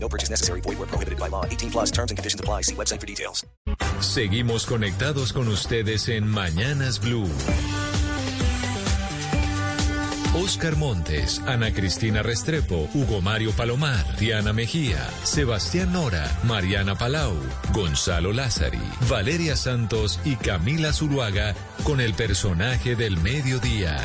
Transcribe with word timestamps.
No 0.00 0.08
purchase 0.08 0.30
necessary. 0.30 0.60
Void 0.62 0.78
where 0.78 0.88
prohibited 0.88 1.18
by 1.18 1.28
law. 1.28 1.44
18 1.44 1.70
plus 1.70 1.90
terms 1.90 2.10
and 2.10 2.18
conditions 2.18 2.40
apply. 2.40 2.62
See 2.62 2.74
website 2.74 3.00
for 3.00 3.06
details. 3.06 3.44
Seguimos 4.00 4.64
conectados 4.64 5.32
con 5.32 5.48
ustedes 5.48 6.08
en 6.08 6.26
Mañanas 6.26 7.00
Blue. 7.00 7.28
Oscar 10.34 10.76
Montes, 10.76 11.40
Ana 11.46 11.72
Cristina 11.72 12.22
Restrepo, 12.22 12.88
Hugo 12.94 13.20
Mario 13.20 13.50
Palomar, 13.52 14.04
Diana 14.18 14.52
Mejía, 14.52 15.08
Sebastián 15.24 15.92
Nora, 15.92 16.30
Mariana 16.44 16.94
Palau, 16.94 17.34
Gonzalo 17.72 18.32
Lázari, 18.32 18.78
Valeria 19.08 19.56
Santos 19.56 20.20
y 20.24 20.36
Camila 20.36 20.92
Zuluaga 20.92 21.54
con 21.82 22.00
el 22.00 22.14
personaje 22.14 22.94
del 22.94 23.16
mediodía. 23.16 23.96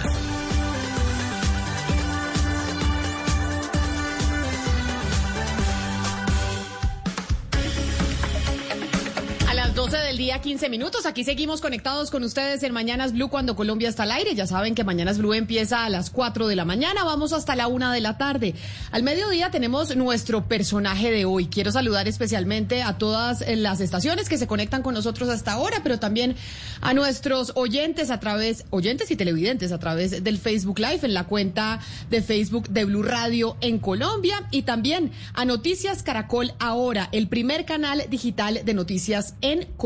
12 9.94 10.08
del 10.08 10.18
día, 10.18 10.42
15 10.42 10.70
minutos. 10.70 11.06
Aquí 11.06 11.24
seguimos 11.24 11.62
conectados 11.62 12.10
con 12.10 12.24
ustedes 12.24 12.64
en 12.64 12.74
Mañanas 12.74 13.14
Blue 13.14 13.30
cuando 13.30 13.56
Colombia 13.56 13.90
está 13.90 14.04
al 14.04 14.12
aire. 14.14 14.34
Ya 14.34 14.48
saben 14.48 14.73
que 14.73 14.84
Mañanas 14.84 15.20
Blue 15.20 15.36
empieza 15.36 15.86
a 15.86 15.90
las 15.92 16.09
4 16.09 16.48
de 16.48 16.56
la 16.56 16.66
mañana. 16.66 17.04
Vamos 17.04 17.31
hasta 17.31 17.56
la 17.56 17.67
1 17.67 17.92
de 17.92 18.02
la 18.02 18.17
tarde. 18.17 18.56
Al 18.90 19.04
mediodía 19.04 19.52
tenemos 19.52 19.95
nuestro 19.95 20.48
personaje 20.48 21.12
de 21.12 21.26
hoy. 21.26 21.45
Quiero 21.45 21.72
saludar 21.72 22.08
especialmente 22.08 22.82
a 22.82 22.98
todas 22.98 23.44
las 23.48 23.82
estaciones 23.82 24.30
que 24.30 24.40
se 24.40 24.48
conectan 24.48 24.82
con 24.82 24.95
nosotros 24.95 25.30
hasta 25.30 25.52
ahora, 25.52 25.82
pero 25.84 26.00
también 26.00 26.36
a 26.82 26.95
nuestros 26.95 27.52
oyentes 27.54 28.10
a 28.10 28.20
través, 28.20 28.66
oyentes 28.72 29.12
y 29.12 29.16
televidentes 29.16 29.72
a 29.72 29.78
través 29.78 30.23
del 30.23 30.39
Facebook 30.39 30.80
Live 30.80 31.02
en 31.04 31.14
la 31.14 31.26
cuenta 31.26 31.80
de 32.10 32.23
Facebook 32.23 32.67
de 32.70 32.86
Blue 32.86 33.04
Radio 33.04 33.58
en 33.62 33.78
Colombia 33.78 34.48
y 34.50 34.64
también 34.64 35.12
a 35.36 35.45
Noticias 35.45 36.02
Caracol 36.02 36.52
Ahora, 36.58 37.10
el 37.12 37.28
primer 37.28 37.66
canal 37.66 38.06
digital 38.10 38.62
de 38.66 38.73
noticias 38.73 39.36
en 39.42 39.66
Colombia. 39.66 39.83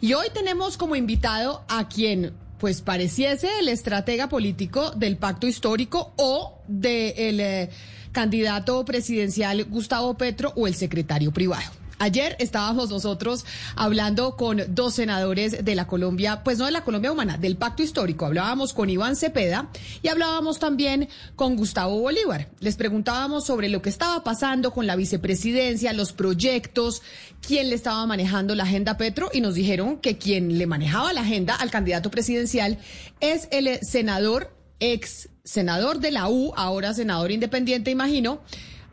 Y 0.00 0.14
hoy 0.14 0.26
tenemos 0.34 0.76
como 0.76 0.96
invitado 0.96 1.64
a 1.68 1.88
quien 1.88 2.32
pues 2.58 2.80
pareciese 2.80 3.48
el 3.60 3.68
estratega 3.68 4.28
político 4.28 4.90
del 4.90 5.16
pacto 5.16 5.46
histórico 5.46 6.12
o 6.16 6.62
del 6.66 7.40
eh, 7.40 7.70
candidato 8.12 8.84
presidencial 8.84 9.64
Gustavo 9.64 10.14
Petro 10.14 10.52
o 10.56 10.66
el 10.66 10.74
secretario 10.74 11.32
privado. 11.32 11.85
Ayer 11.98 12.36
estábamos 12.38 12.90
nosotros 12.90 13.46
hablando 13.74 14.36
con 14.36 14.62
dos 14.68 14.94
senadores 14.94 15.64
de 15.64 15.74
la 15.74 15.86
Colombia, 15.86 16.42
pues 16.44 16.58
no 16.58 16.66
de 16.66 16.70
la 16.70 16.84
Colombia 16.84 17.10
humana, 17.10 17.38
del 17.38 17.56
pacto 17.56 17.82
histórico. 17.82 18.26
Hablábamos 18.26 18.74
con 18.74 18.90
Iván 18.90 19.16
Cepeda 19.16 19.70
y 20.02 20.08
hablábamos 20.08 20.58
también 20.58 21.08
con 21.36 21.56
Gustavo 21.56 21.98
Bolívar. 21.98 22.50
Les 22.60 22.76
preguntábamos 22.76 23.46
sobre 23.46 23.70
lo 23.70 23.80
que 23.80 23.88
estaba 23.88 24.22
pasando 24.24 24.72
con 24.72 24.86
la 24.86 24.94
vicepresidencia, 24.94 25.94
los 25.94 26.12
proyectos, 26.12 27.00
quién 27.40 27.70
le 27.70 27.76
estaba 27.76 28.04
manejando 28.04 28.54
la 28.54 28.64
agenda 28.64 28.98
Petro 28.98 29.30
y 29.32 29.40
nos 29.40 29.54
dijeron 29.54 29.96
que 29.96 30.18
quien 30.18 30.58
le 30.58 30.66
manejaba 30.66 31.14
la 31.14 31.22
agenda 31.22 31.54
al 31.54 31.70
candidato 31.70 32.10
presidencial 32.10 32.78
es 33.20 33.48
el 33.52 33.78
senador, 33.80 34.54
ex 34.80 35.30
senador 35.44 36.00
de 36.00 36.10
la 36.10 36.28
U, 36.28 36.52
ahora 36.56 36.92
senador 36.92 37.30
independiente, 37.30 37.90
imagino. 37.90 38.42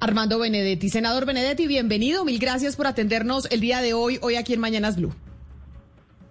Armando 0.03 0.37
Benedetti. 0.37 0.89
Senador 0.89 1.25
Benedetti, 1.25 1.65
bienvenido. 1.65 2.25
Mil 2.25 2.37
gracias 2.37 2.75
por 2.75 2.87
atendernos 2.87 3.49
el 3.51 3.61
día 3.61 3.81
de 3.81 3.93
hoy, 3.93 4.19
hoy 4.21 4.35
aquí 4.35 4.53
en 4.53 4.59
Mañanas 4.59 4.97
Blue. 4.97 5.13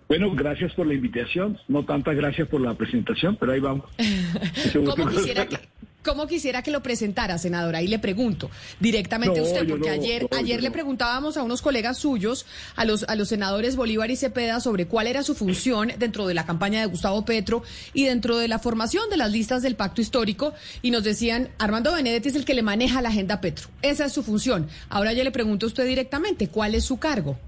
Bueno, 0.08 0.30
gracias 0.34 0.74
por 0.74 0.86
la 0.86 0.92
invitación. 0.92 1.58
No 1.68 1.82
tantas 1.82 2.14
gracias 2.14 2.46
por 2.48 2.60
la 2.60 2.74
presentación, 2.74 3.34
pero 3.40 3.52
ahí 3.52 3.60
vamos. 3.60 3.86
¿Cómo 4.74 5.08
quisiera 5.08 5.46
que, 5.46 5.58
¿Cómo 6.04 6.26
quisiera 6.26 6.62
que 6.62 6.72
lo 6.72 6.82
presentara, 6.82 7.38
senadora? 7.38 7.78
Ahí 7.78 7.86
le 7.86 8.00
pregunto 8.00 8.50
directamente 8.80 9.38
No, 9.38 9.46
a 9.46 9.48
usted, 9.48 9.68
porque 9.68 9.88
no, 9.88 9.94
ayer, 9.94 10.26
no, 10.30 10.36
ayer 10.36 10.62
le 10.62 10.70
preguntábamos 10.72 11.36
a 11.36 11.44
unos 11.44 11.62
colegas 11.62 11.98
suyos, 11.98 12.44
a 12.74 12.84
los, 12.84 13.04
a 13.04 13.14
los 13.14 13.28
senadores 13.28 13.76
Bolívar 13.76 14.10
y 14.10 14.16
Cepeda, 14.16 14.58
sobre 14.60 14.86
cuál 14.86 15.06
era 15.06 15.22
su 15.22 15.34
función 15.34 15.92
dentro 15.98 16.26
de 16.26 16.34
la 16.34 16.44
campaña 16.44 16.80
de 16.80 16.86
Gustavo 16.86 17.24
Petro 17.24 17.62
y 17.94 18.04
dentro 18.04 18.36
de 18.38 18.48
la 18.48 18.58
formación 18.58 19.08
de 19.10 19.16
las 19.16 19.30
listas 19.30 19.62
del 19.62 19.76
pacto 19.76 20.00
histórico, 20.00 20.54
y 20.82 20.90
nos 20.90 21.04
decían, 21.04 21.50
Armando 21.58 21.92
Benedetti 21.92 22.30
es 22.30 22.36
el 22.36 22.44
que 22.44 22.54
le 22.54 22.62
maneja 22.62 23.00
la 23.00 23.10
agenda 23.10 23.40
Petro. 23.40 23.68
Esa 23.82 24.06
es 24.06 24.12
su 24.12 24.24
función. 24.24 24.66
Ahora 24.88 25.12
yo 25.12 25.22
le 25.22 25.30
pregunto 25.30 25.66
a 25.66 25.68
usted 25.68 25.86
directamente, 25.86 26.48
¿cuál 26.48 26.74
es 26.74 26.84
su 26.84 26.98
cargo? 26.98 27.38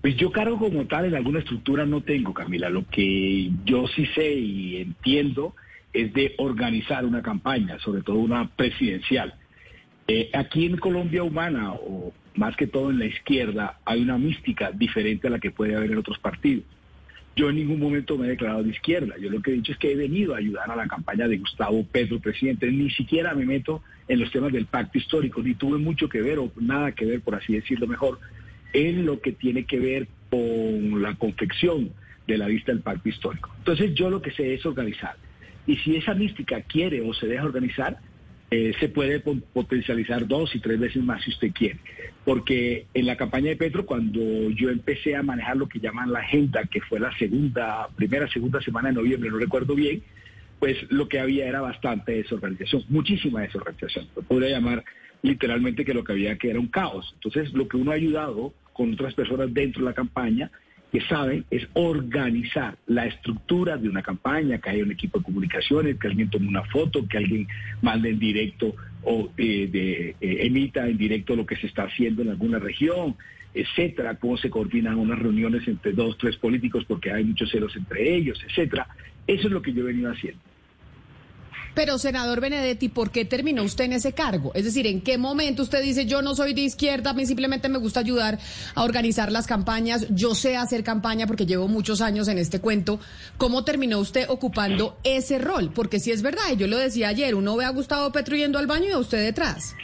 Pues 0.00 0.16
yo 0.16 0.32
cargo 0.32 0.58
como 0.58 0.86
tal 0.86 1.04
en 1.04 1.14
alguna 1.14 1.40
estructura 1.40 1.84
no 1.84 2.00
tengo, 2.00 2.32
Camila. 2.32 2.70
Lo 2.70 2.86
que 2.88 3.50
yo 3.64 3.86
sí 3.94 4.06
sé 4.14 4.32
y 4.32 4.76
entiendo 4.78 5.54
es 5.92 6.12
de 6.12 6.34
organizar 6.38 7.04
una 7.04 7.22
campaña, 7.22 7.78
sobre 7.80 8.02
todo 8.02 8.16
una 8.16 8.48
presidencial. 8.48 9.34
Eh, 10.06 10.30
aquí 10.32 10.66
en 10.66 10.76
Colombia 10.76 11.22
Humana, 11.22 11.72
o 11.72 12.12
más 12.34 12.56
que 12.56 12.66
todo 12.66 12.90
en 12.90 12.98
la 12.98 13.06
izquierda, 13.06 13.78
hay 13.84 14.02
una 14.02 14.18
mística 14.18 14.70
diferente 14.72 15.26
a 15.28 15.30
la 15.30 15.38
que 15.38 15.50
puede 15.50 15.76
haber 15.76 15.92
en 15.92 15.98
otros 15.98 16.18
partidos. 16.18 16.64
Yo 17.36 17.48
en 17.48 17.56
ningún 17.56 17.78
momento 17.78 18.18
me 18.18 18.26
he 18.26 18.30
declarado 18.30 18.62
de 18.62 18.70
izquierda. 18.70 19.14
Yo 19.18 19.30
lo 19.30 19.40
que 19.40 19.52
he 19.52 19.54
dicho 19.54 19.72
es 19.72 19.78
que 19.78 19.92
he 19.92 19.96
venido 19.96 20.34
a 20.34 20.38
ayudar 20.38 20.70
a 20.70 20.76
la 20.76 20.86
campaña 20.88 21.28
de 21.28 21.38
Gustavo 21.38 21.84
Petro, 21.84 22.18
presidente. 22.18 22.70
Ni 22.70 22.90
siquiera 22.90 23.34
me 23.34 23.46
meto 23.46 23.82
en 24.08 24.18
los 24.18 24.30
temas 24.32 24.52
del 24.52 24.66
pacto 24.66 24.98
histórico, 24.98 25.42
ni 25.42 25.54
tuve 25.54 25.78
mucho 25.78 26.08
que 26.08 26.20
ver 26.20 26.38
o 26.38 26.52
nada 26.60 26.92
que 26.92 27.06
ver, 27.06 27.20
por 27.20 27.36
así 27.36 27.54
decirlo 27.54 27.86
mejor, 27.86 28.18
en 28.72 29.06
lo 29.06 29.20
que 29.20 29.32
tiene 29.32 29.64
que 29.64 29.78
ver 29.78 30.08
con 30.28 31.02
la 31.02 31.14
confección 31.14 31.90
de 32.26 32.38
la 32.38 32.48
lista 32.48 32.72
del 32.72 32.82
pacto 32.82 33.08
histórico. 33.08 33.50
Entonces 33.58 33.94
yo 33.94 34.10
lo 34.10 34.20
que 34.20 34.32
sé 34.32 34.54
es 34.54 34.66
organizar. 34.66 35.14
Y 35.66 35.76
si 35.76 35.96
esa 35.96 36.14
mística 36.14 36.60
quiere 36.62 37.00
o 37.02 37.12
se 37.14 37.26
deja 37.26 37.44
organizar, 37.44 37.98
eh, 38.50 38.72
se 38.80 38.88
puede 38.88 39.20
po- 39.20 39.38
potencializar 39.52 40.26
dos 40.26 40.54
y 40.54 40.60
tres 40.60 40.78
veces 40.80 41.02
más 41.04 41.22
si 41.22 41.30
usted 41.30 41.52
quiere. 41.52 41.78
Porque 42.24 42.86
en 42.94 43.06
la 43.06 43.16
campaña 43.16 43.50
de 43.50 43.56
Petro, 43.56 43.86
cuando 43.86 44.20
yo 44.50 44.70
empecé 44.70 45.14
a 45.16 45.22
manejar 45.22 45.56
lo 45.56 45.68
que 45.68 45.78
llaman 45.80 46.12
la 46.12 46.20
agenda, 46.20 46.64
que 46.64 46.80
fue 46.80 46.98
la 46.98 47.16
segunda, 47.16 47.88
primera, 47.96 48.28
segunda 48.28 48.60
semana 48.60 48.88
de 48.88 48.94
noviembre, 48.96 49.30
no 49.30 49.38
recuerdo 49.38 49.74
bien, 49.74 50.02
pues 50.58 50.76
lo 50.90 51.08
que 51.08 51.20
había 51.20 51.46
era 51.46 51.60
bastante 51.60 52.12
desorganización, 52.12 52.84
muchísima 52.88 53.40
desorganización. 53.42 54.08
Lo 54.16 54.22
podría 54.22 54.50
llamar 54.50 54.84
literalmente 55.22 55.84
que 55.84 55.94
lo 55.94 56.02
que 56.04 56.12
había 56.12 56.36
que 56.36 56.50
era 56.50 56.58
un 56.60 56.68
caos. 56.68 57.10
Entonces, 57.14 57.52
lo 57.52 57.68
que 57.68 57.76
uno 57.76 57.92
ha 57.92 57.94
ayudado 57.94 58.52
con 58.72 58.92
otras 58.92 59.14
personas 59.14 59.52
dentro 59.54 59.82
de 59.82 59.90
la 59.90 59.94
campaña 59.94 60.50
que 60.90 61.00
saben 61.02 61.44
es 61.50 61.68
organizar 61.74 62.76
la 62.86 63.06
estructura 63.06 63.76
de 63.76 63.88
una 63.88 64.02
campaña, 64.02 64.58
que 64.58 64.70
haya 64.70 64.82
un 64.82 64.90
equipo 64.90 65.18
de 65.18 65.24
comunicaciones, 65.24 65.98
que 65.98 66.08
alguien 66.08 66.30
tome 66.30 66.48
una 66.48 66.64
foto, 66.64 67.06
que 67.06 67.18
alguien 67.18 67.46
mande 67.80 68.10
en 68.10 68.18
directo 68.18 68.74
o 69.02 69.30
eh, 69.36 70.14
eh, 70.20 70.38
emita 70.40 70.88
en 70.88 70.98
directo 70.98 71.36
lo 71.36 71.46
que 71.46 71.56
se 71.56 71.68
está 71.68 71.84
haciendo 71.84 72.22
en 72.22 72.30
alguna 72.30 72.58
región, 72.58 73.16
etcétera, 73.54 74.16
cómo 74.16 74.36
se 74.36 74.50
coordinan 74.50 74.96
unas 74.96 75.18
reuniones 75.18 75.66
entre 75.68 75.92
dos, 75.92 76.18
tres 76.18 76.36
políticos 76.36 76.84
porque 76.86 77.12
hay 77.12 77.24
muchos 77.24 77.50
celos 77.50 77.74
entre 77.76 78.14
ellos, 78.14 78.42
etcétera. 78.48 78.88
Eso 79.26 79.46
es 79.46 79.52
lo 79.52 79.62
que 79.62 79.72
yo 79.72 79.82
he 79.82 79.92
venido 79.92 80.10
haciendo. 80.10 80.40
Pero, 81.80 81.96
senador 81.96 82.42
Benedetti, 82.42 82.90
¿por 82.90 83.10
qué 83.10 83.24
terminó 83.24 83.62
usted 83.62 83.84
en 83.84 83.94
ese 83.94 84.12
cargo? 84.12 84.52
Es 84.54 84.66
decir, 84.66 84.86
¿en 84.86 85.00
qué 85.00 85.16
momento 85.16 85.62
usted 85.62 85.82
dice, 85.82 86.04
yo 86.04 86.20
no 86.20 86.34
soy 86.34 86.52
de 86.52 86.60
izquierda, 86.60 87.12
a 87.12 87.14
mí 87.14 87.24
simplemente 87.24 87.70
me 87.70 87.78
gusta 87.78 88.00
ayudar 88.00 88.38
a 88.74 88.84
organizar 88.84 89.32
las 89.32 89.46
campañas, 89.46 90.06
yo 90.10 90.34
sé 90.34 90.58
hacer 90.58 90.84
campaña 90.84 91.26
porque 91.26 91.46
llevo 91.46 91.68
muchos 91.68 92.02
años 92.02 92.28
en 92.28 92.36
este 92.36 92.60
cuento? 92.60 93.00
¿Cómo 93.38 93.64
terminó 93.64 93.98
usted 93.98 94.28
ocupando 94.28 94.98
ese 95.04 95.38
rol? 95.38 95.72
Porque 95.74 96.00
si 96.00 96.10
es 96.10 96.20
verdad, 96.20 96.52
yo 96.54 96.66
lo 96.66 96.76
decía 96.76 97.08
ayer, 97.08 97.34
uno 97.34 97.56
ve 97.56 97.64
a 97.64 97.70
Gustavo 97.70 98.12
Petro 98.12 98.36
yendo 98.36 98.58
al 98.58 98.66
baño 98.66 98.88
y 98.90 98.92
a 98.92 98.98
usted 98.98 99.24
detrás. 99.24 99.74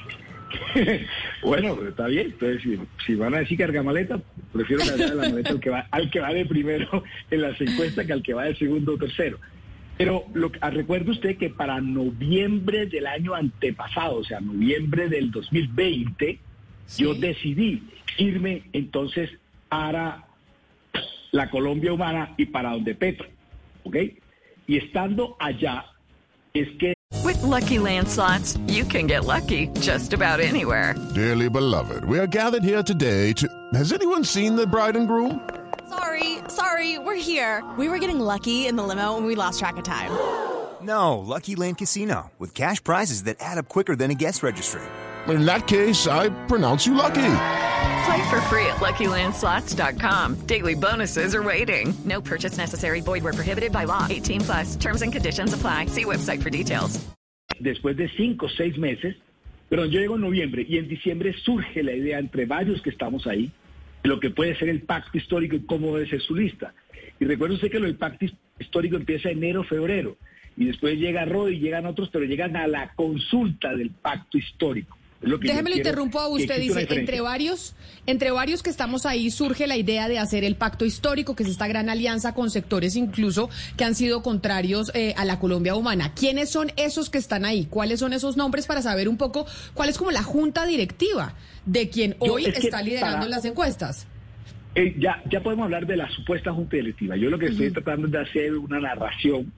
bueno, 1.43 1.79
está 1.89 2.09
bien. 2.09 2.27
Entonces, 2.27 2.63
si, 2.63 2.79
si 3.07 3.15
van 3.15 3.35
a 3.35 3.39
decir 3.39 3.57
cargamaleta, 3.57 4.21
prefiero 4.53 4.85
cargar 4.85 5.15
la 5.15 5.29
maleta 5.31 5.51
al 5.51 5.61
que, 5.61 5.71
va, 5.71 5.87
al 5.91 6.11
que 6.11 6.21
va 6.21 6.35
de 6.35 6.45
primero 6.45 7.03
en 7.31 7.41
las 7.41 7.59
encuestas 7.59 8.05
que 8.05 8.13
al 8.13 8.23
que 8.23 8.35
va 8.35 8.45
de 8.45 8.55
segundo 8.55 8.93
o 8.93 8.99
tercero. 8.99 9.39
Pero 9.99 10.25
lo, 10.35 10.53
que- 10.53 10.59
ah, 10.63 10.71
recuerde 10.71 11.11
usted 11.11 11.39
que 11.39 11.49
para 11.51 11.81
noviembre 11.81 12.87
del 12.87 13.07
año 13.07 13.35
antepasado, 13.35 14.17
o 14.17 14.25
sea, 14.25 14.41
noviembre 14.41 15.09
del 15.09 15.31
2020, 15.31 16.39
yo 16.99 17.15
decidí 17.15 17.83
irme 18.19 18.65
entonces 18.73 19.31
para 19.69 20.25
la 21.33 21.51
Colombia 21.51 21.93
humana 21.93 22.35
y 22.37 22.47
para 22.47 22.71
donde 22.73 22.95
Petro, 22.95 23.27
¿ok? 23.85 23.97
Y 24.67 24.77
estando 24.77 25.37
allá, 25.39 25.85
es 26.55 26.69
que 26.79 26.95
With 27.25 27.43
Lucky 27.43 27.79
Land 27.79 28.09
slots, 28.09 28.57
you 28.69 28.85
can 28.85 29.07
get 29.09 29.25
lucky 29.25 29.69
just 29.81 30.13
about 30.13 30.41
anywhere. 30.41 30.95
Dearly 31.15 31.49
beloved, 31.49 32.05
we 32.05 32.19
are 32.19 32.27
gathered 32.27 32.63
here 32.65 32.83
today 32.83 33.33
to. 33.35 33.49
Has 33.75 33.93
anyone 33.93 34.25
seen 34.25 34.55
the 34.57 34.67
bride 34.67 34.97
and 34.97 35.07
groom? 35.09 35.41
Sorry, 35.89 36.36
sorry, 36.57 36.99
we're 36.99 37.15
here. 37.15 37.63
We 37.79 37.89
were 37.89 37.99
getting 37.99 38.19
lucky 38.19 38.67
in 38.67 38.77
the 38.77 38.83
limo 38.83 39.17
and 39.17 39.27
we 39.27 39.35
lost 39.35 39.59
track 39.59 39.77
of 39.77 39.85
time. 39.85 40.11
No, 40.83 41.19
Lucky 41.19 41.55
Land 41.55 41.79
Casino, 41.79 42.31
with 42.39 42.55
cash 42.55 42.83
prizes 42.83 43.25
that 43.25 43.37
add 43.41 43.59
up 43.59 43.69
quicker 43.69 43.97
than 43.97 44.11
a 44.11 44.15
guest 44.15 44.43
registry. 44.43 44.83
In 45.29 45.45
that 45.45 45.67
case, 45.67 46.07
I 46.07 46.31
pronounce 46.47 46.87
you 46.87 46.95
lucky. 46.95 47.33
Play 48.07 48.31
for 48.31 48.41
free 48.43 48.67
at 48.67 48.77
LuckyLandSlots.com. 48.77 50.47
Daily 50.47 50.75
bonuses 50.75 51.35
are 51.35 51.43
waiting. 51.43 51.93
No 52.05 52.21
purchase 52.21 52.57
necessary. 52.57 53.01
Void 53.01 53.25
where 53.25 53.33
prohibited 53.33 53.73
by 53.73 53.85
law. 53.85 54.07
18 54.09 54.41
plus. 54.43 54.77
Terms 54.77 55.03
and 55.03 55.13
conditions 55.13 55.53
apply. 55.53 55.87
See 55.87 56.05
website 56.05 56.43
for 56.43 56.51
details. 56.51 57.05
Después 57.61 57.97
de 57.97 58.09
cinco 58.17 58.47
o 58.47 58.49
seis 58.49 58.77
meses, 58.79 59.17
pero 59.69 59.87
yo 59.87 59.99
llego 59.99 60.15
en 60.15 60.21
noviembre 60.21 60.65
y 60.69 60.79
en 60.79 60.89
diciembre 60.89 61.35
surge 61.45 61.83
la 61.83 61.93
idea 61.93 62.19
entre 62.19 62.47
varios 62.47 62.81
que 62.83 62.91
estamos 62.91 63.27
ahí 63.27 63.47
de 63.47 63.51
lo 64.07 64.21
que 64.21 64.31
puede 64.31 64.57
ser 64.57 64.69
el 64.69 64.83
pacto 64.83 65.19
histórico 65.19 65.57
y 65.57 65.67
cómo 65.67 65.95
debe 65.97 66.09
ser 66.09 66.21
su 66.21 66.35
lista. 66.35 66.75
Y 67.19 67.25
recuerdo 67.25 67.55
usted 67.55 67.71
que 67.71 67.79
lo 67.79 67.87
del 67.87 67.97
pacto 67.97 68.27
histórico 68.59 68.97
empieza 68.97 69.31
enero, 69.31 69.65
febrero, 69.65 70.17
y 70.57 70.67
después 70.67 70.99
llega 70.99 71.25
Rod 71.25 71.49
y 71.49 71.59
llegan 71.59 71.87
otros, 71.87 72.09
pero 72.11 72.25
llegan 72.25 72.57
a 72.57 72.67
la 72.67 72.93
consulta 72.95 73.75
del 73.75 73.91
pacto 73.91 74.39
histórico. 74.39 74.97
Déjeme 75.21 75.71
le 75.71 75.77
interrumpo 75.79 76.21
a 76.21 76.29
usted, 76.29 76.61
dice, 76.61 76.87
entre 76.91 77.21
varios, 77.21 77.75
entre 78.07 78.31
varios 78.31 78.63
que 78.63 78.71
estamos 78.71 79.07
ahí 79.07 79.31
surge 79.31 79.67
la 79.67 79.77
idea 79.77 80.09
de 80.09 80.19
hacer 80.19 80.45
el 80.45 80.57
pacto 80.57 80.85
histórico, 80.85 81.35
que 81.35 81.43
es 81.43 81.49
esta 81.49 81.67
gran 81.67 81.89
alianza 81.89 82.35
con 82.35 82.51
sectores 82.51 82.97
incluso 82.97 83.49
que 83.77 83.85
han 83.85 83.95
sido 83.95 84.23
contrarios 84.23 84.91
eh, 84.95 85.15
a 85.17 85.25
la 85.25 85.39
Colombia 85.39 85.75
humana. 85.75 86.13
¿Quiénes 86.15 86.51
son 86.51 86.71
esos 86.77 87.09
que 87.09 87.19
están 87.19 87.45
ahí? 87.45 87.67
¿Cuáles 87.67 88.01
son 88.01 88.13
esos 88.13 88.37
nombres 88.37 88.67
para 88.67 88.83
saber 88.83 89.09
un 89.09 89.17
poco 89.17 89.47
cuál 89.75 89.89
es 89.89 89.97
como 89.97 90.11
la 90.11 90.23
junta 90.23 90.67
directiva 90.67 91.35
de 91.65 91.89
quien 91.89 92.17
hoy 92.19 92.47
está 92.47 92.83
liderando 92.83 93.27
las 93.27 93.45
encuestas? 93.45 94.07
Eh, 94.75 94.95
ya, 94.99 95.23
ya 95.31 95.43
podemos 95.43 95.65
hablar 95.65 95.87
de 95.87 95.97
la 95.97 96.11
supuesta 96.11 96.53
junta 96.53 96.77
directiva. 96.77 97.17
Yo 97.17 97.31
lo 97.31 97.39
que 97.39 97.47
estoy 97.47 97.71
tratando 97.71 98.07
es 98.07 98.13
de 98.13 98.21
hacer 98.21 98.55
una 98.59 98.79
narración 98.79 99.51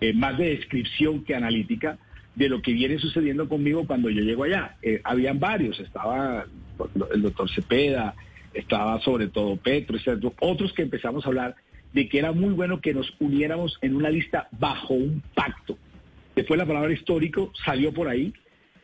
eh, 0.00 0.12
más 0.12 0.36
de 0.36 0.56
descripción 0.56 1.24
que 1.24 1.36
analítica 1.36 1.98
de 2.38 2.48
lo 2.48 2.62
que 2.62 2.72
viene 2.72 2.98
sucediendo 2.98 3.48
conmigo 3.48 3.84
cuando 3.84 4.08
yo 4.10 4.22
llego 4.22 4.44
allá. 4.44 4.76
Eh, 4.80 5.00
habían 5.02 5.40
varios, 5.40 5.80
estaba 5.80 6.46
el 7.12 7.22
doctor 7.22 7.50
Cepeda, 7.50 8.14
estaba 8.54 9.00
sobre 9.00 9.26
todo 9.26 9.56
Petro, 9.56 9.98
otros 10.40 10.72
que 10.72 10.82
empezamos 10.82 11.24
a 11.24 11.28
hablar 11.28 11.56
de 11.92 12.08
que 12.08 12.20
era 12.20 12.30
muy 12.30 12.54
bueno 12.54 12.80
que 12.80 12.94
nos 12.94 13.12
uniéramos 13.18 13.76
en 13.82 13.96
una 13.96 14.08
lista 14.08 14.48
bajo 14.52 14.94
un 14.94 15.20
pacto. 15.34 15.76
Después 16.36 16.56
la 16.56 16.66
palabra 16.66 16.92
histórico 16.92 17.52
salió 17.64 17.92
por 17.92 18.06
ahí 18.06 18.32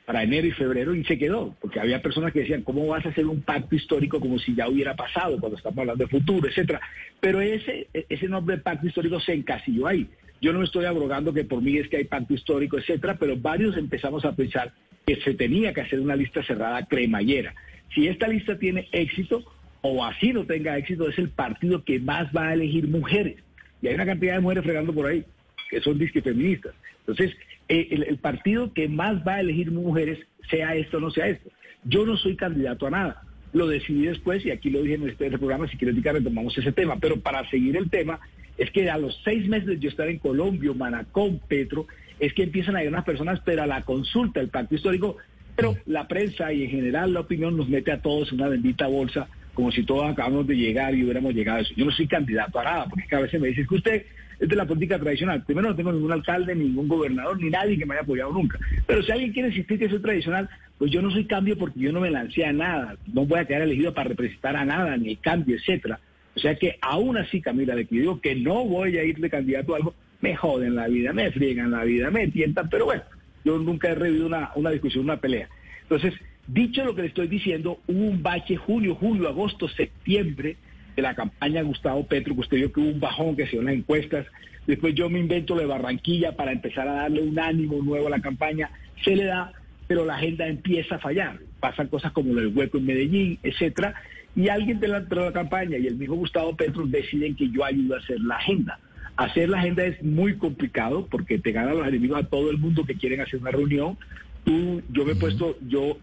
para 0.05 0.25
enero 0.25 0.49
y 0.49 0.51
febrero 0.51 0.93
y 0.93 1.05
se 1.05 1.17
quedó, 1.17 1.55
porque 1.61 1.79
había 1.79 2.03
personas 2.03 2.33
que 2.33 2.41
decían, 2.41 2.63
¿cómo 2.63 2.89
vas 2.89 3.07
a 3.07 3.11
hacer 3.11 3.25
un 3.25 3.43
pacto 3.43 3.77
histórico 3.77 4.19
como 4.19 4.41
si 4.41 4.55
ya 4.57 4.69
hubiera 4.69 4.97
pasado 4.97 5.39
cuando 5.39 5.57
estamos 5.57 5.79
hablando 5.79 6.05
de 6.05 6.11
futuro, 6.11 6.49
etcétera? 6.49 6.81
Pero 7.21 7.41
ese, 7.41 7.87
ese 7.93 8.27
nombre 8.27 8.57
de 8.57 8.63
pacto 8.63 8.89
histórico 8.89 9.21
se 9.21 9.33
encasilló 9.33 9.87
ahí. 9.87 10.09
Yo 10.41 10.53
no 10.53 10.63
estoy 10.63 10.85
abrogando 10.85 11.33
que 11.33 11.45
por 11.45 11.63
mí 11.63 11.79
es 11.79 11.89
que 11.89 11.99
hay 11.99 12.05
pacto 12.05 12.35
histórico, 12.35 12.79
etcétera, 12.79 13.17
pero 13.19 13.37
varios 13.37 13.77
empezamos 13.77 14.25
a 14.25 14.35
pensar 14.35 14.73
que 15.07 15.17
se 15.17 15.35
tenía 15.35 15.73
que 15.73 15.83
hacer 15.83 16.01
una 16.01 16.17
lista 16.17 16.43
cerrada 16.43 16.85
cremallera. 16.87 17.55
Si 17.95 18.09
esta 18.09 18.29
lista 18.29 18.59
tiene 18.59 18.89
éxito 18.93 19.45
o 19.83 20.05
así 20.05 20.33
no 20.33 20.45
tenga 20.45 20.77
éxito, 20.79 21.09
es 21.09 21.19
el 21.19 21.31
partido 21.31 21.85
que 21.85 22.01
más 22.01 22.29
va 22.35 22.49
a 22.49 22.55
elegir 22.55 22.89
mujeres. 22.89 23.37
Y 23.83 23.89
hay 23.89 23.95
una 23.95 24.07
cantidad 24.07 24.35
de 24.35 24.41
mujeres 24.41 24.65
fregando 24.65 24.95
por 24.95 25.07
ahí, 25.07 25.25
que 25.71 25.81
son 25.81 25.99
disque 25.99 26.23
feministas. 26.23 26.75
Entonces, 27.01 27.37
eh, 27.69 27.89
el, 27.91 28.19
partido 28.19 28.73
que 28.73 28.89
más 28.89 29.27
va 29.27 29.35
a 29.35 29.41
elegir 29.41 29.71
mujeres, 29.71 30.19
sea 30.51 30.75
esto 30.75 30.97
o 30.97 31.01
no 31.01 31.11
sea 31.11 31.29
esto. 31.29 31.51
Yo 31.85 32.07
no 32.07 32.17
soy 32.17 32.37
candidato 32.37 32.87
a 32.87 32.91
nada. 32.91 33.23
Lo 33.53 33.67
decidí 33.67 34.07
después 34.07 34.45
y 34.45 34.51
aquí 34.51 34.71
lo 34.71 34.83
dije 34.83 34.95
en 34.95 35.09
este 35.09 35.31
programa, 35.31 35.69
si 35.69 35.77
quieres, 35.77 36.03
retomamos 36.03 36.57
ese 36.57 36.73
tema. 36.73 36.97
Pero 36.99 37.21
para 37.21 37.49
seguir 37.51 37.77
el 37.77 37.91
tema, 37.91 38.21
es 38.59 38.71
que 38.71 38.89
a 38.91 38.99
los 38.99 39.21
seis 39.25 39.49
meses 39.49 39.67
de 39.67 39.79
yo 39.79 39.89
estar 39.89 40.09
en 40.09 40.19
Colombia, 40.19 40.73
Manacón, 40.75 41.41
Petro, 41.47 41.87
es 42.21 42.33
que 42.33 42.45
empiezan 42.45 42.77
a 42.77 42.83
ir 42.83 42.89
unas 42.89 43.05
personas, 43.05 43.41
pero 43.45 43.63
a 43.63 43.67
la 43.67 43.83
consulta 43.83 44.41
del 44.41 44.49
pacto 44.49 44.75
histórico, 44.75 45.17
pero 45.57 45.77
la 45.87 46.07
prensa 46.09 46.53
y 46.53 46.65
en 46.65 46.71
general 46.71 47.13
la 47.13 47.21
opinión 47.21 47.57
nos 47.57 47.69
mete 47.69 47.93
a 47.93 48.01
todos 48.01 48.33
en 48.33 48.41
una 48.41 48.49
bendita 48.49 48.87
bolsa, 48.87 49.29
como 49.55 49.71
si 49.71 49.85
todos 49.85 50.11
acabamos 50.11 50.47
de 50.47 50.57
llegar 50.57 50.95
y 50.95 51.05
hubiéramos 51.05 51.35
llegado 51.35 51.59
a 51.59 51.61
eso. 51.63 51.75
Yo 51.77 51.85
no 51.85 51.93
soy 51.93 52.07
candidato 52.07 52.59
a 52.59 52.65
nada, 52.65 52.87
porque 52.89 53.15
a 53.15 53.21
veces 53.21 53.41
me 53.41 53.49
dicen 53.49 53.67
que 53.67 53.75
usted 53.75 54.05
es 54.39 54.49
de 54.49 54.57
la 54.57 54.67
política 54.67 54.99
tradicional. 54.99 55.45
Primero 55.45 55.69
no 55.69 55.77
tengo 55.77 55.93
ningún 55.93 56.13
alcalde, 56.13 56.55
ningún 56.55 56.89
gobernador, 56.89 57.41
ni 57.41 57.51
nadie 57.51 57.79
que 57.79 57.87
me 57.87 57.95
haya 57.95 58.03
apoyado 58.03 58.33
nunca. 58.33 58.59
Pero 58.87 59.03
si 59.03 59.13
alguien 59.13 59.33
quiere 59.33 59.49
insistir 59.49 59.79
que 59.79 59.89
soy 59.89 60.01
tradicional, 60.01 60.49
pues 60.79 60.91
yo 60.91 61.01
no 61.01 61.11
soy 61.11 61.25
cambio 61.25 61.57
porque 61.57 61.79
yo 61.79 61.93
no 61.93 62.01
me 62.01 62.11
lancé 62.11 62.45
a 62.45 62.53
nada. 62.53 62.97
No 63.13 63.27
voy 63.27 63.39
a 63.39 63.45
quedar 63.45 63.63
elegido 63.63 63.95
para 63.95 64.09
representar 64.09 64.57
a 64.57 64.65
nada, 64.65 64.97
ni 64.97 65.17
cambio, 65.17 65.57
etcétera. 65.57 66.01
O 66.37 66.41
sea 66.41 66.57
que 66.57 66.79
aún 66.81 67.17
así, 67.17 67.41
Camila, 67.41 67.75
de 67.75 67.87
que 67.87 67.97
digo 67.97 68.21
que 68.21 68.35
no 68.35 68.65
voy 68.65 68.99
a 68.99 69.05
ir 69.05 69.19
de 69.19 69.31
candidato 69.31 69.75
a 69.75 69.77
algo, 69.77 69.95
me 70.21 70.35
joden 70.35 70.75
la 70.75 70.89
vida, 70.89 71.13
me 71.13 71.31
friegan 71.31 71.71
la 71.71 71.85
vida, 71.85 72.11
me 72.11 72.27
tientan, 72.29 72.69
pero 72.69 72.87
bueno, 72.87 73.03
yo 73.45 73.59
nunca 73.59 73.91
he 73.91 73.95
revivido 73.95 74.27
una, 74.27 74.51
una 74.57 74.71
discusión, 74.71 75.05
una 75.05 75.19
pelea. 75.19 75.49
Entonces, 75.83 76.15
dicho 76.47 76.85
lo 76.85 76.95
que 76.95 77.03
le 77.03 77.09
estoy 77.09 77.29
diciendo, 77.29 77.81
hubo 77.87 78.05
un 78.05 78.23
bache 78.23 78.57
junio, 78.57 78.95
julio, 78.95 79.29
agosto, 79.29 79.69
septiembre 79.69 80.57
de 80.97 81.03
la 81.03 81.15
campaña 81.15 81.63
Gustavo 81.63 82.07
Petro, 82.07 82.35
que 82.35 82.41
usted 82.41 82.57
vio 82.57 82.73
que 82.73 82.81
hubo 82.81 82.91
un 82.91 83.01
bajón 83.01 83.37
que 83.37 83.45
se 83.45 83.53
dio 83.53 83.61
en 83.61 83.67
las 83.67 83.75
encuestas. 83.75 84.27
Después 84.67 84.95
yo 84.95 85.11
me 85.11 85.19
invento 85.19 85.55
de 85.57 85.67
Barranquilla 85.67 86.37
para 86.37 86.53
empezar 86.53 86.89
a 86.89 86.95
darle 86.95 87.23
un 87.23 87.39
ánimo 87.39 87.83
nuevo 87.83 88.07
a 88.07 88.11
la 88.11 88.21
campaña. 88.21 88.71
Se 89.05 89.15
le 89.15 89.25
da, 89.25 89.53
pero 89.87 90.05
la 90.05 90.15
agenda 90.15 90.47
empieza 90.47 90.97
a 90.97 91.01
fallar. 91.01 91.39
Pasan 91.61 91.89
cosas 91.89 92.13
como 92.13 92.39
el 92.39 92.49
hueco 92.49 92.79
en 92.79 92.87
Medellín, 92.87 93.39
etcétera 93.43 93.95
y 94.37 94.49
alguien 94.49 94.81
de 94.81 94.89
la, 94.89 95.01
de 95.01 95.17
la 95.17 95.33
campaña 95.33 95.79
y 95.79 95.87
el 95.87 95.97
mismo 95.97 96.17
Gustavo 96.17 96.57
Petro 96.57 96.87
deciden 96.87 97.37
que 97.37 97.49
yo 97.51 97.65
ayudo 97.65 97.95
a 97.95 97.99
hacer 97.99 98.21
la 98.21 98.37
agenda. 98.37 98.79
Hacer 99.17 99.49
la 99.49 99.59
agenda 99.59 99.85
es 99.85 100.03
muy 100.03 100.37
complicado 100.37 101.07
porque 101.07 101.39
te 101.39 101.53
ganan 101.53 101.79
los 101.79 101.87
enemigos 101.87 102.19
a 102.19 102.27
todo 102.27 102.51
el 102.51 102.59
mundo 102.59 102.85
que 102.85 102.97
quieren 102.97 103.21
hacer 103.21 103.41
una 103.41 103.53
reunión. 103.53 103.97
Tú, 104.43 104.83
yo 104.91 105.05
me 105.05 105.13
he 105.13 105.15
puesto, 105.15 105.57
yo 105.69 105.99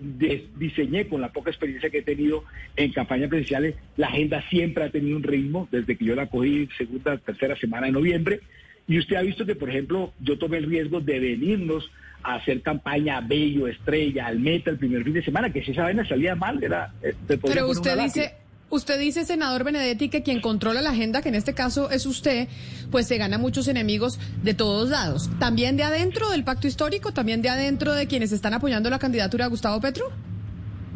diseñé 0.58 1.08
con 1.08 1.22
la 1.22 1.32
poca 1.32 1.52
experiencia 1.52 1.90
que 1.90 2.00
he 2.00 2.04
tenido 2.04 2.44
en 2.76 2.92
campañas 2.92 3.30
presidenciales, 3.30 3.76
la 3.98 4.08
agenda 4.08 4.42
siempre 4.50 4.84
ha 4.84 4.90
tenido 4.90 5.18
un 5.18 5.24
ritmo 5.24 5.68
desde 5.72 5.96
que 5.96 6.06
yo 6.06 6.16
la 6.16 6.28
cogí 6.28 6.68
segunda, 6.78 7.18
tercera 7.18 7.56
semana 7.58 7.88
de 7.88 7.92
noviembre. 7.92 8.40
Y 8.88 8.98
usted 8.98 9.18
ha 9.18 9.22
visto 9.22 9.46
que, 9.46 9.56
por 9.56 9.70
ejemplo, 9.70 10.14
yo 10.20 10.40
tomé 10.40 10.58
el 10.58 10.66
riesgo 10.66 11.02
de 11.02 11.20
venirnos 11.20 11.92
a 12.24 12.36
hacer 12.36 12.62
campaña 12.62 13.22
Bello, 13.22 13.68
Estrella, 13.68 14.28
Almeta 14.28 14.70
el 14.70 14.78
primer 14.78 15.04
fin 15.04 15.14
de 15.14 15.24
semana, 15.24 15.52
que 15.52 15.64
si 15.64 15.72
esa 15.72 15.84
vaina 15.84 16.08
salía 16.08 16.36
mal, 16.36 16.64
era... 16.64 16.94
Eh, 17.02 17.16
Pero 17.42 17.70
usted 17.70 17.98
dice... 18.00 18.36
Usted 18.72 18.98
dice, 18.98 19.26
senador 19.26 19.66
Benedetti, 19.66 20.08
que 20.08 20.24
quien 20.24 20.40
controla 20.40 20.82
la 20.82 20.92
agenda, 20.92 21.22
que 21.22 21.28
en 21.28 21.36
este 21.36 21.54
caso 21.54 21.92
es 21.92 22.06
usted, 22.06 22.48
pues 22.90 23.06
se 23.06 23.18
gana 23.18 23.38
muchos 23.38 23.68
enemigos 23.68 24.18
de 24.44 24.54
todos 24.54 24.90
lados. 24.90 25.30
¿También 25.40 25.76
de 25.76 25.84
adentro 25.84 26.30
del 26.30 26.46
pacto 26.46 26.68
histórico? 26.68 27.12
¿También 27.12 27.42
de 27.42 27.50
adentro 27.50 27.92
de 27.92 28.08
quienes 28.08 28.32
están 28.32 28.54
apoyando 28.54 28.90
la 28.90 28.98
candidatura 28.98 29.44
de 29.44 29.50
Gustavo 29.50 29.82
Petro? 29.82 30.06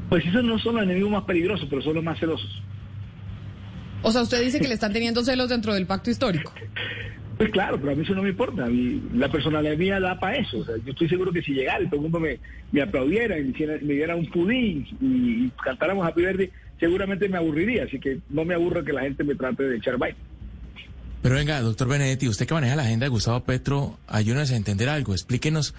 Pues 0.08 0.26
esos 0.26 0.42
no 0.46 0.58
son 0.58 0.76
los 0.76 0.84
enemigos 0.84 1.12
más 1.12 1.26
peligrosos, 1.26 1.68
pero 1.70 1.82
son 1.82 1.96
los 1.96 2.04
más 2.04 2.18
celosos. 2.18 2.64
O 4.04 4.12
sea, 4.14 4.22
usted 4.22 4.42
dice 4.42 4.62
que 4.62 4.70
le 4.70 4.76
están 4.76 4.94
teniendo 4.94 5.22
celos 5.26 5.50
dentro 5.50 5.74
del 5.74 5.86
pacto 5.86 6.10
histórico. 6.10 6.54
Pues 7.38 7.50
claro, 7.50 7.78
pero 7.80 7.92
a 7.92 7.96
mí 7.96 8.04
eso 8.04 8.16
no 8.16 8.24
me 8.24 8.30
importa. 8.30 8.68
la 9.14 9.30
personalidad 9.30 9.78
mía 9.78 10.00
da 10.00 10.20
para 10.20 10.38
eso. 10.38 10.66
Yo 10.86 10.92
estoy 10.92 11.10
seguro 11.10 11.32
que 11.34 11.42
si 11.42 11.54
llegara 11.54 11.84
y 11.84 11.88
todo 11.88 11.98
el 11.98 12.04
mundo 12.04 12.20
me, 12.20 12.82
aplaudiera 12.82 13.38
y 13.38 13.54
me, 13.82 13.94
diera 13.94 14.16
un 14.16 14.26
pudín 14.28 14.88
y, 15.02 15.50
cantáramos 15.64 16.08
Happy 16.08 16.22
Verde, 16.22 16.52
seguramente 16.80 17.28
me 17.28 17.38
aburriría. 17.38 17.84
Así 17.84 18.00
que 18.00 18.20
no 18.30 18.46
me 18.46 18.54
aburro 18.54 18.84
que 18.84 18.94
la 18.94 19.02
gente 19.02 19.24
me 19.24 19.36
trate 19.36 19.64
de 19.64 19.78
echar 19.78 19.98
baile. 19.98 20.18
Pero 21.22 21.36
venga, 21.36 21.60
doctor 21.60 21.90
Benedetti, 21.90 22.28
usted 22.28 22.48
que 22.48 22.54
maneja 22.54 22.76
la 22.76 22.84
agenda 22.84 23.06
de 23.06 23.10
Gustavo 23.10 23.44
Petro, 23.44 23.98
ayúdenos 24.08 24.52
a 24.52 24.56
entender 24.56 24.88
algo. 24.88 25.14
Explíquenos 25.14 25.74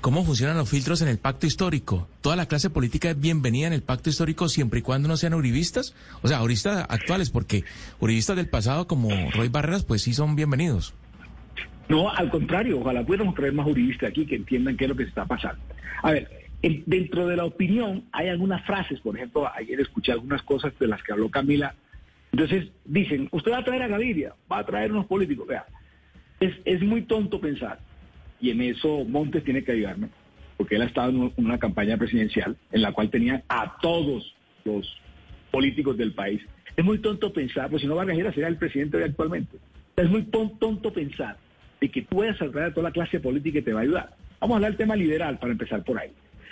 ¿Cómo 0.00 0.24
funcionan 0.24 0.56
los 0.56 0.70
filtros 0.70 1.02
en 1.02 1.08
el 1.08 1.18
pacto 1.18 1.48
histórico? 1.48 2.08
¿Toda 2.20 2.36
la 2.36 2.46
clase 2.46 2.70
política 2.70 3.10
es 3.10 3.20
bienvenida 3.20 3.66
en 3.66 3.72
el 3.72 3.82
pacto 3.82 4.10
histórico 4.10 4.48
siempre 4.48 4.78
y 4.78 4.82
cuando 4.82 5.08
no 5.08 5.16
sean 5.16 5.34
uribistas? 5.34 5.92
O 6.22 6.28
sea, 6.28 6.40
uribistas 6.40 6.86
actuales, 6.88 7.30
porque 7.30 7.64
uribistas 7.98 8.36
del 8.36 8.48
pasado 8.48 8.86
como 8.86 9.10
Roy 9.32 9.48
Barreras, 9.48 9.84
pues 9.84 10.02
sí 10.02 10.14
son 10.14 10.36
bienvenidos. 10.36 10.94
No, 11.88 12.10
al 12.10 12.30
contrario, 12.30 12.78
ojalá 12.78 13.04
pudiéramos 13.04 13.34
traer 13.34 13.52
más 13.52 13.66
uribistas 13.66 14.10
aquí 14.10 14.24
que 14.24 14.36
entiendan 14.36 14.76
qué 14.76 14.84
es 14.84 14.90
lo 14.90 14.96
que 14.96 15.02
se 15.02 15.08
está 15.08 15.26
pasando. 15.26 15.60
A 16.00 16.12
ver, 16.12 16.30
dentro 16.62 17.26
de 17.26 17.36
la 17.36 17.44
opinión 17.44 18.04
hay 18.12 18.28
algunas 18.28 18.64
frases, 18.64 19.00
por 19.00 19.16
ejemplo, 19.16 19.50
ayer 19.52 19.80
escuché 19.80 20.12
algunas 20.12 20.42
cosas 20.42 20.72
de 20.78 20.86
las 20.86 21.02
que 21.02 21.12
habló 21.12 21.28
Camila. 21.28 21.74
Entonces 22.30 22.68
dicen, 22.84 23.28
usted 23.32 23.50
va 23.50 23.58
a 23.58 23.64
traer 23.64 23.82
a 23.82 23.88
Gaviria, 23.88 24.32
va 24.50 24.58
a 24.60 24.66
traer 24.66 24.92
unos 24.92 25.06
políticos. 25.06 25.48
Vea, 25.48 25.66
es, 26.38 26.54
es 26.64 26.82
muy 26.82 27.02
tonto 27.02 27.40
pensar 27.40 27.87
y 28.40 28.50
en 28.50 28.60
eso 28.62 29.04
Montes 29.04 29.44
tiene 29.44 29.64
que 29.64 29.72
ayudarme, 29.72 30.08
porque 30.56 30.76
él 30.76 30.82
ha 30.82 30.86
estado 30.86 31.10
en 31.10 31.32
una 31.36 31.58
campaña 31.58 31.96
presidencial 31.96 32.56
en 32.72 32.82
la 32.82 32.92
cual 32.92 33.10
tenía 33.10 33.42
a 33.48 33.78
todos 33.80 34.34
los 34.64 34.86
políticos 35.50 35.96
del 35.96 36.12
país. 36.12 36.40
Es 36.76 36.84
muy 36.84 36.98
tonto 36.98 37.32
pensar, 37.32 37.70
pues 37.70 37.82
si 37.82 37.88
no 37.88 37.96
Vargas 37.96 38.34
será 38.34 38.48
el 38.48 38.56
presidente 38.56 38.98
de 38.98 39.04
actualmente. 39.04 39.58
Es 39.96 40.08
muy 40.08 40.22
tonto 40.22 40.92
pensar 40.92 41.36
de 41.80 41.90
que 41.90 42.02
puedas 42.02 42.36
salvar 42.38 42.64
a 42.64 42.74
toda 42.74 42.88
la 42.88 42.92
clase 42.92 43.20
política 43.20 43.58
y 43.58 43.62
te 43.62 43.72
va 43.72 43.80
a 43.80 43.82
ayudar. 43.82 44.16
Vamos 44.40 44.54
a 44.54 44.56
hablar 44.56 44.70
del 44.72 44.78
tema 44.78 44.96
liberal 44.96 45.38
para 45.38 45.52
empezar 45.52 45.82
por 45.82 45.98
ahí. 45.98 46.10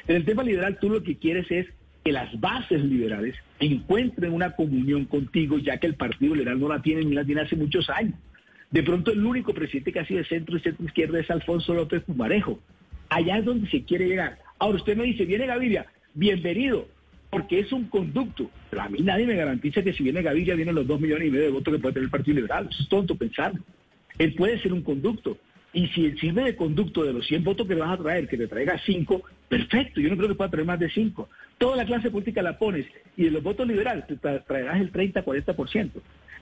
En 0.08 0.16
el 0.16 0.24
tema 0.24 0.42
liberal 0.42 0.78
tú 0.80 0.90
lo 0.90 1.02
que 1.02 1.16
quieres 1.16 1.50
es 1.50 1.66
que 2.04 2.12
las 2.12 2.38
bases 2.40 2.84
liberales 2.84 3.34
encuentren 3.58 4.32
una 4.32 4.52
comunión 4.54 5.06
contigo, 5.06 5.58
ya 5.58 5.78
que 5.78 5.88
el 5.88 5.94
Partido 5.94 6.34
Liberal 6.34 6.60
no 6.60 6.68
la 6.68 6.80
tiene 6.80 7.04
ni 7.04 7.14
la 7.14 7.24
tiene 7.24 7.40
hace 7.40 7.56
muchos 7.56 7.90
años. 7.90 8.14
De 8.70 8.82
pronto 8.82 9.12
el 9.12 9.24
único 9.24 9.54
presidente 9.54 9.92
que 9.92 10.00
ha 10.00 10.06
sido 10.06 10.18
de 10.18 10.26
centro 10.26 10.56
y 10.56 10.60
centro 10.60 10.84
izquierda 10.84 11.20
es 11.20 11.30
Alfonso 11.30 11.72
López 11.74 12.02
Pumarejo. 12.02 12.58
Allá 13.08 13.38
es 13.38 13.44
donde 13.44 13.70
se 13.70 13.84
quiere 13.84 14.08
llegar. 14.08 14.38
Ahora 14.58 14.78
usted 14.78 14.96
me 14.96 15.04
dice, 15.04 15.24
viene 15.24 15.46
Gaviria, 15.46 15.86
bienvenido, 16.14 16.88
porque 17.30 17.60
es 17.60 17.72
un 17.72 17.84
conducto. 17.84 18.50
Pero 18.70 18.82
a 18.82 18.88
mí 18.88 18.98
nadie 19.00 19.26
me 19.26 19.36
garantiza 19.36 19.82
que 19.82 19.92
si 19.92 20.02
viene 20.02 20.22
Gaviria 20.22 20.54
vienen 20.54 20.74
los 20.74 20.86
dos 20.86 21.00
millones 21.00 21.28
y 21.28 21.30
medio 21.30 21.44
de 21.44 21.50
votos 21.52 21.74
que 21.74 21.80
puede 21.80 21.94
tener 21.94 22.04
el 22.06 22.10
Partido 22.10 22.36
Liberal. 22.36 22.68
Eso 22.70 22.82
es 22.82 22.88
tonto 22.88 23.16
pensarlo. 23.16 23.60
Él 24.18 24.34
puede 24.34 24.60
ser 24.60 24.72
un 24.72 24.82
conducto. 24.82 25.38
Y 25.72 25.88
si 25.88 26.06
él 26.06 26.18
sirve 26.18 26.42
de 26.42 26.56
conducto 26.56 27.04
de 27.04 27.12
los 27.12 27.26
100 27.26 27.44
votos 27.44 27.68
que 27.68 27.74
le 27.74 27.82
vas 27.82 27.92
a 27.92 28.02
traer, 28.02 28.26
que 28.28 28.38
te 28.38 28.48
traiga 28.48 28.80
5, 28.84 29.22
perfecto. 29.48 30.00
Yo 30.00 30.08
no 30.08 30.16
creo 30.16 30.30
que 30.30 30.34
pueda 30.34 30.50
traer 30.50 30.66
más 30.66 30.80
de 30.80 30.90
5. 30.90 31.28
Toda 31.58 31.76
la 31.76 31.84
clase 31.84 32.10
política 32.10 32.40
la 32.42 32.58
pones 32.58 32.86
y 33.16 33.24
de 33.24 33.30
los 33.30 33.42
votos 33.42 33.68
liberales 33.68 34.06
te 34.06 34.16
traerás 34.16 34.80
el 34.80 34.90
30, 34.90 35.22
40%. 35.24 35.90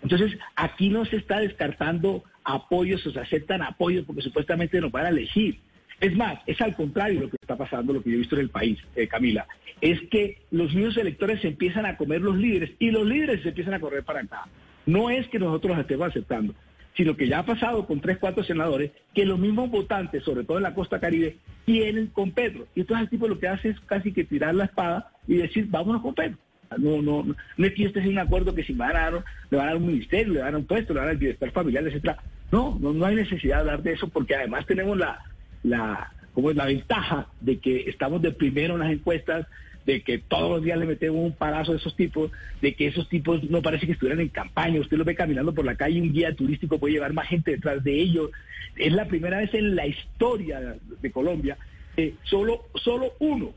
Entonces, 0.04 0.38
aquí 0.54 0.90
no 0.90 1.04
se 1.06 1.16
está 1.16 1.40
descartando 1.40 2.22
apoyos 2.44 3.04
o 3.06 3.10
se 3.10 3.18
aceptan 3.18 3.62
apoyos 3.62 4.04
porque 4.04 4.22
supuestamente 4.22 4.80
no 4.80 4.90
van 4.90 5.06
a 5.06 5.08
elegir. 5.08 5.58
Es 5.98 6.14
más, 6.14 6.38
es 6.46 6.60
al 6.60 6.76
contrario 6.76 7.22
lo 7.22 7.30
que 7.30 7.38
está 7.40 7.56
pasando, 7.56 7.92
lo 7.92 8.02
que 8.02 8.10
yo 8.10 8.16
he 8.16 8.18
visto 8.18 8.36
en 8.36 8.42
el 8.42 8.50
país, 8.50 8.78
eh, 8.94 9.08
Camila. 9.08 9.46
Es 9.80 10.00
que 10.10 10.42
los 10.50 10.74
mismos 10.74 10.96
electores 10.98 11.40
se 11.40 11.48
empiezan 11.48 11.86
a 11.86 11.96
comer 11.96 12.20
los 12.20 12.36
líderes 12.36 12.72
y 12.78 12.90
los 12.90 13.06
líderes 13.06 13.42
se 13.42 13.48
empiezan 13.48 13.74
a 13.74 13.80
correr 13.80 14.04
para 14.04 14.20
acá. 14.20 14.46
No 14.86 15.08
es 15.08 15.26
que 15.28 15.38
nosotros 15.38 15.70
los 15.70 15.80
estemos 15.80 16.08
aceptando 16.08 16.54
sino 16.96 17.16
que 17.16 17.26
ya 17.26 17.40
ha 17.40 17.46
pasado 17.46 17.86
con 17.86 18.00
tres, 18.00 18.18
cuatro 18.18 18.44
senadores, 18.44 18.92
que 19.14 19.24
los 19.24 19.38
mismos 19.38 19.70
votantes, 19.70 20.22
sobre 20.22 20.44
todo 20.44 20.58
en 20.58 20.62
la 20.62 20.74
costa 20.74 21.00
caribe, 21.00 21.38
tienen 21.64 22.06
con 22.08 22.30
Pedro. 22.30 22.66
Y 22.74 22.80
entonces 22.80 23.04
el 23.04 23.10
tipo 23.10 23.28
lo 23.28 23.38
que 23.38 23.48
hace 23.48 23.70
es 23.70 23.80
casi 23.80 24.12
que 24.12 24.24
tirar 24.24 24.54
la 24.54 24.66
espada 24.66 25.10
y 25.26 25.36
decir, 25.36 25.66
vámonos 25.68 26.02
con 26.02 26.14
Pedro. 26.14 26.38
No, 26.78 27.02
no, 27.02 27.24
no, 27.56 27.66
es 27.66 27.72
que 27.74 27.84
esté 27.84 28.00
un 28.08 28.18
acuerdo 28.18 28.54
que 28.54 28.64
si 28.64 28.72
van 28.72 28.96
a 28.96 29.10
dar, 29.10 29.24
le 29.50 29.58
van 29.58 29.68
a 29.68 29.76
un 29.76 29.86
ministerio, 29.86 30.34
le 30.34 30.40
van 30.40 30.54
a 30.54 30.58
un 30.58 30.66
puesto, 30.66 30.94
le 30.94 31.00
van 31.00 31.08
a 31.08 31.12
el 31.12 31.18
bienestar 31.18 31.50
familiar, 31.50 31.86
etcétera. 31.86 32.18
No, 32.50 32.78
no, 32.80 32.92
no 32.92 33.06
hay 33.06 33.16
necesidad 33.16 33.56
de 33.56 33.60
hablar 33.60 33.82
de 33.82 33.92
eso 33.92 34.08
porque 34.08 34.34
además 34.34 34.66
tenemos 34.66 34.96
la, 34.96 35.18
la, 35.62 36.12
como 36.32 36.50
es 36.50 36.56
la 36.56 36.66
ventaja 36.66 37.28
de 37.40 37.58
que 37.58 37.88
estamos 37.88 38.22
de 38.22 38.32
primero 38.32 38.74
en 38.74 38.80
las 38.80 38.92
encuestas, 38.92 39.46
de 39.86 40.02
que 40.02 40.18
todos 40.18 40.50
los 40.50 40.62
días 40.62 40.78
le 40.78 40.86
metemos 40.86 41.22
un 41.22 41.32
parazo 41.32 41.72
a 41.72 41.76
esos 41.76 41.94
tipos, 41.94 42.30
de 42.60 42.74
que 42.74 42.86
esos 42.86 43.08
tipos 43.08 43.42
no 43.50 43.60
parece 43.62 43.86
que 43.86 43.92
estuvieran 43.92 44.20
en 44.20 44.28
campaña, 44.28 44.80
usted 44.80 44.96
los 44.96 45.06
ve 45.06 45.14
caminando 45.14 45.54
por 45.54 45.64
la 45.64 45.76
calle, 45.76 46.00
un 46.00 46.12
guía 46.12 46.34
turístico 46.34 46.78
puede 46.78 46.94
llevar 46.94 47.12
más 47.12 47.28
gente 47.28 47.50
detrás 47.50 47.82
de 47.84 48.00
ellos. 48.00 48.30
Es 48.76 48.92
la 48.92 49.06
primera 49.06 49.38
vez 49.38 49.52
en 49.54 49.76
la 49.76 49.86
historia 49.86 50.76
de 51.00 51.10
Colombia 51.10 51.56
que 51.94 52.14
solo, 52.24 52.66
solo 52.74 53.12
uno, 53.20 53.52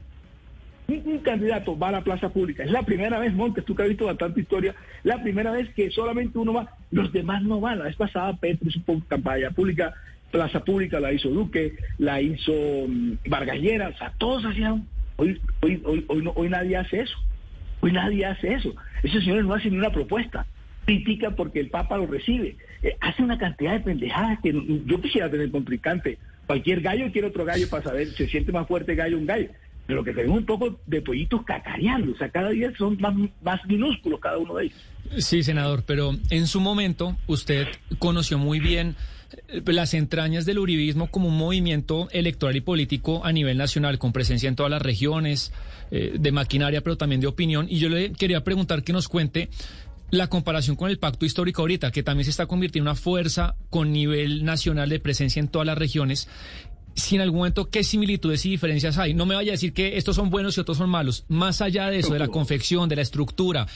un, 0.88 1.20
candidato 1.20 1.78
va 1.78 1.90
a 1.90 1.92
la 1.92 2.04
plaza 2.04 2.30
pública. 2.30 2.64
Es 2.64 2.72
la 2.72 2.84
primera 2.84 3.20
vez, 3.20 3.34
Montes, 3.34 3.66
tú 3.66 3.76
que 3.76 3.84
has 3.84 3.90
visto 3.90 4.06
bastante 4.06 4.42
historia, 4.42 4.76
la 5.04 5.22
primera 5.22 5.52
vez 5.52 5.70
que 5.74 5.92
solamente 5.92 6.38
uno 6.38 6.54
va, 6.54 6.76
los 6.92 7.12
demás 7.12 7.44
no 7.44 7.60
van. 7.60 7.80
La 7.80 7.86
vez 7.86 7.96
pasada 7.96 8.36
Petro 8.38 8.70
hizo 8.70 8.82
campaña 9.08 9.52
pública, 9.52 9.94
plaza 10.32 10.64
pública 10.64 11.00
la 11.00 11.12
hizo 11.12 11.30
Duque, 11.30 11.76
la 11.98 12.22
hizo 12.22 12.54
mm, 12.88 13.14
Vargallera, 13.28 13.90
o 13.90 13.98
sea, 13.98 14.14
todos 14.18 14.46
hacían 14.46 14.86
Hoy, 15.20 15.42
hoy, 15.62 15.82
hoy, 15.84 16.06
hoy, 16.08 16.30
hoy 16.36 16.50
nadie 16.50 16.78
hace 16.78 17.02
eso. 17.02 17.18
Hoy 17.82 17.92
nadie 17.92 18.26
hace 18.26 18.54
eso. 18.54 18.74
Esos 19.04 19.24
señores 19.24 19.46
no 19.46 19.56
hacen 19.56 19.72
ni 19.72 19.80
una 19.80 19.92
propuesta. 19.92 20.46
Critican 20.86 21.36
porque 21.36 21.60
el 21.60 21.70
Papa 21.70 21.98
lo 21.98 22.06
recibe. 22.06 22.56
Eh, 22.84 22.96
hace 23.02 23.24
una 23.24 23.38
cantidad 23.38 23.74
de 23.74 23.80
pendejadas 23.80 24.40
que 24.42 24.54
yo 24.86 25.02
quisiera 25.02 25.30
tener 25.30 25.50
contrincante. 25.50 26.20
Cualquier 26.46 26.82
gallo 26.82 27.12
quiere 27.12 27.28
otro 27.28 27.46
gallo 27.46 27.68
para 27.68 27.84
saber, 27.84 28.08
se 28.10 28.28
siente 28.28 28.52
más 28.52 28.68
fuerte 28.68 28.96
gallo 28.96 29.18
un 29.18 29.26
gallo. 29.26 29.50
Pero 29.88 30.04
que 30.04 30.14
tenemos 30.14 30.40
un 30.40 30.46
poco 30.46 30.80
de 30.86 31.02
pollitos 31.02 31.44
cacareando. 31.44 32.12
O 32.12 32.18
sea, 32.18 32.30
cada 32.30 32.50
día 32.50 32.72
son 32.78 32.98
más, 33.00 33.16
más 33.42 33.66
minúsculos 33.66 34.20
cada 34.20 34.38
uno 34.38 34.56
de 34.56 34.66
ellos. 34.66 34.78
Sí, 35.18 35.44
senador, 35.44 35.84
pero 35.86 36.12
en 36.30 36.48
su 36.48 36.60
momento 36.60 37.16
usted 37.28 37.68
conoció 37.98 38.38
muy 38.38 38.60
bien 38.60 38.96
eh, 39.48 39.62
las 39.66 39.94
entrañas 39.94 40.46
del 40.46 40.60
uribismo 40.60 41.10
como 41.10 41.30
un 41.30 41.38
movimiento 41.38 42.10
electoral 42.12 42.56
y 42.56 42.62
político 42.62 43.26
a 43.26 43.32
nivel 43.32 43.58
nacional, 43.58 43.98
con 43.98 44.12
presencia 44.12 44.50
en 44.50 44.56
todas 44.56 44.70
las 44.70 44.82
regiones, 44.82 45.54
eh, 45.92 46.16
de 46.20 46.32
maquinaria, 46.32 46.82
pero 46.82 46.98
también 46.98 47.22
de 47.22 47.28
opinión. 47.28 47.68
Y 47.70 47.80
yo 47.80 47.90
le 47.90 48.12
quería 48.12 48.44
preguntar 48.44 48.84
que 48.84 48.94
nos 48.94 49.08
cuente 49.08 49.50
la 50.10 50.28
comparación 50.28 50.76
con 50.76 50.90
el 50.90 51.00
pacto 51.00 51.26
histórico 51.26 51.62
ahorita, 51.62 51.92
que 51.92 52.04
también 52.04 52.26
se 52.26 52.32
está 52.32 52.46
convirtiendo 52.46 52.90
en 52.90 52.92
una 52.92 53.02
fuerza 53.02 53.56
con 53.70 53.92
nivel 53.92 54.46
nacional 54.46 54.90
de 54.90 55.00
presencia 55.00 55.40
en 55.40 55.50
todas 55.50 55.66
las 55.66 55.78
regiones. 55.78 56.30
Si 56.98 57.16
en 57.16 57.22
algún 57.22 57.38
momento, 57.40 57.70
¿qué 57.70 57.84
similitudes 57.84 58.46
y 58.46 58.50
diferencias 58.50 58.98
hay? 58.98 59.14
No 59.14 59.26
me 59.26 59.36
vaya 59.36 59.52
a 59.52 59.54
decir 59.54 59.72
que 59.72 59.98
estos 59.98 60.16
son 60.16 60.30
buenos 60.30 60.58
y 60.58 60.62
otros 60.62 60.78
son 60.78 60.90
malos. 60.90 61.26
Más 61.30 61.62
allá 61.62 61.90
de 61.90 62.00
eso, 62.00 62.12
de 62.12 62.20
la 62.20 62.28
confección, 62.28 62.90
de 62.90 62.98
la 62.98 63.04
estructura, 63.04 63.68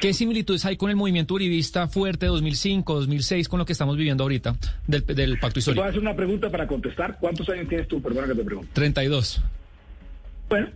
¿Qué 0.00 0.12
similitudes 0.12 0.64
hay 0.64 0.76
con 0.76 0.90
el 0.90 0.96
movimiento 0.96 1.34
uribista 1.34 1.86
fuerte 1.86 2.26
2005, 2.26 2.94
2006, 2.94 3.48
con 3.48 3.60
lo 3.60 3.64
que 3.64 3.72
estamos 3.72 3.96
viviendo 3.96 4.24
ahorita 4.24 4.56
del, 4.88 5.06
del 5.06 5.38
pacto 5.38 5.60
histórico? 5.60 5.82
¿Puedo 5.82 5.90
hacer 5.90 6.02
una 6.02 6.16
pregunta 6.16 6.50
para 6.50 6.66
contestar? 6.66 7.16
¿Cuántos 7.20 7.48
años 7.48 7.68
tienes 7.68 7.86
tú? 7.88 8.02
Perdona 8.02 8.26
que 8.26 8.34
te 8.34 8.44
pregunte. 8.44 8.70
32. 8.72 9.40
Bueno, 10.48 10.68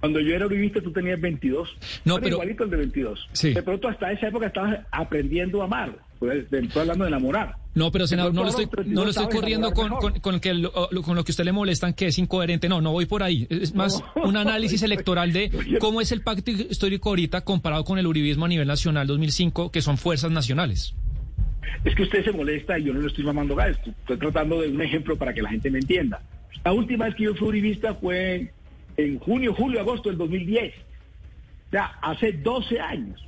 cuando 0.00 0.20
yo 0.20 0.34
era 0.34 0.46
uribista 0.46 0.80
tú 0.80 0.92
tenías 0.92 1.20
22. 1.20 1.68
No, 2.04 2.16
pero... 2.20 2.36
Igualito 2.36 2.64
el 2.64 2.70
de 2.70 2.76
22. 2.76 3.28
Sí. 3.32 3.54
De 3.54 3.62
pronto 3.62 3.88
hasta 3.88 4.12
esa 4.12 4.28
época 4.28 4.46
estabas 4.46 4.80
aprendiendo 4.90 5.62
a 5.62 5.64
amar. 5.64 5.98
Pues, 6.18 6.50
estoy 6.50 6.80
hablando 6.80 7.04
de 7.04 7.08
enamorar. 7.08 7.56
No, 7.74 7.92
pero 7.92 8.06
senador, 8.06 8.32
no 8.32 8.42
lo 8.42 8.48
estoy, 8.48 8.68
no 8.86 9.04
lo 9.04 9.10
estoy 9.10 9.28
corriendo 9.28 9.72
con, 9.72 9.90
con, 10.20 10.40
que 10.40 10.54
lo, 10.54 10.72
con 10.72 11.14
lo 11.14 11.24
que 11.24 11.32
usted 11.32 11.44
le 11.44 11.52
molestan, 11.52 11.92
que 11.92 12.06
es 12.06 12.18
incoherente. 12.18 12.68
No, 12.70 12.80
no 12.80 12.92
voy 12.92 13.04
por 13.04 13.22
ahí. 13.22 13.46
Es 13.50 13.74
más 13.74 14.02
un 14.14 14.36
análisis 14.36 14.82
electoral 14.84 15.32
de 15.32 15.50
cómo 15.78 16.00
es 16.00 16.10
el 16.10 16.22
pacto 16.22 16.50
histórico 16.50 17.10
ahorita 17.10 17.42
comparado 17.42 17.84
con 17.84 17.98
el 17.98 18.06
uribismo 18.06 18.46
a 18.46 18.48
nivel 18.48 18.66
nacional 18.66 19.06
2005, 19.06 19.70
que 19.70 19.82
son 19.82 19.98
fuerzas 19.98 20.30
nacionales. 20.30 20.94
Es 21.84 21.94
que 21.94 22.04
usted 22.04 22.24
se 22.24 22.32
molesta 22.32 22.78
y 22.78 22.84
yo 22.84 22.94
no 22.94 23.00
le 23.00 23.08
estoy 23.08 23.24
mamando 23.24 23.54
gas. 23.54 23.76
Estoy 23.86 24.16
tratando 24.16 24.62
de 24.62 24.68
un 24.68 24.80
ejemplo 24.80 25.16
para 25.16 25.34
que 25.34 25.42
la 25.42 25.50
gente 25.50 25.70
me 25.70 25.78
entienda. 25.78 26.22
La 26.64 26.72
última 26.72 27.04
vez 27.04 27.14
que 27.14 27.24
yo 27.24 27.34
fui 27.34 27.48
uribista 27.48 27.94
fue 27.94 28.52
en 28.96 29.18
junio, 29.18 29.54
julio, 29.54 29.80
agosto 29.80 30.08
del 30.08 30.18
2010. 30.18 30.74
O 30.74 31.70
sea, 31.70 31.84
hace 32.00 32.32
12 32.32 32.80
años. 32.80 33.25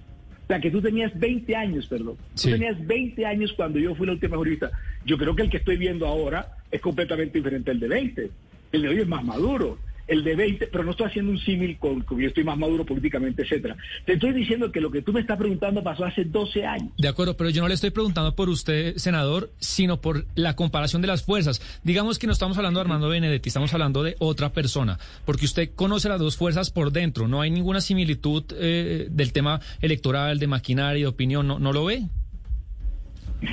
O 0.49 0.51
sea, 0.51 0.61
que 0.61 0.71
tú 0.71 0.81
tenías 0.81 1.13
20 1.19 1.55
años, 1.55 1.87
perdón. 1.89 2.17
Tú 2.35 2.49
tenías 2.49 2.87
20 2.87 3.27
años 3.27 3.53
cuando 3.53 3.79
yo 3.79 3.95
fui 3.95 4.07
la 4.07 4.15
última 4.15 4.39
jurista. 4.39 4.71
Yo 5.05 5.19
creo 5.19 5.37
que 5.37 5.43
el 5.43 5.51
que 5.51 5.59
estoy 5.59 5.77
viendo 5.77 6.07
ahora 6.07 6.57
es 6.71 6.81
completamente 6.81 7.37
diferente 7.37 7.71
al 7.71 7.79
de 7.79 7.87
20. 7.87 8.31
El 8.73 8.83
de 8.83 8.89
hoy 8.89 9.01
es 9.01 9.07
más 9.07 9.23
maduro 9.23 9.79
el 10.09 10.25
de 10.25 10.35
20, 10.35 10.69
pero 10.69 10.85
no 10.85 10.93
estoy 10.93 11.07
haciendo 11.07 11.31
un 11.31 11.39
símil 11.39 11.79
con 11.79 12.03
que 12.03 12.23
yo 12.23 12.29
estoy 12.29 12.45
más 12.45 12.59
maduro 12.59 12.85
políticamente, 12.85 13.43
etcétera. 13.43 13.77
Te 14.05 14.15
estoy 14.15 14.33
diciendo 14.33 14.73
que 14.73 14.81
lo 14.81 14.91
que 14.91 15.03
tú 15.03 15.13
me 15.13 15.21
estás 15.21 15.39
preguntando 15.39 15.83
pasó 15.83 16.05
hace 16.05 16.25
12 16.25 16.67
años. 16.67 16.89
De 16.97 17.09
acuerdo, 17.09 17.37
pero 17.37 17.51
yo 17.51 17.63
no 17.63 17.69
le 17.69 17.75
estoy 17.75 17.91
preguntando 17.91 18.35
por 18.35 18.49
usted, 18.49 18.97
senador, 18.97 19.53
sino 19.59 20.01
por 20.01 20.27
la 20.35 20.57
comparación 20.57 21.03
de 21.03 21.09
las 21.09 21.23
fuerzas. 21.23 21.61
Digamos 21.85 22.19
que 22.19 22.27
no 22.27 22.33
estamos 22.33 22.57
hablando 22.57 22.79
de 22.79 22.83
Armando 22.83 23.09
Benedetti, 23.09 23.49
estamos 23.49 23.73
hablando 23.75 24.03
de 24.03 24.17
otra 24.19 24.53
persona, 24.53 24.99
porque 25.25 25.45
usted 25.45 25.71
conoce 25.75 26.09
las 26.09 26.19
dos 26.19 26.37
fuerzas 26.37 26.71
por 26.71 26.91
dentro, 26.91 27.29
no 27.29 27.41
hay 27.41 27.51
ninguna 27.51 27.81
similitud 27.81 28.45
eh, 28.57 29.09
del 29.11 29.33
tema 29.33 29.61
electoral, 29.81 30.39
de 30.39 30.47
maquinaria, 30.47 31.03
de 31.03 31.07
opinión, 31.07 31.47
¿no, 31.47 31.59
no 31.59 31.73
lo 31.73 31.85
ve? 31.85 32.09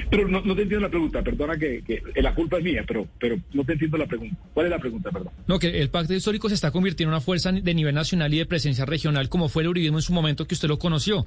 Pero 0.10 0.27
no, 0.27 0.42
te 0.42 0.63
entiendo 0.63 0.80
la 0.80 0.89
pregunta, 0.89 1.22
perdona 1.22 1.58
que, 1.58 1.84
la 2.15 2.34
culpa 2.34 2.58
es 2.58 2.63
mía, 2.63 2.84
pero, 2.88 3.08
pero 3.20 3.38
no 3.54 3.63
te 3.63 3.74
entiendo 3.74 3.98
la 3.98 4.08
pregunta. 4.08 4.36
¿Cuál 4.54 4.65
es 4.65 4.72
la 4.72 4.80
pregunta, 4.80 5.12
perdón? 5.12 5.32
No, 5.48 5.60
que 5.60 5.80
el 5.82 5.89
pacto 5.89 6.13
histórico 6.13 6.50
se 6.50 6.56
está 6.56 6.72
convirtiendo 6.72 7.12
en 7.12 7.15
una 7.15 7.22
fuerza 7.22 7.51
de 7.51 7.74
nivel 7.74 7.94
nacional 7.94 8.34
y 8.34 8.39
de 8.39 8.46
presencia 8.46 8.86
regional 8.86 9.30
como 9.30 9.50
fue 9.50 9.63
el 9.63 9.70
uribismo 9.70 9.98
en 9.98 10.01
su 10.01 10.13
momento 10.13 10.48
que 10.48 10.56
usted 10.56 10.68
lo 10.68 10.80
conoció. 10.80 11.25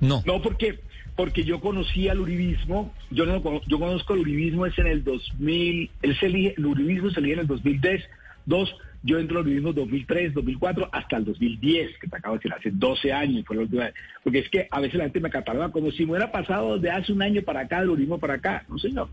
No. 0.00 0.22
No, 0.26 0.42
porque, 0.42 0.80
porque 1.16 1.44
yo 1.44 1.60
conocí 1.60 2.08
al 2.08 2.20
uribismo, 2.20 2.92
yo 3.10 3.24
no 3.24 3.40
yo 3.66 3.78
conozco 3.78 4.14
el 4.14 4.20
uribismo 4.20 4.66
es 4.66 4.78
en 4.78 4.88
el 4.88 5.04
2000, 5.04 5.90
él 6.02 6.18
se 6.18 6.26
elige, 6.26 6.54
el 6.56 6.66
uribismo 6.66 7.10
se 7.10 7.20
elige 7.20 7.34
en 7.34 7.40
el 7.40 7.46
2010, 7.46 8.02
dos 8.46 8.74
yo 9.02 9.18
entro 9.18 9.38
al 9.38 9.46
uribismo 9.46 9.72
2003, 9.72 10.34
2004, 10.34 10.88
hasta 10.92 11.16
el 11.16 11.24
2010, 11.24 11.98
que 11.98 12.06
te 12.06 12.16
acabo 12.16 12.34
de 12.34 12.38
decir, 12.38 12.52
hace 12.52 12.70
12 12.70 13.12
años 13.12 13.44
fue 13.44 13.56
la 13.56 13.62
última 13.62 13.84
vez. 13.84 13.94
Porque 14.22 14.38
es 14.38 14.48
que 14.48 14.68
a 14.70 14.80
veces 14.80 14.96
la 14.96 15.04
gente 15.04 15.20
me 15.20 15.30
cataloga 15.30 15.70
como 15.70 15.90
si 15.90 16.04
me 16.04 16.12
hubiera 16.12 16.30
pasado 16.30 16.78
de 16.78 16.90
hace 16.90 17.12
un 17.12 17.22
año 17.22 17.42
para 17.42 17.60
acá, 17.60 17.80
del 17.80 17.90
uribismo 17.90 18.18
para 18.18 18.34
acá. 18.34 18.64
No, 18.68 18.78
señor. 18.78 19.08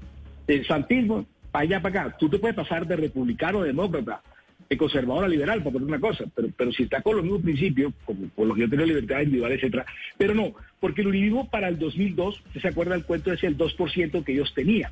El 0.47 0.65
santismo, 0.67 1.25
para 1.51 1.63
allá, 1.63 1.81
para 1.81 2.01
acá. 2.03 2.17
Tú 2.19 2.29
te 2.29 2.37
puedes 2.37 2.55
pasar 2.55 2.85
de 2.85 2.95
republicano 2.95 3.61
a 3.61 3.65
demócrata, 3.65 4.21
de 4.69 4.77
conservador 4.77 5.25
a 5.25 5.27
liberal, 5.27 5.63
por 5.63 5.73
poner 5.73 5.87
una 5.87 5.99
cosa, 5.99 6.25
pero, 6.35 6.49
pero 6.55 6.71
si 6.71 6.83
está 6.83 7.01
con 7.01 7.15
los 7.15 7.23
mismos 7.23 7.41
principios, 7.41 7.91
como 8.05 8.27
por 8.29 8.45
los 8.45 8.55
que 8.55 8.61
yo 8.61 8.69
tengo 8.69 8.85
libertad 8.85 9.21
individual, 9.21 9.51
etcétera. 9.53 9.85
Pero 10.17 10.35
no, 10.35 10.53
porque 10.79 11.01
el 11.01 11.07
uribismo 11.07 11.49
para 11.49 11.67
el 11.67 11.79
2002, 11.79 12.43
¿se 12.61 12.67
acuerda 12.67 12.93
el 12.93 13.05
cuento? 13.05 13.33
Es 13.33 13.43
el 13.43 13.57
2% 13.57 14.23
que 14.23 14.33
ellos 14.33 14.53
tenían. 14.53 14.91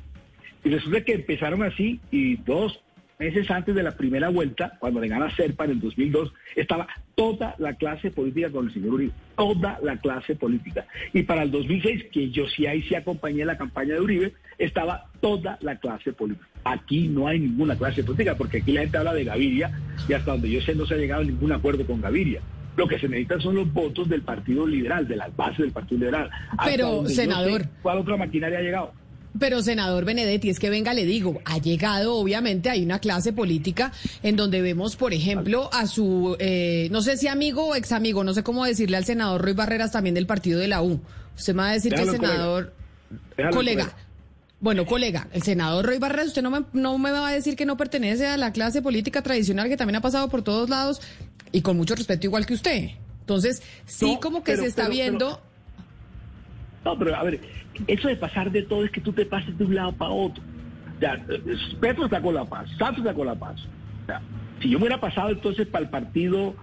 Y 0.64 0.70
resulta 0.70 1.02
que 1.02 1.14
empezaron 1.14 1.62
así 1.62 2.00
y 2.10 2.36
dos, 2.36 2.80
meses 3.18 3.50
antes 3.50 3.74
de 3.74 3.82
la 3.82 3.92
primera 3.96 4.28
vuelta, 4.28 4.76
cuando 4.78 5.00
le 5.00 5.08
gana 5.08 5.34
Serpa 5.34 5.64
en 5.64 5.72
el 5.72 5.80
2002, 5.80 6.32
estaba 6.56 6.86
toda 7.14 7.54
la 7.58 7.74
clase 7.74 8.10
política 8.10 8.50
con 8.50 8.66
el 8.66 8.72
señor 8.72 8.94
Uribe, 8.94 9.12
toda 9.36 9.78
la 9.82 9.96
clase 9.96 10.36
política. 10.36 10.86
Y 11.12 11.22
para 11.24 11.42
el 11.42 11.50
2006, 11.50 12.04
que 12.12 12.30
yo 12.30 12.46
sí 12.48 12.66
ahí 12.66 12.82
sí 12.82 12.94
acompañé 12.94 13.44
la 13.44 13.58
campaña 13.58 13.94
de 13.94 14.00
Uribe, 14.00 14.32
estaba 14.58 15.06
toda 15.20 15.58
la 15.62 15.76
clase 15.76 16.12
política. 16.12 16.46
Aquí 16.64 17.08
no 17.08 17.26
hay 17.28 17.40
ninguna 17.40 17.76
clase 17.76 18.04
política, 18.04 18.36
porque 18.36 18.58
aquí 18.58 18.72
la 18.72 18.82
gente 18.82 18.98
habla 18.98 19.14
de 19.14 19.24
Gaviria 19.24 19.70
y 20.08 20.12
hasta 20.12 20.32
donde 20.32 20.50
yo 20.50 20.60
sé 20.60 20.74
no 20.74 20.86
se 20.86 20.94
ha 20.94 20.98
llegado 20.98 21.22
a 21.22 21.24
ningún 21.24 21.52
acuerdo 21.52 21.84
con 21.86 22.00
Gaviria. 22.00 22.40
Lo 22.76 22.86
que 22.86 22.98
se 23.00 23.08
necesita 23.08 23.40
son 23.40 23.56
los 23.56 23.72
votos 23.72 24.08
del 24.08 24.22
Partido 24.22 24.64
Liberal, 24.64 25.08
de 25.08 25.16
las 25.16 25.34
bases 25.34 25.58
del 25.58 25.72
Partido 25.72 25.98
Liberal. 25.98 26.30
Hasta 26.50 26.64
Pero, 26.66 27.04
senador- 27.08 27.62
sé, 27.62 27.68
¿Cuál 27.82 27.98
otra 27.98 28.16
maquinaria 28.16 28.58
ha 28.58 28.62
llegado? 28.62 28.92
Pero, 29.38 29.62
senador 29.62 30.04
Benedetti, 30.04 30.50
es 30.50 30.58
que 30.58 30.70
venga, 30.70 30.92
le 30.94 31.04
digo, 31.04 31.40
ha 31.44 31.58
llegado, 31.58 32.14
obviamente, 32.16 32.70
hay 32.70 32.82
una 32.82 32.98
clase 32.98 33.32
política 33.32 33.92
en 34.22 34.36
donde 34.36 34.60
vemos, 34.62 34.96
por 34.96 35.12
ejemplo, 35.12 35.70
a 35.72 35.86
su, 35.86 36.36
eh, 36.40 36.88
no 36.90 37.02
sé 37.02 37.16
si 37.16 37.28
amigo 37.28 37.66
o 37.68 37.74
ex 37.74 37.92
amigo, 37.92 38.24
no 38.24 38.34
sé 38.34 38.42
cómo 38.42 38.64
decirle 38.64 38.96
al 38.96 39.04
senador 39.04 39.42
Roy 39.42 39.52
Barreras 39.52 39.92
también 39.92 40.14
del 40.14 40.26
partido 40.26 40.58
de 40.58 40.68
la 40.68 40.82
U. 40.82 41.00
Usted 41.36 41.54
me 41.54 41.62
va 41.62 41.68
a 41.70 41.72
decir 41.74 41.94
que 41.94 42.02
el 42.02 42.10
senador, 42.10 42.72
colega. 43.36 43.50
colega. 43.52 43.96
Bueno, 44.60 44.86
colega, 44.86 45.28
el 45.32 45.42
senador 45.42 45.86
Roy 45.86 45.98
Barreras, 45.98 46.26
usted 46.28 46.42
no 46.42 46.50
me, 46.50 46.64
no 46.72 46.98
me 46.98 47.12
va 47.12 47.28
a 47.28 47.32
decir 47.32 47.54
que 47.54 47.64
no 47.64 47.76
pertenece 47.76 48.26
a 48.26 48.36
la 48.36 48.52
clase 48.52 48.82
política 48.82 49.22
tradicional 49.22 49.68
que 49.68 49.76
también 49.76 49.96
ha 49.96 50.00
pasado 50.00 50.28
por 50.28 50.42
todos 50.42 50.68
lados 50.68 51.00
y 51.52 51.60
con 51.62 51.76
mucho 51.76 51.94
respeto 51.94 52.26
igual 52.26 52.44
que 52.44 52.54
usted. 52.54 52.88
Entonces, 53.20 53.62
sí 53.86 54.14
No, 54.14 54.20
como 54.20 54.42
que 54.42 54.52
pero- 54.52 54.62
se 54.62 54.68
está 54.68 54.82
pero- 54.88 54.94
pero- 54.96 55.02
viendo... 55.10 55.42
No, 56.84 56.98
pero 56.98 57.14
a 57.14 57.22
ver, 57.22 57.40
eso 57.86 58.08
de 58.08 58.16
pasar 58.16 58.50
de 58.50 58.62
todo 58.62 58.84
es 58.84 58.90
que 58.90 59.00
tú 59.00 59.12
te 59.12 59.26
pases 59.26 59.56
de 59.58 59.64
un 59.64 59.74
lado 59.74 59.92
para 59.92 60.10
otro. 60.10 60.42
Ya, 61.00 61.14
eh, 61.28 61.56
Petro 61.80 62.08
sacó 62.08 62.32
la 62.32 62.44
paz, 62.44 62.68
Santos 62.78 63.04
sacó 63.04 63.24
la 63.24 63.34
paz. 63.34 63.60
O 64.02 64.06
sea, 64.06 64.20
si 64.60 64.70
yo 64.70 64.78
me 64.78 64.84
hubiera 64.84 65.00
pasado 65.00 65.30
entonces 65.30 65.66
para 65.66 65.84
el 65.84 65.90
partido 65.90 66.54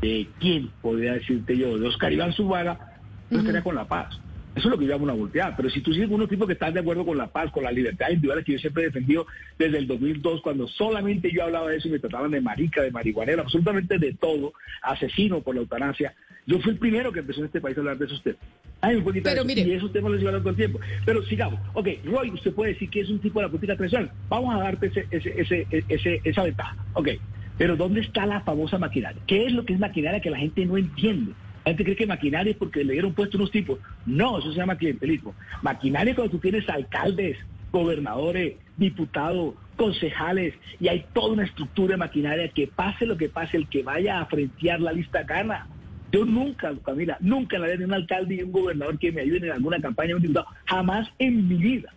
de 0.00 0.28
quién, 0.40 0.70
podría 0.82 1.14
decirte 1.14 1.56
yo, 1.56 1.78
de 1.78 1.88
Oscar 1.88 2.12
Iván 2.12 2.32
Zubaga, 2.32 2.98
yo 3.30 3.38
estaría 3.38 3.62
con 3.62 3.74
la 3.74 3.86
paz. 3.86 4.18
Eso 4.54 4.68
es 4.68 4.70
lo 4.72 4.78
que 4.78 4.86
yo 4.86 4.92
llamo 4.92 5.04
una 5.04 5.14
volteada. 5.14 5.56
Pero 5.56 5.68
si 5.68 5.80
tú 5.80 5.92
sigues 5.92 6.06
con 6.06 6.16
unos 6.16 6.28
tipos 6.28 6.46
que 6.46 6.52
están 6.52 6.72
de 6.74 6.80
acuerdo 6.80 7.04
con 7.04 7.18
la 7.18 7.26
paz, 7.26 7.50
con 7.50 7.64
la 7.64 7.72
libertad 7.72 8.10
individual 8.10 8.44
que 8.44 8.52
yo 8.52 8.58
siempre 8.58 8.84
he 8.84 8.86
defendido 8.86 9.26
desde 9.58 9.78
el 9.78 9.88
2002, 9.88 10.42
cuando 10.42 10.68
solamente 10.68 11.32
yo 11.32 11.42
hablaba 11.42 11.70
de 11.70 11.78
eso 11.78 11.88
y 11.88 11.92
me 11.92 11.98
trataban 11.98 12.30
de 12.30 12.40
marica, 12.40 12.80
de 12.82 12.92
marihuanero, 12.92 13.42
absolutamente 13.42 13.98
de 13.98 14.12
todo, 14.12 14.52
asesino 14.82 15.40
por 15.40 15.56
la 15.56 15.62
eutanasia, 15.62 16.14
yo 16.46 16.58
fui 16.60 16.72
el 16.72 16.78
primero 16.78 17.12
que 17.12 17.20
empezó 17.20 17.40
en 17.40 17.46
este 17.46 17.60
país 17.60 17.76
a 17.76 17.80
hablar 17.80 17.98
de 17.98 18.06
esos 18.06 18.22
temas. 18.22 18.40
Ay, 18.80 18.96
me 18.96 19.02
puede 19.02 19.18
quitar 19.20 19.32
Pero 19.32 19.42
eso. 19.42 19.48
mire- 19.48 19.62
Y 19.68 19.72
esos 19.72 19.92
temas 19.92 20.12
los 20.12 20.20
todo 20.40 20.50
el 20.50 20.56
tiempo. 20.56 20.78
Pero 21.06 21.22
sigamos. 21.24 21.58
Ok, 21.72 21.88
Roy, 22.04 22.30
usted 22.30 22.52
puede 22.52 22.72
decir 22.74 22.90
que 22.90 23.00
es 23.00 23.08
un 23.08 23.18
tipo 23.18 23.38
de 23.40 23.46
la 23.46 23.50
política 23.50 23.76
tradicional. 23.76 24.10
Vamos 24.28 24.54
a 24.54 24.58
darte 24.58 24.86
ese, 24.88 25.06
ese, 25.10 25.40
ese, 25.40 25.66
ese- 25.88 26.20
esa 26.22 26.42
ventaja. 26.42 26.76
Ok, 26.92 27.08
pero 27.56 27.76
¿dónde 27.76 28.00
está 28.00 28.26
la 28.26 28.40
famosa 28.42 28.78
maquinaria? 28.78 29.20
¿Qué 29.26 29.46
es 29.46 29.52
lo 29.52 29.64
que 29.64 29.72
es 29.72 29.78
maquinaria 29.78 30.20
que 30.20 30.30
la 30.30 30.38
gente 30.38 30.66
no 30.66 30.76
entiende? 30.76 31.32
La 31.64 31.70
gente 31.70 31.84
cree 31.84 31.96
que 31.96 32.06
maquinaria 32.06 32.50
es 32.50 32.58
porque 32.58 32.84
le 32.84 32.92
dieron 32.92 33.14
puesto 33.14 33.38
unos 33.38 33.50
tipos. 33.50 33.78
No, 34.04 34.38
eso 34.38 34.50
se 34.52 34.58
llama 34.58 34.76
clientelismo. 34.76 35.34
Maquinaria 35.62 36.14
cuando 36.14 36.32
tú 36.32 36.38
tienes 36.38 36.68
alcaldes, 36.68 37.38
gobernadores, 37.72 38.56
diputados, 38.76 39.54
concejales, 39.76 40.54
y 40.78 40.88
hay 40.88 41.06
toda 41.14 41.32
una 41.32 41.44
estructura 41.44 41.92
de 41.92 41.96
maquinaria 41.98 42.48
que 42.48 42.66
pase 42.66 43.06
lo 43.06 43.16
que 43.16 43.28
pase, 43.28 43.56
el 43.56 43.66
que 43.68 43.82
vaya 43.82 44.20
a 44.20 44.26
frentear 44.26 44.80
la 44.80 44.92
lista 44.92 45.22
gana. 45.22 45.66
Yo 46.14 46.24
nunca, 46.24 46.72
Camila, 46.84 47.16
nunca 47.18 47.58
la 47.58 47.66
de 47.66 47.84
un 47.84 47.92
alcalde 47.92 48.36
y 48.36 48.42
un 48.44 48.52
gobernador 48.52 48.96
que 49.00 49.10
me 49.10 49.22
ayuden 49.22 49.46
en 49.46 49.50
alguna 49.50 49.80
campaña, 49.80 50.14
un 50.14 50.22
diputado, 50.22 50.46
jamás 50.64 51.08
en 51.18 51.48
mi 51.48 51.56
vida. 51.56 51.92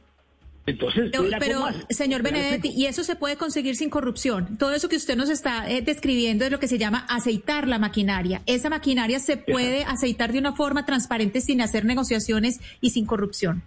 Entonces, 0.65 1.11
Pero, 1.11 1.29
pero, 1.39 1.65
señor 1.91 2.23
Benedetti, 2.23 2.69
y 2.69 2.87
eso 2.87 3.03
se 3.03 3.15
puede 3.15 3.37
conseguir 3.37 3.75
sin 3.75 3.91
corrupción. 3.91 4.57
Todo 4.57 4.73
eso 4.73 4.89
que 4.89 4.95
usted 4.95 5.15
nos 5.15 5.29
está 5.29 5.69
eh, 5.69 5.83
describiendo 5.83 6.45
es 6.45 6.51
lo 6.51 6.59
que 6.59 6.67
se 6.67 6.79
llama 6.79 7.05
aceitar 7.07 7.67
la 7.67 7.77
maquinaria. 7.77 8.41
Esa 8.47 8.71
maquinaria 8.71 9.19
se 9.19 9.37
puede 9.37 9.83
aceitar 9.83 10.31
de 10.31 10.39
una 10.39 10.53
forma 10.53 10.83
transparente 10.83 11.39
sin 11.39 11.61
hacer 11.61 11.85
negociaciones 11.85 12.59
y 12.81 12.89
sin 12.89 13.05
corrupción. 13.05 13.61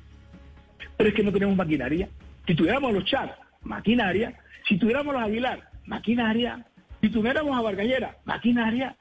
Pero 0.97 1.11
es 1.11 1.15
que 1.15 1.23
no 1.23 1.33
tenemos 1.33 1.55
maquinaria. 1.55 2.09
Si 2.45 2.57
tuviéramos 2.57 2.93
los 2.93 3.05
Char, 3.05 3.39
maquinaria. 3.63 4.37
Si 4.69 4.77
tuviéramos 4.77 5.15
los 5.15 5.23
Aguilar, 5.23 5.71
maquinaria. 5.87 6.67
Si 7.01 7.09
tuviéramos 7.09 7.57
a 7.57 7.63
Vargallera, 7.63 8.17
maquinaria. 8.25 8.97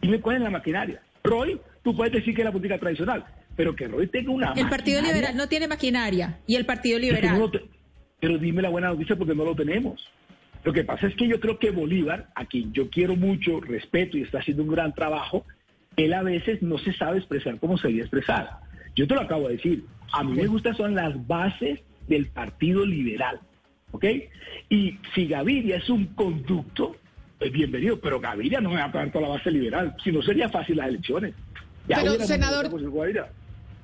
Dime 0.00 0.20
cuál 0.20 0.36
es 0.36 0.42
la 0.42 0.50
maquinaria. 0.50 1.00
Roy, 1.24 1.60
tú 1.82 1.94
puedes 1.96 2.12
decir 2.12 2.34
que 2.34 2.42
es 2.42 2.44
la 2.44 2.52
política 2.52 2.78
tradicional, 2.78 3.24
pero 3.56 3.74
que 3.74 3.88
Roy 3.88 4.06
tenga 4.06 4.30
una 4.30 4.52
El 4.52 4.68
Partido. 4.68 5.02
Liberal 5.02 5.36
no 5.36 5.48
tiene 5.48 5.68
maquinaria 5.68 6.38
y 6.46 6.54
el 6.56 6.64
Partido 6.64 6.98
no 6.98 7.02
Liberal. 7.02 7.50
te- 7.50 7.64
Pero 8.20 8.38
dime 8.38 8.62
la 8.62 8.68
buena 8.68 8.88
noticia 8.88 9.16
porque 9.16 9.34
no 9.34 9.44
lo 9.44 9.54
tenemos. 9.54 10.08
Lo 10.64 10.72
que 10.72 10.84
pasa 10.84 11.06
es 11.06 11.14
que 11.14 11.28
yo 11.28 11.38
creo 11.40 11.58
que 11.58 11.70
Bolívar, 11.70 12.28
a 12.34 12.44
quien 12.44 12.72
yo 12.72 12.90
quiero 12.90 13.14
mucho, 13.16 13.60
respeto 13.60 14.18
y 14.18 14.22
está 14.22 14.38
haciendo 14.38 14.62
un 14.64 14.70
gran 14.70 14.92
trabajo, 14.94 15.44
él 15.96 16.12
a 16.12 16.22
veces 16.22 16.62
no 16.62 16.78
se 16.78 16.92
sabe 16.92 17.18
expresar 17.18 17.58
como 17.58 17.78
se 17.78 17.88
debía 17.88 18.02
expresar. 18.02 18.50
Yo 18.96 19.06
te 19.06 19.14
lo 19.14 19.20
acabo 19.20 19.48
de 19.48 19.54
decir. 19.56 19.84
A 20.12 20.24
mí 20.24 20.32
me 20.32 20.46
gustan 20.46 20.74
son 20.76 20.94
las 20.94 21.26
bases 21.26 21.80
del 22.08 22.26
Partido 22.26 22.84
Liberal. 22.86 23.40
¿Ok? 23.92 24.04
Y 24.68 24.98
si 25.14 25.26
Gaviria 25.28 25.76
es 25.76 25.88
un 25.88 26.06
conducto, 26.14 26.96
pues 27.38 27.52
bienvenido. 27.52 27.98
Pero 28.00 28.20
Gaviria 28.20 28.60
no 28.60 28.70
me 28.70 28.76
va 28.76 28.84
a 28.84 28.92
pagar 28.92 29.12
toda 29.12 29.28
la 29.28 29.34
base 29.34 29.50
liberal. 29.50 29.94
Si 30.02 30.10
no, 30.10 30.22
sería 30.22 30.48
fácil 30.48 30.76
las 30.76 30.88
elecciones. 30.88 31.34
Ya 31.88 31.96
Pero, 32.02 32.24
senador-. 32.26 32.70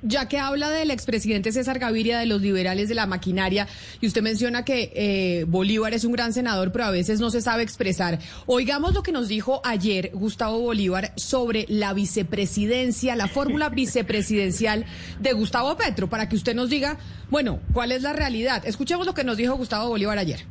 Ya 0.06 0.28
que 0.28 0.38
habla 0.38 0.68
del 0.68 0.90
expresidente 0.90 1.50
César 1.50 1.78
Gaviria, 1.78 2.18
de 2.18 2.26
los 2.26 2.42
liberales 2.42 2.90
de 2.90 2.94
la 2.94 3.06
maquinaria, 3.06 3.66
y 4.02 4.06
usted 4.06 4.20
menciona 4.20 4.62
que 4.62 4.92
eh, 4.94 5.44
Bolívar 5.48 5.94
es 5.94 6.04
un 6.04 6.12
gran 6.12 6.34
senador, 6.34 6.72
pero 6.72 6.84
a 6.84 6.90
veces 6.90 7.20
no 7.20 7.30
se 7.30 7.40
sabe 7.40 7.62
expresar. 7.62 8.18
Oigamos 8.44 8.92
lo 8.92 9.02
que 9.02 9.12
nos 9.12 9.28
dijo 9.28 9.62
ayer 9.64 10.10
Gustavo 10.12 10.60
Bolívar 10.60 11.14
sobre 11.16 11.64
la 11.70 11.94
vicepresidencia, 11.94 13.16
la 13.16 13.28
fórmula 13.28 13.68
vicepresidencial 13.70 14.84
de 15.20 15.32
Gustavo 15.32 15.74
Petro, 15.78 16.10
para 16.10 16.28
que 16.28 16.36
usted 16.36 16.54
nos 16.54 16.68
diga, 16.68 16.98
bueno, 17.30 17.60
cuál 17.72 17.90
es 17.90 18.02
la 18.02 18.12
realidad. 18.12 18.62
Escuchemos 18.66 19.06
lo 19.06 19.14
que 19.14 19.24
nos 19.24 19.38
dijo 19.38 19.56
Gustavo 19.56 19.88
Bolívar 19.88 20.18
ayer. 20.18 20.44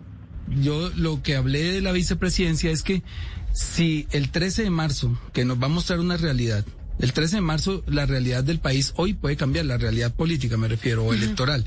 Yo 0.62 0.92
lo 0.96 1.22
que 1.22 1.36
hablé 1.36 1.64
de 1.74 1.82
la 1.82 1.92
vicepresidencia 1.92 2.72
es 2.72 2.84
que 2.84 3.04
si 3.54 4.08
el 4.12 4.30
13 4.30 4.64
de 4.64 4.70
marzo, 4.70 5.18
que 5.34 5.46
nos 5.46 5.62
va 5.62 5.66
a 5.66 5.70
mostrar 5.70 6.00
una 6.00 6.18
realidad, 6.18 6.66
el 7.00 7.14
13 7.14 7.38
de 7.38 7.42
marzo 7.42 7.84
la 7.88 8.06
realidad 8.06 8.44
del 8.44 8.60
país 8.60 8.94
hoy 8.98 9.14
puede 9.14 9.36
cambiar, 9.36 9.66
la 9.66 9.78
realidad 9.78 10.14
política 10.14 10.58
me 10.58 10.68
refiero, 10.68 11.06
o 11.06 11.14
electoral. 11.14 11.66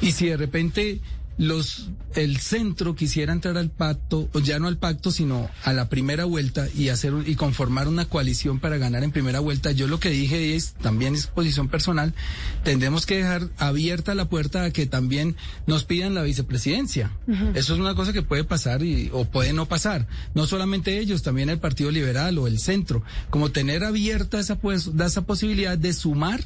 Y 0.00 0.12
si 0.12 0.26
de 0.26 0.36
repente 0.36 1.00
los 1.36 1.88
el 2.14 2.36
centro 2.38 2.94
quisiera 2.94 3.32
entrar 3.32 3.58
al 3.58 3.70
pacto, 3.70 4.28
o 4.34 4.38
ya 4.38 4.60
no 4.60 4.68
al 4.68 4.76
pacto, 4.78 5.10
sino 5.10 5.50
a 5.64 5.72
la 5.72 5.88
primera 5.88 6.24
vuelta 6.26 6.68
y 6.72 6.90
hacer 6.90 7.12
un- 7.12 7.28
y 7.28 7.34
conformar 7.34 7.88
una 7.88 8.04
coalición 8.04 8.60
para 8.60 8.76
ganar 8.78 9.02
en 9.02 9.10
primera 9.10 9.40
vuelta, 9.40 9.72
yo 9.72 9.88
lo 9.88 9.98
que 9.98 10.10
dije 10.10 10.54
es, 10.54 10.74
también 10.74 11.14
es 11.16 11.26
posición 11.26 11.68
personal, 11.68 12.14
tendremos 12.62 13.04
que 13.04 13.16
dejar 13.16 13.48
abierta 13.58 14.14
la 14.14 14.28
puerta 14.28 14.62
a 14.62 14.70
que 14.70 14.86
también 14.86 15.34
nos 15.66 15.82
pidan 15.84 16.14
la 16.14 16.22
vicepresidencia. 16.22 17.10
Eso 17.54 17.74
es 17.74 17.80
una 17.80 17.96
cosa 17.96 18.12
que 18.12 18.22
puede 18.22 18.44
pasar 18.44 18.84
y, 18.84 19.10
o 19.12 19.24
puede 19.24 19.52
no 19.52 19.66
pasar. 19.66 20.06
No 20.34 20.46
solamente 20.46 20.98
ellos, 21.00 21.22
también 21.22 21.50
el 21.50 21.58
Partido 21.58 21.90
Liberal 21.90 22.38
o 22.38 22.46
el 22.46 22.60
centro. 22.60 23.02
Como 23.30 23.50
tener 23.50 23.82
abierta 23.82 24.38
esa, 24.38 24.56
pues, 24.60 24.88
esa 25.04 25.22
posibilidad 25.22 25.76
de 25.76 25.92
sumar 25.92 26.44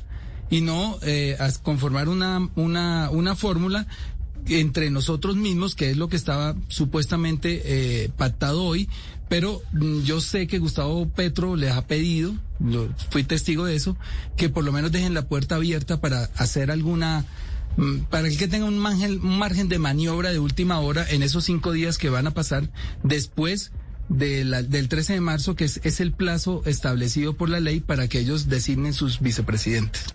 y 0.51 0.62
no 0.62 0.98
eh, 1.03 1.37
conformar 1.62 2.09
una, 2.09 2.48
una, 2.57 3.11
una 3.11 3.37
fórmula 3.37 3.87
entre 4.50 4.90
nosotros 4.90 5.37
mismos, 5.37 5.74
que 5.74 5.90
es 5.90 5.96
lo 5.96 6.08
que 6.08 6.16
estaba 6.16 6.56
supuestamente 6.68 7.62
eh, 7.64 8.11
pactado 8.16 8.62
hoy, 8.64 8.88
pero 9.28 9.61
mm, 9.72 10.00
yo 10.02 10.20
sé 10.20 10.46
que 10.46 10.58
Gustavo 10.58 11.08
Petro 11.08 11.56
les 11.56 11.72
ha 11.72 11.87
pedido, 11.87 12.34
yo 12.61 12.88
fui 13.11 13.24
testigo 13.24 13.64
de 13.66 13.76
eso, 13.76 13.96
que 14.37 14.48
por 14.48 14.64
lo 14.64 14.72
menos 14.72 14.90
dejen 14.92 15.14
la 15.14 15.28
puerta 15.28 15.56
abierta 15.56 16.00
para 16.00 16.24
hacer 16.37 16.70
alguna 16.70 17.24
mm, 17.76 17.98
para 18.11 18.30
que 18.30 18.48
tenga 18.48 18.64
un 18.64 18.78
margen, 18.78 19.20
un 19.20 19.38
margen 19.38 19.68
de 19.68 19.78
maniobra 19.78 20.30
de 20.30 20.38
última 20.38 20.80
hora 20.80 21.06
en 21.11 21.22
esos 21.22 21.44
cinco 21.44 21.72
días 21.72 21.98
que 21.98 22.08
van 22.11 22.26
a 22.26 22.32
pasar 22.32 22.70
después 23.02 23.70
de 24.08 24.42
la- 24.44 24.62
del 24.62 24.88
13 24.88 25.12
de 25.12 25.20
marzo, 25.20 25.54
que 25.54 25.64
es, 25.64 25.80
es 25.84 26.00
el 26.00 26.12
plazo 26.12 26.62
establecido 26.64 27.37
por 27.37 27.50
la 27.50 27.61
ley 27.61 27.80
para 27.80 28.08
que 28.08 28.20
ellos 28.20 28.48
designen 28.48 28.94
sus 28.94 29.20
vicepresidentes. 29.20 30.06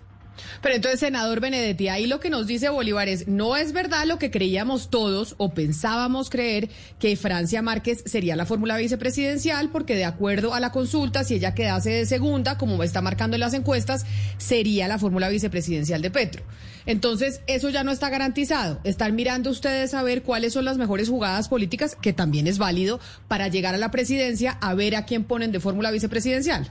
Pero 0.62 0.74
entonces, 0.74 1.00
senador 1.00 1.40
Benedetti, 1.40 1.88
ahí 1.88 2.06
lo 2.06 2.20
que 2.20 2.30
nos 2.30 2.46
dice 2.46 2.68
Bolívar 2.68 3.08
es, 3.08 3.28
no 3.28 3.56
es 3.56 3.72
verdad 3.72 4.06
lo 4.06 4.18
que 4.18 4.30
creíamos 4.30 4.90
todos 4.90 5.34
o 5.38 5.54
pensábamos 5.54 6.30
creer 6.30 6.68
que 6.98 7.16
Francia 7.16 7.62
Márquez 7.62 8.02
sería 8.06 8.36
la 8.36 8.46
fórmula 8.46 8.76
vicepresidencial, 8.76 9.70
porque 9.70 9.94
de 9.96 10.04
acuerdo 10.04 10.54
a 10.54 10.60
la 10.60 10.72
consulta, 10.72 11.24
si 11.24 11.34
ella 11.34 11.54
quedase 11.54 11.90
de 11.90 12.06
segunda, 12.06 12.58
como 12.58 12.82
está 12.82 13.00
marcando 13.00 13.36
en 13.36 13.40
las 13.40 13.54
encuestas, 13.54 14.04
sería 14.38 14.88
la 14.88 14.98
fórmula 14.98 15.28
vicepresidencial 15.28 16.02
de 16.02 16.10
Petro. 16.10 16.42
Entonces, 16.86 17.40
eso 17.46 17.70
ya 17.70 17.84
no 17.84 17.92
está 17.92 18.10
garantizado. 18.10 18.80
Están 18.84 19.14
mirando 19.14 19.50
ustedes 19.50 19.94
a 19.94 20.02
ver 20.02 20.22
cuáles 20.22 20.52
son 20.52 20.64
las 20.64 20.76
mejores 20.76 21.08
jugadas 21.08 21.48
políticas, 21.48 21.96
que 22.00 22.12
también 22.12 22.46
es 22.46 22.58
válido, 22.58 23.00
para 23.28 23.48
llegar 23.48 23.74
a 23.74 23.78
la 23.78 23.90
presidencia, 23.90 24.52
a 24.60 24.74
ver 24.74 24.96
a 24.96 25.06
quién 25.06 25.24
ponen 25.24 25.52
de 25.52 25.60
fórmula 25.60 25.90
vicepresidencial. 25.90 26.70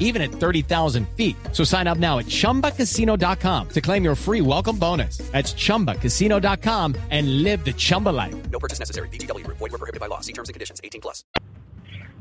even 0.00 0.22
at 0.22 0.30
30,000 0.30 1.06
feet. 1.10 1.36
So 1.52 1.62
sign 1.62 1.86
up 1.86 1.98
now 1.98 2.18
at 2.18 2.26
chumbacasino.com 2.26 3.68
to 3.68 3.80
claim 3.80 4.02
your 4.02 4.16
free 4.16 4.40
welcome 4.40 4.78
bonus. 4.78 5.18
That's 5.32 5.52
chumbacasino.com 5.52 6.96
and 7.10 7.42
live 7.42 7.64
the 7.64 7.74
Chumba 7.74 8.10
life. 8.10 8.34
No 8.50 8.58
purchase 8.58 8.78
necessary. 8.78 9.08
BGW. 9.10 9.46
Void 9.46 9.60
were 9.60 9.78
prohibited 9.78 10.00
by 10.00 10.06
law. 10.06 10.20
See 10.20 10.32
terms 10.32 10.48
and 10.48 10.54
conditions 10.54 10.80
18 10.82 11.00
plus. 11.02 11.24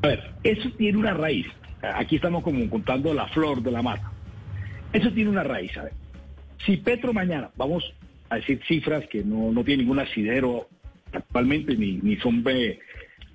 A 0.03 0.07
ver, 0.07 0.33
eso 0.43 0.69
tiene 0.77 0.97
una 0.97 1.13
raíz. 1.13 1.47
Aquí 1.81 2.17
estamos 2.17 2.43
como 2.43 2.69
contando 2.69 3.13
la 3.13 3.27
flor 3.27 3.61
de 3.61 3.71
la 3.71 3.81
mata. 3.81 4.11
Eso 4.93 5.11
tiene 5.11 5.29
una 5.29 5.43
raíz. 5.43 5.75
A 5.77 5.83
ver, 5.83 5.93
si 6.65 6.77
Petro 6.77 7.13
mañana, 7.13 7.49
vamos 7.57 7.83
a 8.29 8.35
decir 8.37 8.61
cifras 8.67 9.07
que 9.07 9.23
no, 9.23 9.51
no 9.51 9.63
tienen 9.63 9.85
ningún 9.85 9.99
asidero 9.99 10.67
actualmente, 11.11 11.75
ni, 11.75 11.97
ni 11.97 12.17
son 12.17 12.43
eh, 12.47 12.79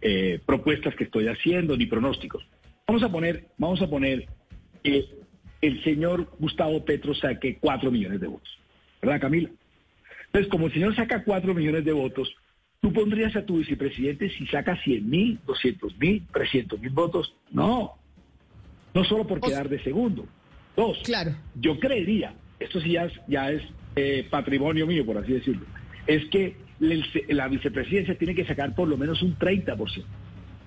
eh, 0.00 0.40
propuestas 0.44 0.94
que 0.94 1.04
estoy 1.04 1.28
haciendo, 1.28 1.76
ni 1.76 1.86
pronósticos. 1.86 2.46
Vamos 2.90 3.04
a 3.04 3.08
poner, 3.08 3.44
vamos 3.56 3.80
a 3.82 3.86
poner 3.86 4.26
que 4.82 5.04
el 5.62 5.84
señor 5.84 6.28
Gustavo 6.40 6.84
Petro 6.84 7.14
saque 7.14 7.56
4 7.60 7.88
millones 7.88 8.20
de 8.20 8.26
votos. 8.26 8.58
¿Verdad, 9.00 9.20
Camila? 9.20 9.48
Entonces, 10.26 10.50
como 10.50 10.66
el 10.66 10.72
señor 10.72 10.96
saca 10.96 11.22
4 11.22 11.54
millones 11.54 11.84
de 11.84 11.92
votos, 11.92 12.34
¿tú 12.80 12.92
pondrías 12.92 13.36
a 13.36 13.46
tu 13.46 13.58
vicepresidente 13.58 14.28
si 14.30 14.44
saca 14.48 14.76
100 14.82 15.08
mil, 15.08 15.38
200 15.46 15.98
mil, 15.98 16.26
300 16.32 16.80
mil 16.80 16.90
votos? 16.90 17.32
No. 17.52 17.94
No 18.92 19.04
solo 19.04 19.24
por 19.24 19.40
quedar 19.40 19.68
de 19.68 19.80
segundo. 19.84 20.26
Dos. 20.74 20.98
Claro. 21.04 21.36
Yo 21.54 21.78
creería, 21.78 22.34
esto 22.58 22.80
sí 22.80 22.90
ya 22.94 23.04
es, 23.04 23.12
ya 23.28 23.52
es 23.52 23.62
eh, 23.94 24.26
patrimonio 24.28 24.88
mío, 24.88 25.06
por 25.06 25.16
así 25.16 25.32
decirlo, 25.34 25.64
es 26.08 26.24
que 26.30 26.56
la 27.28 27.46
vicepresidencia 27.46 28.18
tiene 28.18 28.34
que 28.34 28.46
sacar 28.46 28.74
por 28.74 28.88
lo 28.88 28.96
menos 28.96 29.22
un 29.22 29.38
30%. 29.38 30.04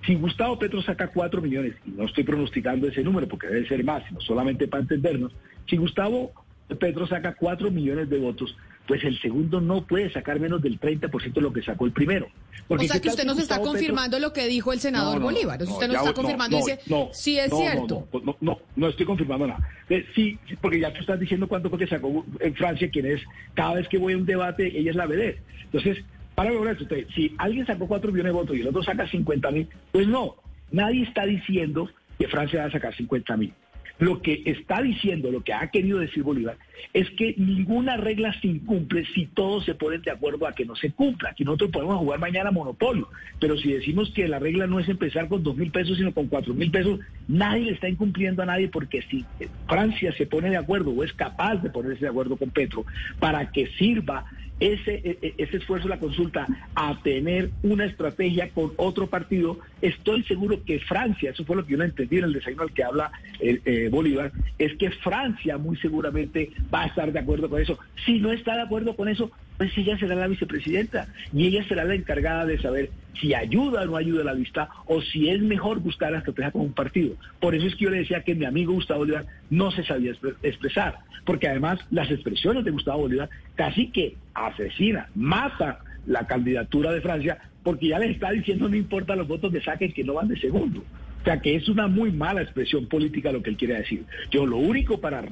Si 0.06 0.14
Gustavo 0.14 0.58
Petro 0.58 0.82
saca 0.82 1.08
4 1.08 1.40
millones, 1.40 1.74
y 1.86 1.90
no 1.90 2.04
estoy 2.04 2.24
pronosticando 2.24 2.88
ese 2.88 3.02
número 3.02 3.26
porque 3.28 3.46
debe 3.46 3.66
ser 3.66 3.84
más, 3.84 4.04
sino 4.08 4.20
solamente 4.20 4.68
para 4.68 4.82
entendernos, 4.82 5.32
si 5.68 5.76
Gustavo 5.76 6.32
Petro 6.78 7.06
saca 7.06 7.34
4 7.34 7.70
millones 7.70 8.08
de 8.10 8.18
votos, 8.18 8.56
pues 8.86 9.02
el 9.04 9.18
segundo 9.20 9.60
no 9.62 9.86
puede 9.86 10.12
sacar 10.12 10.38
menos 10.40 10.60
del 10.62 10.78
30% 10.78 11.32
de 11.32 11.40
lo 11.40 11.52
que 11.52 11.62
sacó 11.62 11.86
el 11.86 11.92
primero. 11.92 12.28
Porque 12.68 12.84
o 12.84 12.88
sea 12.88 12.96
¿qué 12.96 13.02
que 13.02 13.08
usted 13.10 13.24
nos 13.24 13.38
está 13.38 13.56
Petro- 13.56 13.72
confirmando 13.72 14.18
lo 14.18 14.32
que 14.32 14.46
dijo 14.46 14.72
el 14.72 14.80
senador 14.80 15.14
no, 15.14 15.20
no, 15.20 15.26
Bolívar. 15.26 15.62
O 15.62 15.64
sea, 15.64 15.74
usted 15.74 15.88
nos 15.88 15.96
está 15.96 16.12
confirmando 16.12 16.56
y 16.56 16.60
no, 16.60 16.66
dice, 16.66 16.80
no, 16.86 17.08
sí 17.12 17.38
es 17.38 17.50
no, 17.50 17.56
cierto. 17.58 18.08
No, 18.12 18.20
no, 18.22 18.36
no, 18.40 18.58
no 18.76 18.88
estoy 18.88 19.06
confirmando 19.06 19.46
nada. 19.46 19.66
Eh, 19.88 20.04
Sí, 20.14 20.38
sí, 20.48 20.56
porque 20.60 20.80
ya 20.80 20.92
tú 20.92 21.00
estás 21.00 21.18
diciendo 21.18 21.48
cuánto 21.48 21.70
fue 21.70 21.78
que 21.78 21.86
sacó 21.86 22.24
en 22.40 22.54
Francia, 22.54 22.90
quien 22.90 23.06
es, 23.06 23.22
cada 23.54 23.74
vez 23.74 23.88
que 23.88 23.96
voy 23.98 24.12
a 24.12 24.16
un 24.18 24.26
debate, 24.26 24.78
ella 24.78 24.90
es 24.90 24.96
la 24.96 25.06
vedette. 25.06 25.40
Entonces, 25.64 26.04
para 26.34 26.50
ver 26.50 26.68
esto, 26.68 26.84
usted, 26.84 27.06
si 27.14 27.34
alguien 27.38 27.66
sacó 27.66 27.86
4 27.86 28.10
millones 28.10 28.32
de 28.32 28.38
votos 28.38 28.56
y 28.56 28.60
el 28.60 28.68
otro 28.68 28.82
saca 28.82 29.08
50 29.08 29.50
mil, 29.50 29.68
pues 29.92 30.06
no, 30.06 30.36
nadie 30.72 31.04
está 31.04 31.24
diciendo 31.24 31.88
que 32.18 32.28
Francia 32.28 32.60
va 32.60 32.66
a 32.66 32.72
sacar 32.72 32.94
50 32.94 33.36
mil. 33.36 33.52
Lo 33.98 34.20
que 34.20 34.42
está 34.46 34.82
diciendo, 34.82 35.30
lo 35.30 35.44
que 35.44 35.52
ha 35.52 35.68
querido 35.68 36.00
decir 36.00 36.24
Bolívar, 36.24 36.56
es 36.92 37.08
que 37.10 37.34
ninguna 37.38 37.96
regla 37.96 38.34
se 38.40 38.48
incumple 38.48 39.06
si 39.14 39.26
todos 39.26 39.64
se 39.64 39.76
ponen 39.76 40.02
de 40.02 40.10
acuerdo 40.10 40.48
a 40.48 40.52
que 40.52 40.64
no 40.64 40.74
se 40.74 40.90
cumpla. 40.90 41.30
Aquí 41.30 41.44
nosotros 41.44 41.70
podemos 41.70 41.98
jugar 41.98 42.18
mañana 42.18 42.50
monopolio, 42.50 43.08
pero 43.38 43.56
si 43.56 43.72
decimos 43.72 44.10
que 44.10 44.26
la 44.26 44.40
regla 44.40 44.66
no 44.66 44.80
es 44.80 44.88
empezar 44.88 45.28
con 45.28 45.44
dos 45.44 45.56
mil 45.56 45.70
pesos, 45.70 45.96
sino 45.96 46.12
con 46.12 46.26
cuatro 46.26 46.54
mil 46.54 46.72
pesos, 46.72 46.98
nadie 47.28 47.66
le 47.66 47.72
está 47.72 47.88
incumpliendo 47.88 48.42
a 48.42 48.46
nadie 48.46 48.68
porque 48.68 49.02
si 49.02 49.24
Francia 49.68 50.12
se 50.18 50.26
pone 50.26 50.50
de 50.50 50.56
acuerdo 50.56 50.90
o 50.90 51.04
es 51.04 51.12
capaz 51.12 51.56
de 51.62 51.70
ponerse 51.70 52.00
de 52.00 52.10
acuerdo 52.10 52.36
con 52.36 52.50
Petro 52.50 52.84
para 53.20 53.52
que 53.52 53.68
sirva 53.78 54.26
ese, 54.60 54.94
e- 55.04 55.18
e- 55.20 55.34
ese 55.38 55.56
esfuerzo 55.58 55.88
la 55.88 55.98
consulta 55.98 56.46
a 56.74 57.00
tener 57.02 57.52
una 57.62 57.84
estrategia 57.86 58.50
con 58.50 58.72
otro 58.76 59.08
partido, 59.08 59.58
estoy 59.80 60.22
seguro 60.24 60.62
que 60.64 60.80
Francia, 60.80 61.30
eso 61.30 61.44
fue 61.44 61.56
lo 61.56 61.64
que 61.64 61.72
yo 61.72 61.78
no 61.78 61.84
entendí 61.84 62.18
en 62.18 62.24
el 62.24 62.32
desayuno 62.32 62.62
al 62.62 62.72
que 62.72 62.84
habla 62.84 63.12
eh, 63.40 63.88
Bolívar, 63.90 64.32
es 64.58 64.76
que 64.76 64.90
Francia 64.90 65.58
muy 65.58 65.76
seguramente 65.76 66.50
va 66.72 66.82
a 66.82 66.86
estar 66.86 67.12
de 67.12 67.18
acuerdo 67.18 67.50
con 67.50 67.60
eso. 67.60 67.78
Si 68.04 68.20
no 68.20 68.32
está 68.32 68.54
de 68.54 68.62
acuerdo 68.62 68.94
con 68.94 69.08
eso, 69.08 69.30
pues 69.56 69.76
ella 69.78 69.98
será 69.98 70.14
la 70.14 70.26
vicepresidenta 70.28 71.06
y 71.32 71.46
ella 71.46 71.64
será 71.68 71.84
la 71.84 71.94
encargada 71.94 72.44
de 72.44 72.58
saber 72.58 72.90
si 73.20 73.32
ayuda 73.34 73.82
o 73.82 73.86
no 73.86 73.96
ayuda 73.96 74.22
a 74.22 74.24
la 74.24 74.34
lista 74.34 74.68
o 74.86 75.00
si 75.00 75.28
es 75.30 75.40
mejor 75.40 75.78
buscar 75.80 76.10
la 76.12 76.18
estrategia 76.18 76.50
con 76.50 76.62
un 76.62 76.72
partido. 76.72 77.16
Por 77.40 77.54
eso 77.54 77.66
es 77.66 77.76
que 77.76 77.84
yo 77.84 77.90
le 77.90 77.98
decía 77.98 78.22
que 78.22 78.34
mi 78.34 78.44
amigo 78.44 78.72
Gustavo 78.72 79.00
Bolívar 79.00 79.26
no 79.50 79.70
se 79.70 79.84
sabía 79.84 80.12
expre- 80.12 80.36
expresar, 80.42 80.98
porque 81.24 81.48
además 81.48 81.78
las 81.90 82.10
expresiones 82.10 82.64
de 82.64 82.72
Gustavo 82.72 83.02
Bolívar 83.02 83.30
casi 83.54 83.90
que 83.92 84.16
asesina, 84.34 85.08
mata 85.14 85.78
la 86.06 86.26
candidatura 86.26 86.92
de 86.92 87.00
Francia, 87.00 87.38
porque 87.62 87.88
ya 87.88 87.98
les 87.98 88.10
está 88.10 88.30
diciendo 88.30 88.68
no 88.68 88.76
importa 88.76 89.16
los 89.16 89.28
votos 89.28 89.52
que 89.52 89.60
saquen 89.60 89.92
que 89.92 90.04
no 90.04 90.14
van 90.14 90.28
de 90.28 90.38
segundo. 90.38 90.84
O 91.24 91.26
sea 91.26 91.40
que 91.40 91.54
es 91.56 91.70
una 91.70 91.86
muy 91.86 92.12
mala 92.12 92.42
expresión 92.42 92.86
política 92.86 93.32
lo 93.32 93.42
que 93.42 93.48
él 93.48 93.56
quiere 93.56 93.78
decir. 93.78 94.04
Yo 94.30 94.44
lo 94.44 94.58
único 94.58 95.00
para 95.00 95.24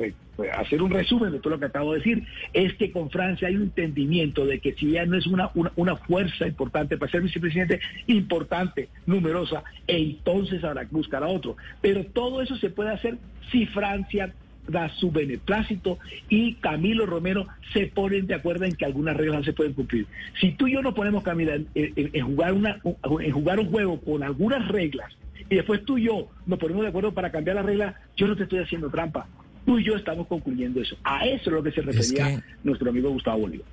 hacer 0.56 0.80
un 0.80 0.90
resumen 0.90 1.32
de 1.32 1.38
todo 1.38 1.50
lo 1.50 1.58
que 1.58 1.66
acabo 1.66 1.92
de 1.92 1.98
decir 1.98 2.24
es 2.54 2.72
que 2.78 2.90
con 2.90 3.10
Francia 3.10 3.48
hay 3.48 3.56
un 3.56 3.64
entendimiento 3.64 4.46
de 4.46 4.58
que 4.58 4.72
si 4.72 4.88
ella 4.88 5.04
no 5.04 5.18
es 5.18 5.26
una, 5.26 5.50
una, 5.54 5.70
una 5.76 5.96
fuerza 5.96 6.46
importante 6.46 6.96
para 6.96 7.12
ser 7.12 7.20
vicepresidente, 7.20 7.78
importante, 8.06 8.88
numerosa, 9.04 9.64
entonces 9.86 10.64
habrá 10.64 10.86
que 10.86 10.96
buscar 10.96 11.22
a 11.22 11.28
otro. 11.28 11.58
Pero 11.82 12.04
todo 12.06 12.40
eso 12.40 12.56
se 12.56 12.70
puede 12.70 12.88
hacer 12.88 13.18
si 13.50 13.66
Francia 13.66 14.32
da 14.68 14.88
su 14.96 15.10
beneplácito 15.10 15.98
y 16.28 16.54
Camilo 16.54 17.04
Romero 17.06 17.46
se 17.72 17.86
ponen 17.88 18.26
de 18.26 18.34
acuerdo 18.34 18.64
en 18.64 18.74
que 18.76 18.84
algunas 18.84 19.16
reglas 19.16 19.38
no 19.40 19.44
se 19.44 19.52
pueden 19.52 19.72
cumplir. 19.72 20.06
Si 20.40 20.52
tú 20.52 20.66
y 20.68 20.74
yo 20.74 20.82
nos 20.82 20.94
ponemos, 20.94 21.22
Camila, 21.22 21.54
en, 21.54 21.66
en- 21.74 22.10
en 22.12 22.24
jugar 22.26 22.52
una, 22.52 22.80
en 23.20 23.32
jugar 23.32 23.58
un 23.58 23.70
juego 23.70 24.00
con 24.00 24.22
algunas 24.22 24.68
reglas 24.68 25.12
y 25.50 25.56
después 25.56 25.84
tú 25.84 25.98
y 25.98 26.04
yo 26.04 26.28
nos 26.46 26.58
ponemos 26.58 26.82
de 26.82 26.88
acuerdo 26.88 27.12
para 27.12 27.30
cambiar 27.32 27.56
las 27.56 27.66
reglas, 27.66 27.94
yo 28.16 28.26
no 28.28 28.36
te 28.36 28.44
estoy 28.44 28.60
haciendo 28.60 28.88
trampa. 28.88 29.26
Tú 29.66 29.78
y 29.78 29.84
yo 29.84 29.96
estamos 29.96 30.26
concluyendo 30.26 30.80
eso. 30.80 30.96
A 31.04 31.24
eso 31.26 31.42
es 31.50 31.52
lo 31.52 31.62
que 31.62 31.72
se 31.72 31.82
refería 31.82 32.26
que- 32.36 32.42
nuestro 32.64 32.90
amigo 32.90 33.10
Gustavo 33.10 33.40
Bolívar. 33.40 33.66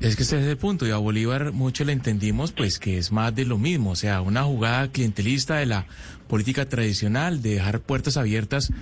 Es 0.00 0.14
que 0.14 0.22
ese 0.22 0.38
es 0.40 0.46
el 0.46 0.56
punto, 0.56 0.86
y 0.86 0.92
a 0.92 0.96
Bolívar 0.98 1.50
mucho 1.52 1.84
le 1.84 1.92
entendimos 1.92 2.52
pues 2.52 2.78
que 2.78 2.98
es 2.98 3.10
más 3.10 3.34
de 3.34 3.44
lo 3.44 3.58
mismo, 3.58 3.90
o 3.90 3.96
sea, 3.96 4.20
una 4.20 4.44
jugada 4.44 4.86
clientelista 4.92 5.56
de 5.56 5.66
la 5.66 5.86
política 6.28 6.68
tradicional, 6.68 7.42
de 7.42 7.54
dejar 7.54 7.80
puertas 7.80 8.16
abiertas 8.16 8.72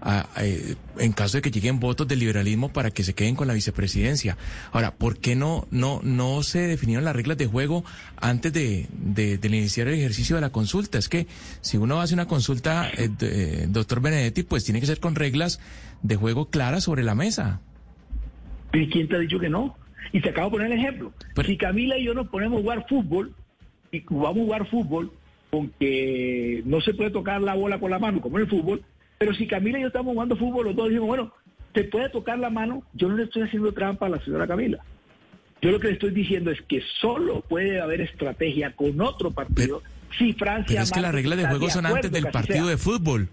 a- 0.00 0.28
a, 0.34 0.44
en 1.02 1.12
caso 1.12 1.38
de 1.38 1.42
que 1.42 1.50
lleguen 1.50 1.80
votos 1.80 2.06
del 2.08 2.18
liberalismo 2.18 2.72
para 2.72 2.90
que 2.90 3.02
se 3.04 3.14
queden 3.14 3.34
con 3.36 3.48
la 3.48 3.54
vicepresidencia. 3.54 4.36
Ahora, 4.72 4.94
¿por 4.94 5.18
qué 5.18 5.36
no, 5.36 5.66
no, 5.70 6.00
no 6.02 6.42
se 6.42 6.60
definieron 6.60 7.04
las 7.04 7.14
reglas 7.16 7.38
de 7.38 7.46
juego 7.46 7.84
antes 8.16 8.52
de, 8.52 8.86
de, 8.92 9.38
de 9.38 9.48
iniciar 9.48 9.88
el 9.88 9.94
ejercicio 9.94 10.36
de 10.36 10.42
la 10.42 10.50
consulta? 10.50 10.98
Es 10.98 11.08
que 11.08 11.26
si 11.60 11.76
uno 11.76 12.00
hace 12.00 12.14
una 12.14 12.26
consulta, 12.26 12.88
eh, 12.96 13.08
eh, 13.20 13.66
doctor 13.68 14.00
Benedetti, 14.00 14.42
pues 14.42 14.64
tiene 14.64 14.80
que 14.80 14.86
ser 14.86 15.00
con 15.00 15.14
reglas 15.14 15.60
de 16.02 16.16
juego 16.16 16.50
claras 16.50 16.84
sobre 16.84 17.02
la 17.02 17.14
mesa. 17.14 17.60
¿Y 18.72 18.88
quién 18.88 19.08
te 19.08 19.16
ha 19.16 19.18
dicho 19.18 19.38
que 19.38 19.48
no? 19.48 19.76
Y 20.12 20.20
te 20.20 20.30
acabo 20.30 20.46
de 20.48 20.50
poner 20.52 20.72
el 20.72 20.78
ejemplo. 20.78 21.12
si 21.44 21.56
Camila 21.56 21.98
y 21.98 22.04
yo 22.04 22.14
nos 22.14 22.28
ponemos 22.28 22.58
a 22.58 22.62
jugar 22.62 22.86
fútbol, 22.88 23.34
y 23.92 24.00
vamos 24.10 24.30
a 24.36 24.40
jugar 24.44 24.70
fútbol, 24.70 25.12
con 25.50 25.70
que 25.80 26.62
no 26.66 26.80
se 26.82 26.92
puede 26.94 27.10
tocar 27.10 27.40
la 27.40 27.54
bola 27.54 27.80
con 27.80 27.90
la 27.90 27.98
mano, 27.98 28.20
como 28.20 28.38
en 28.38 28.44
el 28.44 28.50
fútbol, 28.50 28.82
pero 29.18 29.34
si 29.34 29.46
Camila 29.46 29.78
y 29.78 29.82
yo 29.82 29.88
estamos 29.88 30.12
jugando 30.12 30.36
fútbol, 30.36 30.66
los 30.66 30.76
dos 30.76 30.88
decimos, 30.88 31.08
bueno, 31.08 31.32
te 31.72 31.84
puede 31.84 32.08
tocar 32.08 32.38
la 32.38 32.50
mano, 32.50 32.82
yo 32.94 33.08
no 33.08 33.16
le 33.16 33.24
estoy 33.24 33.42
haciendo 33.42 33.72
trampa 33.72 34.06
a 34.06 34.10
la 34.10 34.24
señora 34.24 34.46
Camila. 34.46 34.78
Yo 35.60 35.72
lo 35.72 35.80
que 35.80 35.88
le 35.88 35.94
estoy 35.94 36.10
diciendo 36.10 36.50
es 36.50 36.62
que 36.62 36.80
solo 37.00 37.40
puede 37.40 37.80
haber 37.80 38.00
estrategia 38.00 38.72
con 38.76 39.00
otro 39.00 39.32
partido 39.32 39.82
si 40.16 40.32
Francia... 40.32 40.66
Pero 40.68 40.82
es 40.82 40.92
que 40.92 41.00
las 41.00 41.12
reglas 41.12 41.38
de 41.38 41.46
juego 41.46 41.68
son 41.68 41.86
acuerdo 41.86 42.06
antes 42.06 42.22
del 42.22 42.30
partido 42.30 42.64
sea. 42.64 42.70
de 42.70 42.78
fútbol, 42.78 43.28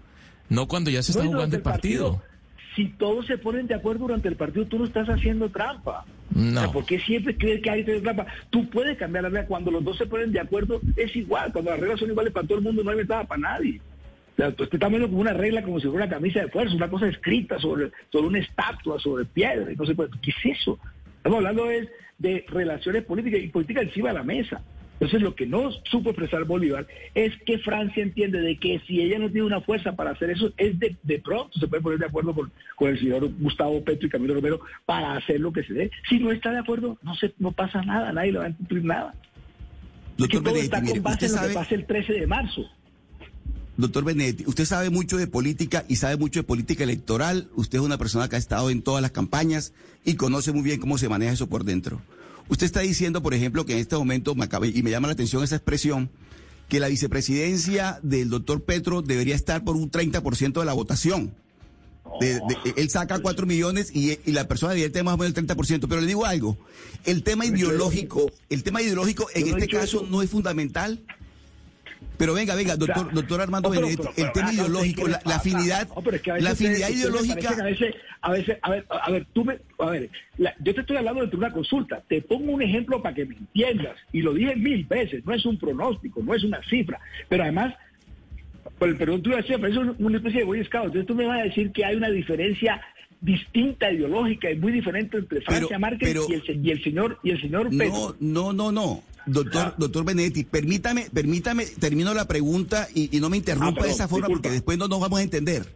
no 0.48 0.66
cuando 0.66 0.90
ya 0.90 1.02
se 1.02 1.12
está 1.12 1.24
No, 1.24 1.30
jugando 1.30 1.56
el 1.56 1.62
partido. 1.62 2.22
Si 2.74 2.88
todos 2.88 3.26
se 3.26 3.38
ponen 3.38 3.66
de 3.66 3.74
acuerdo 3.74 4.00
durante 4.00 4.28
el 4.28 4.36
partido, 4.36 4.66
tú 4.66 4.78
no 4.78 4.84
estás 4.84 5.08
haciendo 5.08 5.48
trampa. 5.48 6.04
No. 6.34 6.60
O 6.60 6.64
sea, 6.64 6.72
¿Por 6.72 6.84
qué 6.84 7.00
siempre 7.00 7.36
crees 7.36 7.62
que 7.62 7.70
hay 7.70 7.84
que 7.84 7.92
hacer 7.92 8.02
trampa? 8.02 8.26
Tú 8.50 8.68
puedes 8.68 8.98
cambiar 8.98 9.22
la 9.22 9.30
regla. 9.30 9.46
Cuando 9.46 9.70
los 9.70 9.82
dos 9.82 9.96
se 9.96 10.06
ponen 10.06 10.32
de 10.32 10.40
acuerdo, 10.40 10.80
es 10.96 11.14
igual. 11.16 11.52
Cuando 11.52 11.70
las 11.70 11.80
reglas 11.80 12.00
son 12.00 12.10
iguales 12.10 12.32
para 12.32 12.46
todo 12.46 12.58
el 12.58 12.64
mundo, 12.64 12.84
no 12.84 12.90
hay 12.90 12.98
ventaja 12.98 13.24
para 13.24 13.40
nadie. 13.40 13.80
O 14.36 14.42
sea, 14.42 14.52
tú 14.52 14.64
estás 14.64 14.90
viendo 14.90 15.08
como 15.08 15.22
una 15.22 15.32
regla 15.32 15.62
como 15.62 15.80
si 15.80 15.86
fuera 15.88 16.04
una 16.04 16.14
camisa 16.14 16.40
de 16.40 16.48
fuerza, 16.48 16.76
una 16.76 16.90
cosa 16.90 17.08
escrita 17.08 17.58
sobre, 17.58 17.90
sobre 18.12 18.26
una 18.28 18.38
estatua, 18.40 19.00
sobre 19.00 19.24
piedra. 19.24 19.72
Y 19.72 19.76
no 19.76 19.84
puede. 19.94 20.10
¿Qué 20.20 20.30
es 20.30 20.58
eso? 20.60 20.78
Estamos 21.16 21.38
hablando 21.38 21.70
es 21.70 21.88
de 22.18 22.44
relaciones 22.48 23.04
políticas 23.04 23.40
y 23.40 23.48
política 23.48 23.80
encima 23.80 24.08
de 24.08 24.14
la 24.14 24.22
mesa. 24.22 24.62
Entonces 24.94 25.20
lo 25.22 25.34
que 25.34 25.46
no 25.46 25.70
supo 25.84 26.10
expresar 26.10 26.44
Bolívar 26.44 26.86
es 27.14 27.32
que 27.44 27.58
Francia 27.58 28.02
entiende 28.02 28.40
de 28.40 28.56
que 28.56 28.80
si 28.86 29.02
ella 29.02 29.18
no 29.18 29.30
tiene 29.30 29.46
una 29.46 29.60
fuerza 29.60 29.94
para 29.94 30.10
hacer 30.10 30.30
eso, 30.30 30.52
es 30.56 30.78
de, 30.78 30.96
de 31.02 31.18
pronto 31.18 31.58
se 31.58 31.68
puede 31.68 31.82
poner 31.82 31.98
de 31.98 32.06
acuerdo 32.06 32.34
con, 32.34 32.50
con 32.76 32.90
el 32.90 32.98
señor 32.98 33.30
Gustavo 33.38 33.84
Petro 33.84 34.06
y 34.06 34.10
Camilo 34.10 34.34
Romero 34.34 34.60
para 34.86 35.14
hacer 35.16 35.40
lo 35.40 35.52
que 35.52 35.64
se 35.64 35.74
dé. 35.74 35.90
Si 36.08 36.18
no 36.18 36.30
está 36.30 36.50
de 36.50 36.60
acuerdo, 36.60 36.98
no 37.02 37.14
se 37.14 37.34
no 37.38 37.52
pasa 37.52 37.82
nada, 37.82 38.12
nadie 38.12 38.32
le 38.32 38.38
va 38.38 38.46
a 38.46 38.54
cumplir 38.54 38.84
nada. 38.84 39.14
Es 40.18 40.28
que 40.28 40.36
Doctor 40.38 40.42
todo 40.42 40.54
Benedetti, 40.54 40.64
está 40.64 40.80
mire, 40.80 40.94
con 40.94 41.02
base 41.02 41.26
usted 41.26 41.36
en 41.36 41.42
lo 41.42 41.48
que 41.48 41.54
pase 41.54 41.74
el 41.74 41.86
13 41.86 42.12
de 42.14 42.26
marzo. 42.26 42.70
Doctor 43.76 44.04
Benetti, 44.04 44.44
usted 44.46 44.64
sabe 44.64 44.88
mucho 44.88 45.18
de 45.18 45.26
política 45.26 45.84
y 45.86 45.96
sabe 45.96 46.16
mucho 46.16 46.40
de 46.40 46.44
política 46.44 46.84
electoral. 46.84 47.50
Usted 47.56 47.78
es 47.78 47.84
una 47.84 47.98
persona 47.98 48.28
que 48.28 48.36
ha 48.36 48.38
estado 48.38 48.70
en 48.70 48.80
todas 48.80 49.02
las 49.02 49.10
campañas 49.10 49.72
y 50.04 50.14
conoce 50.14 50.52
muy 50.52 50.62
bien 50.62 50.80
cómo 50.80 50.96
se 50.96 51.10
maneja 51.10 51.32
eso 51.32 51.46
por 51.46 51.64
dentro. 51.64 52.00
Usted 52.48 52.64
está 52.64 52.80
diciendo, 52.80 53.22
por 53.22 53.34
ejemplo, 53.34 53.66
que 53.66 53.74
en 53.74 53.80
este 53.80 53.96
momento, 53.96 54.34
me 54.34 54.44
acaba, 54.44 54.66
y 54.66 54.82
me 54.82 54.90
llama 54.90 55.08
la 55.08 55.12
atención 55.12 55.44
esa 55.44 55.56
expresión, 55.56 56.10
que 56.68 56.80
la 56.80 56.88
vicepresidencia 56.88 58.00
del 58.02 58.30
doctor 58.30 58.62
Petro 58.62 59.02
debería 59.02 59.34
estar 59.34 59.62
por 59.62 59.76
un 59.76 59.90
30% 59.90 60.60
de 60.60 60.64
la 60.64 60.72
votación. 60.72 61.34
De, 62.20 62.34
de, 62.34 62.56
él 62.76 62.88
saca 62.88 63.18
4 63.18 63.46
millones 63.46 63.90
y, 63.94 64.18
y, 64.24 64.32
la 64.32 64.48
persona 64.48 64.72
debería 64.72 64.90
tener 64.90 65.04
más 65.04 65.14
o 65.14 65.18
menos 65.18 65.36
el 65.36 65.46
30%. 65.46 65.86
Pero 65.86 66.00
le 66.00 66.06
digo 66.06 66.24
algo, 66.24 66.56
el 67.04 67.22
tema 67.22 67.44
ideológico, 67.44 68.32
el 68.48 68.62
tema 68.62 68.80
ideológico 68.80 69.26
en 69.34 69.48
este 69.48 69.68
caso 69.68 70.06
no 70.08 70.22
es 70.22 70.30
fundamental. 70.30 71.02
Pero 72.18 72.34
venga, 72.34 72.54
venga, 72.54 72.76
doctor, 72.76 73.12
doctor 73.12 73.40
Armando 73.40 73.68
no, 73.68 73.74
Benedetti, 73.80 74.08
el 74.22 74.32
tema 74.32 74.52
ideológico, 74.52 75.06
la, 75.08 75.20
la, 75.24 75.36
afinidad, 75.36 75.88
no, 75.88 76.02
pero 76.02 76.16
es 76.16 76.22
que 76.22 76.30
a 76.30 76.34
veces 76.34 76.44
la 76.44 76.50
afinidad 76.52 76.78
ustedes- 76.90 76.96
ideológica. 76.96 77.50
A 77.50 77.64
veces, 77.64 77.94
a 78.22 78.30
veces, 78.32 78.58
a 78.62 78.70
ver, 78.70 78.86
a 78.88 79.10
ver, 79.10 79.26
tú 79.32 79.44
me, 79.44 79.58
a 79.78 79.90
ver, 79.90 80.10
la- 80.38 80.54
yo 80.60 80.74
te 80.74 80.80
estoy 80.80 80.96
hablando 80.96 81.26
de 81.26 81.36
una 81.36 81.52
consulta. 81.52 82.02
Te 82.08 82.22
pongo 82.22 82.52
un 82.52 82.62
ejemplo 82.62 83.02
para 83.02 83.14
que 83.14 83.26
me 83.26 83.36
entiendas. 83.36 83.96
Y 84.12 84.22
lo 84.22 84.32
dije 84.34 84.56
mil 84.56 84.84
veces. 84.86 85.24
No 85.26 85.34
es 85.34 85.44
un 85.44 85.58
pronóstico, 85.58 86.22
no 86.22 86.34
es 86.34 86.42
una 86.44 86.60
cifra. 86.68 86.98
Pero 87.28 87.42
además, 87.42 87.74
por 88.78 88.88
el 88.88 88.96
perdón, 88.96 89.22
tú 89.22 89.30
decías, 89.30 89.58
pero 89.60 89.72
eso 89.72 89.82
es 89.92 90.00
una 90.00 90.16
especie 90.16 90.40
de 90.40 90.44
Boy 90.46 90.64
Scout. 90.64 90.86
Entonces 90.86 91.06
tú 91.06 91.14
me 91.14 91.26
vas 91.26 91.40
a 91.40 91.44
decir 91.44 91.70
que 91.72 91.84
hay 91.84 91.96
una 91.96 92.08
diferencia 92.10 92.80
distinta 93.20 93.90
ideológica 93.90 94.50
y 94.50 94.56
muy 94.56 94.72
diferente 94.72 95.16
entre 95.18 95.40
Francia 95.40 95.78
Márquez 95.78 96.08
pero- 96.10 96.26
y, 96.28 96.34
el, 96.34 96.66
y 96.66 96.70
el 96.70 96.82
señor 96.84 97.18
y 97.22 97.30
el 97.30 97.40
señor 97.40 97.70
Petro. 97.70 98.16
No, 98.20 98.52
no, 98.52 98.52
no, 98.52 98.72
no. 98.72 99.02
Doctor, 99.26 99.74
doctor 99.76 100.04
Benedetti, 100.04 100.44
permítame, 100.44 101.08
permítame, 101.12 101.66
termino 101.66 102.14
la 102.14 102.28
pregunta 102.28 102.88
y, 102.94 103.14
y 103.16 103.20
no 103.20 103.28
me 103.28 103.36
interrumpa 103.36 103.82
Ah, 103.82 103.86
de 103.86 103.90
esa 103.90 104.06
forma 104.08 104.26
disculpa. 104.28 104.42
porque 104.42 104.50
después 104.54 104.78
no 104.78 104.86
nos 104.88 105.00
vamos 105.00 105.18
a 105.18 105.22
entender. 105.22 105.74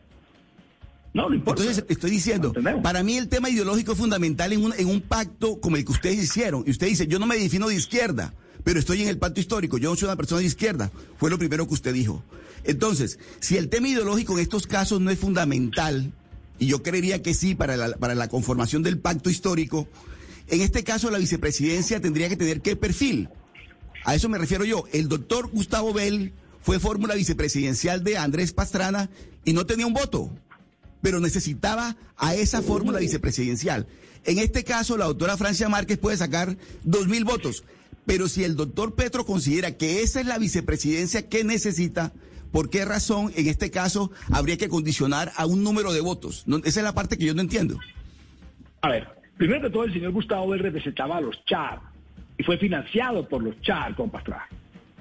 No, 1.12 1.28
no 1.28 1.34
importa. 1.34 1.62
Entonces, 1.62 1.84
estoy 1.88 2.10
diciendo, 2.12 2.52
para 2.82 3.02
mí 3.02 3.16
el 3.16 3.28
tema 3.28 3.50
ideológico 3.50 3.92
es 3.92 3.98
fundamental 3.98 4.52
en 4.52 4.64
un, 4.64 4.72
en 4.78 4.86
un 4.86 5.00
pacto 5.00 5.60
como 5.60 5.76
el 5.76 5.84
que 5.84 5.90
ustedes 5.92 6.22
hicieron. 6.22 6.62
Y 6.66 6.70
usted 6.70 6.86
dice, 6.86 7.08
yo 7.08 7.18
no 7.18 7.26
me 7.26 7.36
defino 7.36 7.66
de 7.68 7.74
izquierda, 7.74 8.32
pero 8.62 8.78
estoy 8.78 9.02
en 9.02 9.08
el 9.08 9.18
pacto 9.18 9.40
histórico, 9.40 9.76
yo 9.78 9.90
no 9.90 9.96
soy 9.96 10.06
una 10.06 10.14
persona 10.16 10.40
de 10.42 10.46
izquierda. 10.46 10.92
Fue 11.16 11.28
lo 11.30 11.36
primero 11.38 11.66
que 11.66 11.74
usted 11.74 11.92
dijo. 11.92 12.22
Entonces, 12.62 13.18
si 13.40 13.56
el 13.56 13.68
tema 13.68 13.88
ideológico 13.88 14.34
en 14.34 14.40
estos 14.40 14.68
casos 14.68 15.00
no 15.00 15.10
es 15.10 15.18
fundamental, 15.18 16.12
y 16.60 16.66
yo 16.66 16.82
creería 16.84 17.20
que 17.22 17.34
sí 17.34 17.56
para 17.56 17.76
la, 17.76 17.96
para 17.96 18.14
la 18.14 18.28
conformación 18.28 18.84
del 18.84 18.98
pacto 19.00 19.30
histórico, 19.30 19.88
en 20.46 20.60
este 20.60 20.84
caso 20.84 21.10
la 21.10 21.18
vicepresidencia 21.18 22.00
tendría 22.00 22.28
que 22.28 22.36
tener 22.36 22.60
qué 22.60 22.76
perfil. 22.76 23.28
A 24.04 24.14
eso 24.14 24.28
me 24.28 24.38
refiero 24.38 24.64
yo. 24.64 24.84
El 24.92 25.08
doctor 25.08 25.48
Gustavo 25.48 25.92
Bell 25.92 26.32
fue 26.62 26.78
fórmula 26.78 27.14
vicepresidencial 27.14 28.04
de 28.04 28.16
Andrés 28.16 28.52
Pastrana 28.52 29.10
y 29.44 29.52
no 29.52 29.66
tenía 29.66 29.86
un 29.86 29.94
voto, 29.94 30.30
pero 31.02 31.20
necesitaba 31.20 31.96
a 32.16 32.34
esa 32.34 32.62
fórmula 32.62 32.98
vicepresidencial. 32.98 33.86
En 34.24 34.38
este 34.38 34.64
caso, 34.64 34.96
la 34.96 35.06
doctora 35.06 35.36
Francia 35.36 35.68
Márquez 35.68 35.98
puede 35.98 36.16
sacar 36.16 36.56
dos 36.84 37.08
mil 37.08 37.24
votos, 37.24 37.64
pero 38.04 38.28
si 38.28 38.44
el 38.44 38.56
doctor 38.56 38.94
Petro 38.94 39.24
considera 39.24 39.76
que 39.76 40.02
esa 40.02 40.20
es 40.20 40.26
la 40.26 40.38
vicepresidencia 40.38 41.26
que 41.26 41.44
necesita, 41.44 42.12
¿por 42.52 42.68
qué 42.68 42.84
razón 42.84 43.32
en 43.36 43.48
este 43.48 43.70
caso 43.70 44.10
habría 44.30 44.58
que 44.58 44.68
condicionar 44.68 45.32
a 45.36 45.46
un 45.46 45.62
número 45.62 45.92
de 45.92 46.00
votos? 46.00 46.44
No, 46.46 46.58
esa 46.58 46.80
es 46.80 46.84
la 46.84 46.94
parte 46.94 47.16
que 47.16 47.24
yo 47.24 47.34
no 47.34 47.40
entiendo. 47.40 47.78
A 48.82 48.90
ver, 48.90 49.08
primero 49.38 49.62
que 49.62 49.70
todo, 49.70 49.84
el 49.84 49.92
señor 49.92 50.12
Gustavo 50.12 50.48
Bell 50.48 50.60
representaba 50.60 51.20
los 51.20 51.42
Char 51.46 51.89
y 52.40 52.42
fue 52.42 52.56
financiado 52.56 53.28
por 53.28 53.42
los 53.42 53.60
Char 53.60 53.94
Pastrana. 53.94 54.48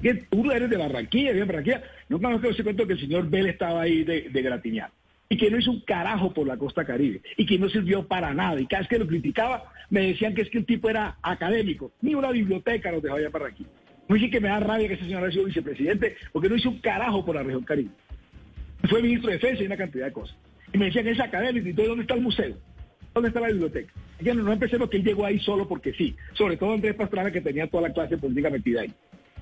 Que 0.02 0.25
Uno 0.32 0.52
eres 0.52 0.69
de 0.69 0.75
Barranquilla, 0.75 1.32
vive 1.32 1.43
en 1.43 1.47
Barranquilla. 1.47 1.84
No 2.10 2.19
conozco 2.19 2.49
ese 2.49 2.63
cuento 2.63 2.86
que 2.86 2.93
el 2.93 2.99
señor 2.99 3.30
Bell 3.30 3.47
estaba 3.47 3.84
ahí 3.84 4.04
de, 4.04 4.28
de. 4.30 4.84
Y 5.30 5.38
que 5.38 5.49
no 5.49 5.58
hizo 5.58 5.71
un 5.71 5.80
carajo 5.80 6.34
por 6.34 6.45
la 6.45 6.58
costa 6.58 6.84
caribe. 6.84 7.21
Y 7.38 7.45
que 7.45 7.58
no 7.58 7.69
sirvió 7.69 8.06
para 8.06 8.34
nada. 8.34 8.60
Y 8.60 8.65
cada 8.65 8.82
vez 8.82 8.89
que 8.89 8.99
lo 8.99 9.08
criticaba, 9.08 9.71
me 9.89 10.08
decían 10.08 10.36
que 10.36 10.41
es 10.41 10.49
que 10.49 10.58
el 10.58 10.65
tipo 10.65 10.89
era 10.89 11.17
académico. 11.21 11.93
Ni 12.02 12.13
una 12.13 12.30
biblioteca 12.32 12.91
nos 12.91 13.02
dejó 13.02 13.15
allá 13.15 13.28
en 13.28 13.32
Barranquilla. 13.32 13.69
No 14.10 14.15
dice 14.15 14.30
que 14.30 14.41
me 14.41 14.49
da 14.49 14.60
rabia 14.60 14.89
que 14.89 14.95
ese 14.95 15.06
señor 15.06 15.23
haya 15.23 15.32
sido 15.32 15.45
vicepresidente, 15.45 16.17
porque 16.34 16.49
no 16.49 16.58
hizo 16.58 16.71
un 16.71 16.80
carajo 16.80 17.23
por 17.23 17.36
la 17.36 17.43
región 17.43 17.63
caribe. 17.63 17.91
Fue 18.89 19.02
ministro 19.02 19.30
de 19.30 19.38
defensa 19.38 19.63
y 19.63 19.65
una 19.65 19.78
cantidad 19.78 20.08
de 20.08 20.12
cosas. 20.12 20.36
Y 20.73 20.78
me 20.78 20.88
decían 20.88 21.06
que 21.06 21.12
es 21.12 21.21
académico. 21.21 21.69
¿Y 21.69 21.73
todo 21.73 21.88
dónde 21.88 22.02
está 22.02 22.15
el 22.15 22.21
museo? 22.21 22.58
¿Dónde 23.13 23.30
está 23.30 23.39
la 23.39 23.48
biblioteca? 23.48 23.93
Ya 24.22 24.34
no, 24.34 24.43
no 24.43 24.54
empecemos 24.54 24.89
que 24.89 24.98
él 24.98 25.04
llegó 25.04 25.26
ahí 25.26 25.39
solo 25.39 25.67
porque 25.67 25.93
sí. 25.93 26.15
Sobre 26.34 26.58
todo 26.58 26.74
Andrés 26.74 26.95
Pastrana 26.95 27.32
que 27.32 27.41
tenía 27.41 27.67
toda 27.67 27.88
la 27.88 27.93
clase 27.93 28.17
política 28.17 28.50
metida 28.50 28.82
ahí. 28.82 28.93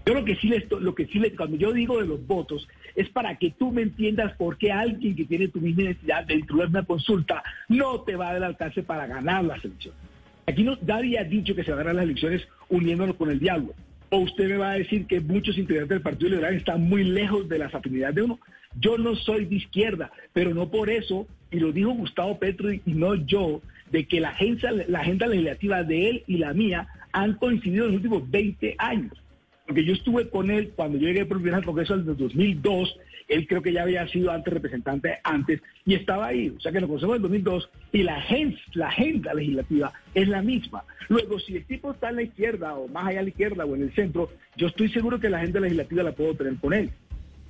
Yo 0.06 0.14
lo 0.14 0.24
que 0.24 0.36
sí 0.38 0.48
le 0.48 0.58
estoy- 0.58 0.82
lo 0.82 0.96
que 0.96 1.06
sí 1.08 1.20
le, 1.20 1.36
cuando 1.36 1.58
yo 1.58 1.74
digo 1.74 2.00
de 2.00 2.08
los 2.08 2.26
votos 2.26 2.66
es 2.96 3.10
para 3.10 3.36
que 3.38 3.52
tú 3.52 3.72
me 3.74 3.82
entiendas 3.82 4.34
por 4.38 4.58
qué 4.58 4.72
alguien 4.72 5.16
que 5.16 5.26
tiene 5.26 5.50
tu 5.50 5.60
misma 5.60 5.84
identidad 5.84 6.26
dentro 6.26 6.58
de 6.58 6.66
una 6.68 6.84
consulta 6.84 7.44
no 7.68 8.02
te 8.02 8.16
va 8.16 8.30
a 8.30 8.46
alcance 8.46 8.84
para 8.84 9.06
ganar 9.06 9.44
las 9.44 9.64
elecciones. 9.66 10.00
Aquí 10.46 10.64
no, 10.64 10.78
nadie 10.88 11.20
ha 11.20 11.26
dicho 11.26 11.54
que 11.54 11.64
se 11.64 11.72
van 11.72 11.82
a 11.82 11.84
ganar 11.84 11.96
las 11.96 12.06
elecciones 12.06 12.48
uniéndonos 12.70 13.18
con 13.18 13.30
el 13.30 13.40
diablo. 13.40 13.74
O 14.10 14.20
usted 14.20 14.48
me 14.48 14.56
va 14.56 14.72
a 14.72 14.78
decir 14.78 15.06
que 15.06 15.20
muchos 15.20 15.58
integrantes 15.58 15.90
del 15.96 16.02
Partido 16.02 16.30
Liberal 16.30 16.54
están 16.56 16.82
muy 16.84 17.04
lejos 17.04 17.50
de 17.50 17.60
las 17.60 17.76
afinidades 17.76 18.16
de 18.16 18.22
uno. 18.22 18.40
Yo 18.80 18.98
no 18.98 19.16
soy 19.16 19.46
de 19.46 19.56
izquierda, 19.56 20.12
pero 20.34 20.54
no 20.54 20.70
por 20.70 20.90
eso, 20.90 21.28
y 21.52 21.60
lo 21.60 21.72
dijo 21.72 21.92
Gustavo 21.92 22.38
Petro 22.38 22.72
y 22.72 22.82
no 22.86 23.16
yo, 23.16 23.62
de 23.92 24.06
que 24.06 24.20
la 24.20 24.30
agenda, 24.30 24.72
la 24.88 25.00
agenda 25.00 25.28
legislativa 25.28 25.84
de 25.84 26.10
él 26.10 26.24
y 26.28 26.38
la 26.38 26.54
mía 26.54 26.88
han 27.12 27.36
coincidido 27.36 27.86
en 27.86 27.92
los 27.92 27.98
últimos 27.98 28.30
20 28.30 28.76
años. 28.78 29.14
Porque 29.66 29.84
yo 29.84 29.94
estuve 29.94 30.30
con 30.30 30.50
él 30.50 30.72
cuando 30.76 30.98
yo 30.98 31.08
llegué 31.08 31.26
por 31.26 31.38
primera 31.38 31.58
al 31.58 31.66
Congreso 31.66 31.94
en 31.94 32.02
el 32.02 32.18
2002, 32.18 32.98
él 33.28 33.46
creo 33.48 33.62
que 33.62 33.74
ya 33.74 33.82
había 33.84 34.08
sido 34.08 34.32
antes 34.32 34.54
representante 34.54 35.18
antes 35.24 35.62
y 35.86 35.96
estaba 35.96 36.28
ahí. 36.28 36.54
O 36.56 36.60
sea 36.60 36.72
que 36.72 36.80
nos 36.80 36.88
conocemos 36.88 37.16
en 37.16 37.18
el 37.18 37.22
2002 37.24 37.70
y 37.92 38.04
la 38.04 38.18
agenda, 38.18 38.58
la 38.74 38.88
agenda 38.88 39.34
legislativa 39.34 39.94
es 40.14 40.28
la 40.28 40.42
misma. 40.42 40.84
Luego, 41.10 41.40
si 41.40 41.58
el 41.58 41.66
tipo 41.66 41.92
está 41.92 42.10
en 42.10 42.18
la 42.18 42.24
izquierda 42.24 42.76
o 42.76 42.88
más 42.88 43.08
allá 43.08 43.20
a 43.20 43.24
la 43.24 43.30
izquierda 43.30 43.66
o 43.66 43.76
en 43.76 43.84
el 43.84 43.94
centro, 43.94 44.30
yo 44.56 44.68
estoy 44.68 44.90
seguro 44.90 45.20
que 45.20 45.30
la 45.30 45.40
agenda 45.40 45.60
legislativa 45.60 46.04
la 46.04 46.14
puedo 46.14 46.36
tener 46.36 46.56
con 46.56 46.74
él. 46.74 46.90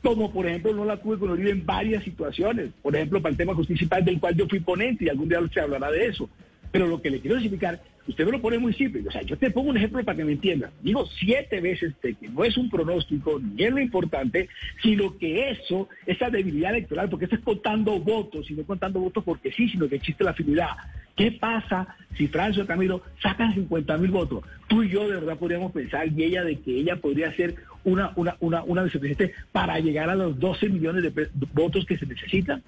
Como 0.02 0.32
por 0.32 0.48
ejemplo 0.48 0.74
no 0.74 0.86
la 0.86 1.02
tuve 1.02 1.18
con 1.18 1.32
Uribe 1.32 1.52
en 1.52 1.66
varias 1.66 2.04
situaciones. 2.04 2.72
Por 2.82 2.96
ejemplo, 2.96 3.22
para 3.22 3.32
el 3.32 3.38
tema 3.38 3.54
municipal 3.54 4.04
del 4.04 4.20
cual 4.20 4.36
yo 4.36 4.48
fui 4.48 4.60
ponente 4.60 5.06
y 5.06 5.10
algún 5.10 5.30
día 5.30 5.40
se 5.54 5.60
hablará 5.60 5.92
de 5.92 6.08
eso. 6.08 6.30
Pero 6.72 6.88
lo 6.88 7.02
que 7.02 7.10
le 7.10 7.20
quiero 7.20 7.40
significar, 7.40 7.82
usted 8.08 8.26
me 8.26 8.32
lo 8.32 8.42
pone 8.42 8.58
muy 8.58 8.74
simple. 8.74 9.04
O 9.08 9.12
sea, 9.12 9.22
yo 9.22 9.38
te 9.38 9.52
pongo 9.52 9.70
un 9.70 9.78
ejemplo 9.78 10.04
para 10.04 10.18
que 10.18 10.26
me 10.26 10.34
entienda. 10.34 10.72
Digo 10.82 11.06
siete 11.20 11.62
veces 11.62 11.94
de 12.02 12.14
que 12.14 12.28
no 12.30 12.44
es 12.44 12.58
un 12.58 12.70
pronóstico, 12.70 13.40
ni 13.40 13.64
es 13.64 13.72
lo 13.72 13.80
importante, 13.80 14.50
sino 14.82 15.18
que 15.18 15.50
eso, 15.50 15.88
esa 16.06 16.30
debilidad 16.30 16.72
electoral, 16.72 17.10
porque 17.10 17.26
esto 17.26 17.38
es 17.38 17.42
contando 17.42 18.00
votos, 18.00 18.50
y 18.52 18.54
no 18.54 18.64
contando 18.64 19.00
votos 19.00 19.24
porque 19.24 19.52
sí, 19.52 19.70
sino 19.70 19.88
que 19.88 19.96
existe 19.96 20.24
la 20.24 20.32
afinidad. 20.32 20.70
¿Qué 21.18 21.32
pasa 21.32 21.88
si 22.16 22.28
Francio 22.28 22.66
Camilo 22.68 23.02
sacan 23.22 23.54
50 23.54 23.98
mil 23.98 24.12
votos? 24.12 24.46
Tú 24.68 24.84
y 24.84 24.90
yo 24.90 25.08
de 25.08 25.16
verdad 25.16 25.38
podríamos 25.38 25.72
pensar, 25.72 26.08
y 26.08 26.24
ella, 26.24 26.44
de 26.44 26.60
que 26.60 26.80
ella 26.80 26.96
podría 26.98 27.36
ser 27.36 27.56
una, 27.84 28.14
una, 28.16 28.38
una, 28.40 28.64
una 28.64 28.84
vicepresidente 28.84 29.34
para 29.52 29.80
llegar 29.80 30.12
a 30.12 30.16
los 30.16 30.40
12 30.40 30.70
millones 30.70 31.04
de 31.04 31.30
votos 31.54 31.86
que 31.86 31.98
se 31.98 32.06
necesitan. 32.06 32.62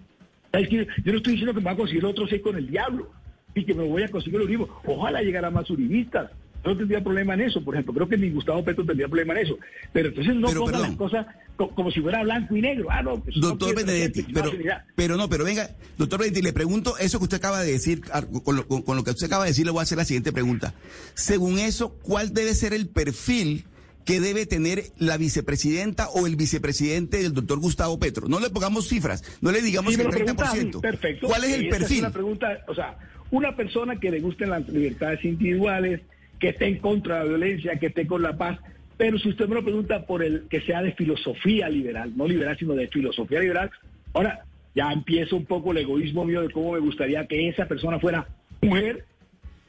¿Sabes 0.52 0.68
qué? 0.68 0.88
Yo 1.04 1.12
no 1.12 1.18
estoy 1.18 1.34
diciendo 1.34 1.54
que 1.54 1.60
me 1.60 1.66
va 1.66 1.72
a 1.72 1.78
conseguir 1.78 2.04
otro 2.06 2.28
seis 2.28 2.42
con 2.42 2.58
el 2.58 2.68
diablo 2.68 3.12
y 3.54 3.64
que 3.64 3.76
me 3.76 3.84
voy 3.84 4.02
a 4.02 4.10
conseguir 4.10 4.40
el 4.40 4.48
uribismo. 4.48 4.82
Ojalá 4.84 5.22
llegara 5.22 5.52
más 5.52 5.70
uribistas. 5.70 6.32
Yo 6.63 6.72
no 6.72 6.78
tendría 6.78 7.02
problema 7.04 7.34
en 7.36 7.41
eso, 7.41 7.63
por 7.63 7.74
ejemplo. 7.76 7.93
Creo 7.93 8.10
que 8.10 8.17
ni 8.17 8.30
Gustavo 8.32 8.63
Petro 8.63 8.86
tendría 8.86 9.08
problema 9.08 9.34
en 9.34 9.45
eso. 9.45 9.58
Pero 9.93 10.10
entonces 10.10 10.36
no 10.36 10.48
Pero, 10.48 10.60
pongan 10.65 10.82
las 10.82 10.91
cosas 10.95 11.26
co- 11.56 11.69
como, 11.69 11.89
si 11.89 12.02
fuera 12.02 12.22
blanco 12.24 12.56
y 12.56 12.62
negro. 12.62 12.88
Ah, 12.91 13.02
no, 13.02 13.19
pues 13.22 13.36
no 13.38 13.48
Doctor 13.50 13.74
quiero 13.76 13.88
Benedetti, 13.88 14.24
pero, 14.34 14.52
no, 14.52 14.74
pero 14.95 15.17
no, 15.17 15.30
pero 15.30 15.43
venga, 15.45 15.69
doctor 15.98 16.19
Benedetti, 16.19 16.41
le 16.41 16.54
pregunto 16.54 16.98
eso 16.98 17.17
que 17.17 17.24
usted 17.24 17.38
acaba 17.38 17.62
de 17.62 17.72
decir, 17.72 18.02
ar- 18.12 18.28
con 18.43 18.56
lo, 18.58 18.67
con- 18.67 18.95
lo 18.98 19.04
que 19.04 19.12
usted 19.12 19.28
acaba 19.28 19.45
de 19.45 19.52
decir, 19.52 19.65
le 19.65 19.72
voy 19.72 19.80
a 19.80 19.84
hacer 19.84 19.98
la 19.98 20.06
siguiente 20.06 20.34
pregunta. 20.34 20.74
Según 21.13 21.60
eso, 21.60 21.93
¿cuál 22.02 22.34
debe 22.34 22.54
ser 22.54 22.74
el 22.74 22.88
perfil 22.89 23.63
que 24.06 24.19
debe 24.19 24.45
tener 24.45 24.86
la 24.98 25.17
vicepresidenta 25.17 26.10
o 26.10 26.28
el 26.28 26.36
vicepresidente 26.36 27.22
del 27.24 27.34
doctor 27.34 27.60
Gustavo 27.60 28.00
Petro? 28.00 28.28
No 28.28 28.39
le 28.41 28.50
pongamos 28.50 28.88
cifras, 28.89 29.24
no 29.39 29.52
le 29.52 29.62
digamos 29.62 29.93
Sí, 29.93 30.00
el 30.02 30.08
lo 30.08 30.12
pregunta 30.12 30.50
a 30.50 30.54
mí, 30.56 30.60
30%. 30.72 30.82
Perfecto. 30.82 31.28
¿Cuál 31.28 31.43
es 31.45 31.54
el 31.54 31.69
perfil? 31.69 32.00
una 32.00 32.12
pregunta, 32.12 32.60
o 32.67 32.76
sea, 32.76 32.98
una 33.32 33.56
persona 33.56 33.98
que 34.00 34.12
le 34.12 34.19
gusten 34.19 34.50
las 34.50 34.67
libertades 34.67 35.24
individuales, 35.24 36.02
que 36.39 36.49
esté 36.49 36.65
en 36.67 36.78
contra 36.80 37.15
de 37.19 37.23
la 37.23 37.30
violencia, 37.30 37.80
que 37.80 37.88
esté 37.88 38.08
con 38.08 38.21
la 38.21 38.38
paz. 38.38 38.60
Pero 38.97 39.17
si 39.17 39.30
usted 39.30 39.47
me 39.47 39.56
lo 39.56 39.63
pregunta 39.63 40.06
por 40.06 40.23
el 40.23 40.43
que 40.49 40.62
sea 40.62 40.82
de 40.82 40.91
filosofía 40.93 41.69
liberal, 41.69 42.12
no 42.15 42.28
liberal, 42.28 42.58
sino 42.58 42.73
de 42.75 42.88
filosofía 42.88 43.39
liberal, 43.39 43.71
ahora 44.13 44.43
ya 44.75 44.91
empieza 44.91 45.36
un 45.36 45.45
poco 45.45 45.71
el 45.71 45.78
egoísmo 45.80 46.25
mío 46.25 46.41
de 46.41 46.49
cómo 46.49 46.73
me 46.73 46.80
gustaría 46.80 47.25
que 47.25 47.47
esa 47.49 47.65
persona 47.67 47.99
fuera 47.99 48.28
mujer, 48.62 49.06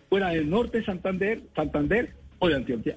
fuera 0.08 0.30
del 0.30 0.50
norte 0.50 0.78
de 0.78 0.84
Santander, 0.84 1.40
Santander 1.54 2.10
o 2.38 2.48
de 2.48 2.54
Antioquia. 2.56 2.96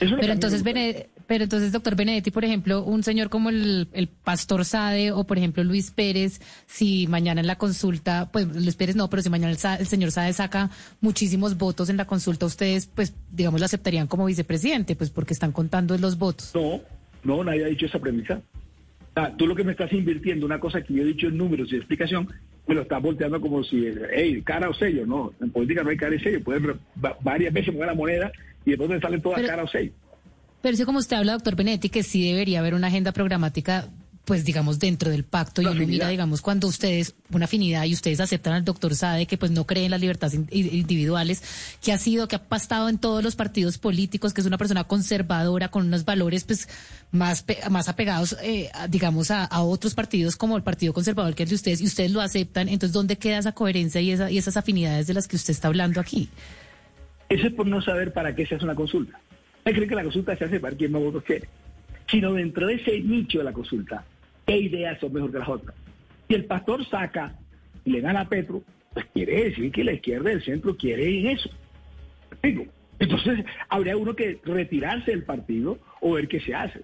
Eso 0.00 0.16
Pero 0.18 0.32
entonces. 0.32 0.62
Bene- 0.62 1.06
pero 1.30 1.44
entonces, 1.44 1.70
doctor 1.70 1.94
Benedetti, 1.94 2.32
por 2.32 2.44
ejemplo, 2.44 2.82
un 2.82 3.04
señor 3.04 3.28
como 3.28 3.50
el, 3.50 3.86
el 3.92 4.08
pastor 4.08 4.64
Sade 4.64 5.12
o, 5.12 5.22
por 5.22 5.38
ejemplo, 5.38 5.62
Luis 5.62 5.92
Pérez, 5.92 6.40
si 6.66 7.06
mañana 7.06 7.40
en 7.40 7.46
la 7.46 7.54
consulta, 7.56 8.28
pues 8.32 8.48
Luis 8.48 8.74
Pérez 8.74 8.96
no, 8.96 9.08
pero 9.08 9.22
si 9.22 9.30
mañana 9.30 9.52
el, 9.52 9.86
señor 9.86 10.10
Sade 10.10 10.32
saca 10.32 10.70
muchísimos 11.00 11.56
votos 11.56 11.88
en 11.88 11.98
la 11.98 12.04
consulta, 12.04 12.46
ustedes, 12.46 12.86
pues, 12.86 13.14
digamos, 13.30 13.60
lo 13.60 13.66
aceptarían 13.66 14.08
como 14.08 14.24
vicepresidente, 14.24 14.96
pues 14.96 15.10
porque 15.10 15.32
están 15.32 15.52
contando 15.52 15.96
los 15.98 16.18
votos. 16.18 16.50
No, 16.52 16.80
no, 17.22 17.44
nadie 17.44 17.64
ha 17.64 17.68
dicho 17.68 17.86
esa 17.86 18.00
premisa. 18.00 18.40
Ah, 19.14 19.32
tú 19.38 19.46
lo 19.46 19.54
que 19.54 19.62
me 19.62 19.70
estás 19.70 19.92
invirtiendo, 19.92 20.44
una 20.46 20.58
cosa 20.58 20.82
que 20.82 20.94
yo 20.94 21.02
he 21.04 21.06
dicho 21.06 21.28
en 21.28 21.36
números 21.36 21.72
y 21.72 21.76
explicación, 21.76 22.26
me 22.66 22.74
lo 22.74 22.82
estás 22.82 23.00
volteando 23.00 23.40
como 23.40 23.62
si, 23.62 23.86
hey, 24.12 24.42
cara 24.44 24.68
o 24.68 24.74
sello. 24.74 25.06
No, 25.06 25.32
en 25.40 25.52
política 25.52 25.84
no 25.84 25.90
hay 25.90 25.96
cara 25.96 26.16
y 26.16 26.18
sello. 26.18 26.42
Puedes 26.42 26.60
va- 27.04 27.16
varias 27.22 27.52
veces 27.54 27.72
mover 27.72 27.86
la 27.86 27.94
moneda 27.94 28.32
y 28.64 28.70
después 28.70 28.90
te 28.90 29.00
salen 29.00 29.22
todas 29.22 29.36
Pero- 29.36 29.48
cara 29.48 29.62
o 29.62 29.68
sello. 29.68 29.92
Pero 30.62 30.76
sí, 30.76 30.84
como 30.84 30.98
usted 30.98 31.16
habla, 31.16 31.32
doctor 31.32 31.56
Benedetti, 31.56 31.88
que 31.88 32.02
sí 32.02 32.24
debería 32.26 32.58
haber 32.60 32.74
una 32.74 32.88
agenda 32.88 33.12
programática, 33.12 33.88
pues 34.26 34.44
digamos, 34.44 34.78
dentro 34.78 35.10
del 35.10 35.24
pacto. 35.24 35.62
Y 35.62 35.64
mira, 35.86 36.08
digamos, 36.08 36.42
cuando 36.42 36.68
ustedes, 36.68 37.14
una 37.32 37.46
afinidad, 37.46 37.84
y 37.84 37.94
ustedes 37.94 38.20
aceptan 38.20 38.52
al 38.52 38.64
doctor 38.64 38.94
Sade, 38.94 39.26
que 39.26 39.38
pues 39.38 39.50
no 39.50 39.66
cree 39.66 39.86
en 39.86 39.90
las 39.90 40.00
libertades 40.00 40.34
in- 40.34 40.46
individuales, 40.50 41.42
que 41.82 41.92
ha 41.92 41.98
sido, 41.98 42.28
que 42.28 42.36
ha 42.36 42.42
pastado 42.44 42.90
en 42.90 42.98
todos 42.98 43.24
los 43.24 43.34
partidos 43.36 43.78
políticos, 43.78 44.34
que 44.34 44.42
es 44.42 44.46
una 44.46 44.58
persona 44.58 44.84
conservadora, 44.84 45.68
con 45.68 45.86
unos 45.86 46.04
valores, 46.04 46.44
pues, 46.44 46.68
más, 47.10 47.44
más 47.70 47.88
apegados, 47.88 48.36
eh, 48.42 48.70
digamos, 48.90 49.30
a, 49.30 49.46
a 49.46 49.62
otros 49.62 49.94
partidos 49.94 50.36
como 50.36 50.58
el 50.58 50.62
Partido 50.62 50.92
Conservador, 50.92 51.34
que 51.34 51.44
es 51.44 51.48
de 51.48 51.54
ustedes, 51.56 51.80
y 51.80 51.86
ustedes 51.86 52.12
lo 52.12 52.20
aceptan. 52.20 52.68
Entonces, 52.68 52.92
¿dónde 52.92 53.16
queda 53.16 53.38
esa 53.38 53.52
coherencia 53.52 54.00
y, 54.02 54.10
esa, 54.12 54.30
y 54.30 54.36
esas 54.38 54.56
afinidades 54.58 55.06
de 55.06 55.14
las 55.14 55.26
que 55.26 55.36
usted 55.36 55.52
está 55.52 55.68
hablando 55.68 56.00
aquí? 56.00 56.28
Eso 57.30 57.46
es 57.46 57.52
por 57.54 57.66
no 57.66 57.80
saber 57.80 58.12
para 58.12 58.34
qué 58.36 58.46
se 58.46 58.56
hace 58.56 58.64
una 58.64 58.74
consulta. 58.74 59.18
Creen 59.64 59.88
que 59.88 59.94
la 59.94 60.02
consulta 60.02 60.36
se 60.36 60.44
hace 60.44 60.60
para 60.60 60.76
quien 60.76 60.92
más 60.92 61.02
votos 61.02 61.22
quiere. 61.22 61.48
Sino 62.08 62.32
dentro 62.32 62.66
de 62.66 62.74
ese 62.74 63.00
nicho 63.00 63.38
de 63.38 63.44
la 63.44 63.52
consulta, 63.52 64.04
¿qué 64.46 64.56
ideas 64.56 64.98
son 64.98 65.12
mejor 65.12 65.30
que 65.30 65.38
las 65.38 65.48
otras? 65.48 65.76
Si 66.28 66.34
el 66.34 66.44
pastor 66.44 66.84
saca 66.88 67.34
y 67.84 67.90
le 67.90 68.00
gana 68.00 68.22
a 68.22 68.28
Petro, 68.28 68.62
pues 68.92 69.06
quiere 69.12 69.44
decir 69.44 69.70
que 69.70 69.84
la 69.84 69.92
izquierda 69.92 70.30
y 70.30 70.34
el 70.34 70.42
centro 70.42 70.76
quiere 70.76 71.32
eso. 71.32 71.50
Digo, 72.42 72.66
Entonces, 73.00 73.44
habría 73.68 73.96
uno 73.96 74.14
que 74.14 74.38
retirarse 74.44 75.10
del 75.10 75.24
partido 75.24 75.78
o 76.00 76.12
ver 76.12 76.28
qué 76.28 76.38
se 76.40 76.54
hace. 76.54 76.82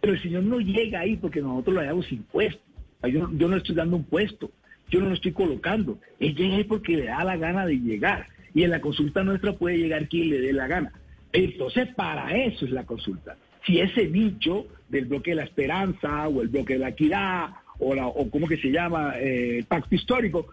Pero 0.00 0.12
el 0.12 0.22
señor 0.22 0.44
no 0.44 0.60
llega 0.60 1.00
ahí 1.00 1.16
porque 1.16 1.42
nosotros 1.42 1.74
lo 1.74 1.80
hayamos 1.80 2.10
impuesto. 2.12 2.62
Yo, 3.02 3.28
yo 3.32 3.48
no 3.48 3.56
estoy 3.56 3.74
dando 3.74 3.96
un 3.96 4.04
puesto, 4.04 4.52
yo 4.88 5.00
no 5.00 5.08
lo 5.08 5.14
estoy 5.14 5.32
colocando. 5.32 5.98
Él 6.20 6.34
llega 6.36 6.56
ahí 6.56 6.64
porque 6.64 6.96
le 6.96 7.06
da 7.06 7.24
la 7.24 7.36
gana 7.36 7.66
de 7.66 7.76
llegar. 7.76 8.28
Y 8.54 8.62
en 8.62 8.70
la 8.70 8.80
consulta 8.80 9.24
nuestra 9.24 9.52
puede 9.52 9.78
llegar 9.78 10.08
quien 10.08 10.30
le 10.30 10.40
dé 10.40 10.52
la 10.52 10.68
gana. 10.68 10.92
Entonces, 11.32 11.88
para 11.94 12.36
eso 12.36 12.64
es 12.64 12.70
la 12.70 12.84
consulta. 12.84 13.36
Si 13.66 13.80
ese 13.80 14.06
nicho 14.08 14.66
del 14.88 15.06
bloque 15.06 15.32
de 15.32 15.36
la 15.36 15.44
esperanza 15.44 16.28
o 16.28 16.40
el 16.42 16.48
bloque 16.48 16.74
de 16.74 16.78
la 16.80 16.88
equidad 16.90 17.50
o, 17.78 17.94
la, 17.94 18.06
o 18.06 18.30
¿cómo 18.30 18.48
que 18.48 18.56
se 18.56 18.70
llama? 18.70 19.14
Eh, 19.18 19.58
el 19.58 19.64
pacto 19.64 19.94
histórico, 19.94 20.46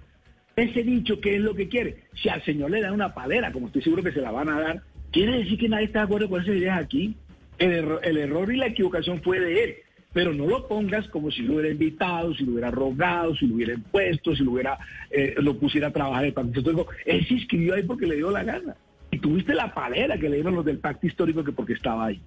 ese 0.56 0.84
nicho, 0.84 1.20
¿qué 1.22 1.36
es 1.36 1.42
lo 1.42 1.56
que 1.56 1.68
quiere? 1.70 2.04
Si 2.22 2.30
al 2.30 2.44
señor 2.44 2.72
le 2.72 2.82
dan 2.82 2.94
una 2.94 3.14
palera, 3.14 3.52
como 3.52 3.68
estoy 3.68 3.82
seguro 3.82 4.04
que 4.04 4.12
se 4.12 4.22
la 4.22 4.32
van 4.32 4.50
a 4.50 4.60
dar, 4.60 4.82
quiere 5.12 5.38
decir 5.40 5.58
que 5.58 5.70
nadie 5.70 5.86
está 5.86 6.00
de 6.00 6.06
acuerdo 6.06 6.30
con 6.30 6.42
esas 6.42 6.56
ideas 6.56 6.80
aquí. 6.80 7.16
El, 7.58 7.72
erro- 7.72 8.02
el 8.04 8.18
error 8.18 8.52
y 8.54 8.58
la 8.58 8.68
equivocación 8.68 9.22
fue 9.22 9.40
de 9.40 9.64
él. 9.64 9.76
Pero 10.12 10.34
no 10.34 10.46
lo 10.48 10.66
pongas 10.68 11.08
como 11.10 11.30
si 11.30 11.42
lo 11.42 11.54
hubiera 11.56 11.70
invitado, 11.72 12.34
si 12.34 12.46
lo 12.46 12.54
hubiera 12.54 12.72
rogado, 12.72 13.36
si 13.36 13.48
lo 13.48 13.56
hubiera 13.56 13.74
impuesto, 13.74 14.34
si 14.36 14.44
lo 14.44 14.52
hubiera 14.52 14.78
eh, 15.12 15.36
lo 15.38 15.58
pusiera 15.58 15.88
a 15.88 15.92
trabajar 15.92 16.26
el 16.26 16.34
pacto 16.34 16.58
histórico. 16.60 16.88
Él 17.06 17.26
se 17.28 17.34
inscribió 17.34 17.74
ahí 17.76 17.84
porque 17.84 18.06
le 18.08 18.16
dio 18.16 18.32
la 18.32 18.44
gana. 18.44 18.76
Y 19.16 19.20
tuviste 19.20 19.54
la 19.54 19.74
palera 19.74 20.18
que 20.18 20.28
le 20.30 20.36
dieron 20.36 20.56
los 20.56 20.66
del 20.66 20.80
pacto 20.80 21.08
histórico 21.08 21.42
que 21.44 21.54
porque 21.54 21.72
estaba 21.74 22.08
ahí. 22.08 22.20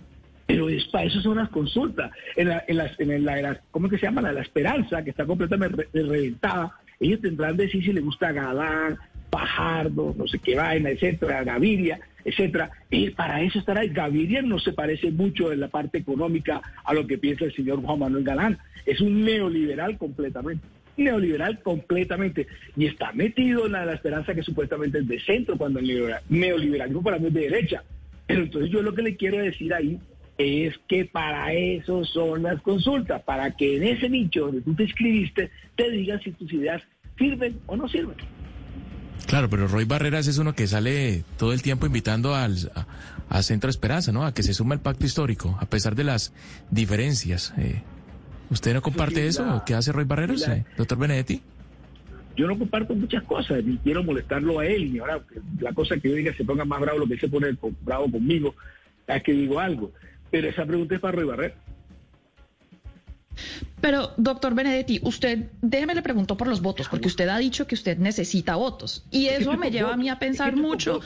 Pero 0.46 0.70
es 0.70 0.86
para 0.86 1.04
eso 1.04 1.20
son 1.20 1.36
las 1.36 1.50
consultas. 1.50 2.10
En 2.34 2.48
la, 2.48 2.64
en 2.66 2.76
las- 2.78 2.98
en 2.98 3.24
la, 3.24 3.36
en 3.36 3.42
la- 3.42 3.60
¿cómo 3.70 3.90
que 3.90 3.98
se 3.98 4.06
llama? 4.06 4.22
La, 4.22 4.32
la 4.32 4.40
esperanza, 4.40 5.02
que 5.04 5.10
está 5.10 5.26
completamente 5.26 5.76
re- 5.92 6.02
reventada. 6.02 6.72
Ellos 6.98 7.20
tendrán 7.20 7.56
que 7.56 7.64
decir 7.64 7.84
si 7.84 7.92
les 7.92 8.02
gusta 8.02 8.32
Galán, 8.32 8.96
Pajardo, 9.28 10.14
no 10.16 10.26
sé 10.26 10.38
qué 10.38 10.56
vaina, 10.56 10.88
etcétera, 10.88 11.44
Gaviria, 11.44 12.00
etcétera. 12.24 12.70
Y 12.90 13.10
para 13.10 13.42
eso 13.42 13.58
estará 13.58 13.80
ahí. 13.82 13.88
Gaviria 13.90 14.40
no 14.40 14.58
se 14.58 14.72
parece 14.72 15.10
mucho 15.10 15.52
en 15.52 15.60
la 15.60 15.68
parte 15.68 15.98
económica 15.98 16.62
a 16.82 16.94
lo 16.94 17.06
que 17.06 17.18
piensa 17.18 17.44
el 17.44 17.54
señor 17.54 17.82
Juan 17.82 17.98
Manuel 17.98 18.24
Galán. 18.24 18.58
Es 18.86 19.02
un 19.02 19.22
neoliberal 19.24 19.98
completamente. 19.98 20.66
Neoliberal 20.98 21.62
completamente. 21.62 22.46
Y 22.76 22.84
está 22.86 23.12
metido 23.12 23.64
en 23.66 23.72
la, 23.72 23.86
la 23.86 23.94
esperanza 23.94 24.34
que 24.34 24.42
supuestamente 24.42 24.98
es 24.98 25.08
de 25.08 25.18
centro, 25.20 25.56
cuando 25.56 25.78
el 25.78 25.86
neoliberal- 25.86 26.22
neoliberalismo 26.28 27.02
para 27.02 27.18
mí 27.18 27.28
es 27.28 27.34
de 27.34 27.40
derecha. 27.40 27.82
Pero 28.26 28.42
entonces 28.42 28.70
yo 28.70 28.82
lo 28.82 28.94
que 28.94 29.02
le 29.02 29.16
quiero 29.16 29.38
decir 29.38 29.72
ahí 29.72 29.98
es 30.36 30.74
que 30.86 31.04
para 31.06 31.52
eso 31.52 32.04
son 32.04 32.42
las 32.42 32.60
consultas, 32.62 33.22
para 33.22 33.56
que 33.56 33.76
en 33.78 33.84
ese 33.84 34.08
nicho 34.08 34.46
donde 34.46 34.60
tú 34.60 34.74
te 34.74 34.82
inscribiste 34.84 35.50
te 35.74 35.90
digan 35.90 36.20
si 36.20 36.32
tus 36.32 36.52
ideas 36.52 36.82
sirven 37.16 37.58
o 37.66 37.76
no 37.76 37.88
sirven. 37.88 38.16
Claro, 39.26 39.50
pero 39.50 39.66
Roy 39.66 39.84
Barreras 39.84 40.28
es 40.28 40.38
uno 40.38 40.54
que 40.54 40.66
sale 40.66 41.24
todo 41.38 41.52
el 41.52 41.60
tiempo 41.62 41.86
invitando 41.86 42.34
al, 42.34 42.54
a, 42.74 42.86
a 43.28 43.42
Centro 43.42 43.68
Esperanza, 43.68 44.12
¿no? 44.12 44.24
A 44.24 44.32
que 44.32 44.42
se 44.42 44.54
suma 44.54 44.74
al 44.74 44.80
pacto 44.80 45.04
histórico, 45.06 45.56
a 45.60 45.66
pesar 45.66 45.96
de 45.96 46.04
las 46.04 46.32
diferencias. 46.70 47.52
Eh, 47.58 47.82
¿Usted 48.50 48.74
no 48.74 48.82
comparte 48.82 49.26
eso? 49.26 49.44
la- 49.44 49.56
¿O 49.56 49.64
¿Qué 49.64 49.74
hace 49.74 49.92
Roy 49.92 50.04
Barreras, 50.04 50.40
la- 50.46 50.56
eh, 50.56 50.64
doctor 50.76 50.98
Benedetti? 50.98 51.42
Yo 52.36 52.46
no 52.46 52.56
comparto 52.58 52.94
muchas 52.94 53.24
cosas, 53.24 53.64
ni 53.64 53.76
quiero 53.78 54.04
molestarlo 54.04 54.60
a 54.60 54.66
él, 54.66 54.92
ni 54.92 55.00
ahora 55.00 55.20
la 55.60 55.72
cosa 55.72 55.96
que 55.96 56.08
yo 56.08 56.14
diga 56.14 56.32
se 56.36 56.44
ponga 56.44 56.64
más 56.64 56.80
bravo 56.80 57.00
lo 57.00 57.06
que 57.06 57.14
él 57.14 57.20
se 57.20 57.28
pone 57.28 57.56
bravo 57.82 58.10
conmigo, 58.10 58.54
es 59.08 59.22
que 59.22 59.32
digo 59.32 59.58
algo. 59.58 59.90
Pero 60.30 60.48
esa 60.48 60.64
pregunta 60.64 60.94
es 60.94 61.00
para 61.00 61.16
Roy 61.16 61.24
Barrera. 61.26 61.54
Pero, 63.80 64.12
doctor 64.16 64.54
Benedetti, 64.54 64.98
usted, 65.02 65.50
déjeme 65.62 65.94
le 65.94 66.02
pregunto 66.02 66.36
por 66.36 66.48
los 66.48 66.60
votos, 66.60 66.88
porque 66.88 67.06
usted 67.06 67.28
ha 67.28 67.38
dicho 67.38 67.66
que 67.66 67.74
usted 67.76 67.96
necesita 67.98 68.56
votos. 68.56 69.04
Y 69.10 69.26
eso 69.26 69.56
me 69.56 69.70
lleva 69.70 69.94
a 69.94 69.96
mí 69.96 70.08
a 70.08 70.18
pensar 70.18 70.56
mucho. 70.56 71.00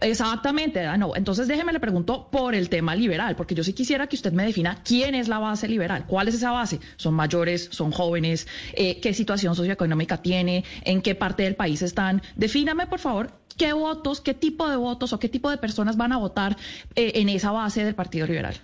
Exactamente, 0.00 0.84
ah, 0.86 0.96
no. 0.96 1.16
Entonces 1.16 1.48
déjeme 1.48 1.72
le 1.72 1.80
pregunto 1.80 2.28
por 2.30 2.54
el 2.54 2.68
tema 2.68 2.94
liberal, 2.94 3.36
porque 3.36 3.54
yo 3.54 3.64
sí 3.64 3.72
quisiera 3.72 4.06
que 4.06 4.16
usted 4.16 4.32
me 4.32 4.44
defina 4.44 4.82
quién 4.84 5.14
es 5.14 5.28
la 5.28 5.38
base 5.38 5.66
liberal, 5.66 6.04
cuál 6.06 6.28
es 6.28 6.34
esa 6.34 6.50
base. 6.50 6.78
¿Son 6.96 7.14
mayores? 7.14 7.68
¿Son 7.72 7.90
jóvenes? 7.90 8.46
Eh, 8.74 9.00
¿Qué 9.00 9.14
situación 9.14 9.54
socioeconómica 9.54 10.18
tiene? 10.18 10.64
¿En 10.84 11.00
qué 11.00 11.14
parte 11.14 11.44
del 11.44 11.56
país 11.56 11.82
están? 11.82 12.22
Defíname, 12.36 12.86
por 12.86 12.98
favor, 12.98 13.32
qué 13.56 13.72
votos, 13.72 14.20
qué 14.20 14.34
tipo 14.34 14.68
de 14.68 14.76
votos 14.76 15.12
o 15.12 15.18
qué 15.18 15.28
tipo 15.28 15.50
de 15.50 15.56
personas 15.56 15.96
van 15.96 16.12
a 16.12 16.18
votar 16.18 16.56
eh, 16.94 17.12
en 17.16 17.28
esa 17.30 17.50
base 17.50 17.84
del 17.84 17.94
Partido 17.94 18.26
Liberal. 18.26 18.54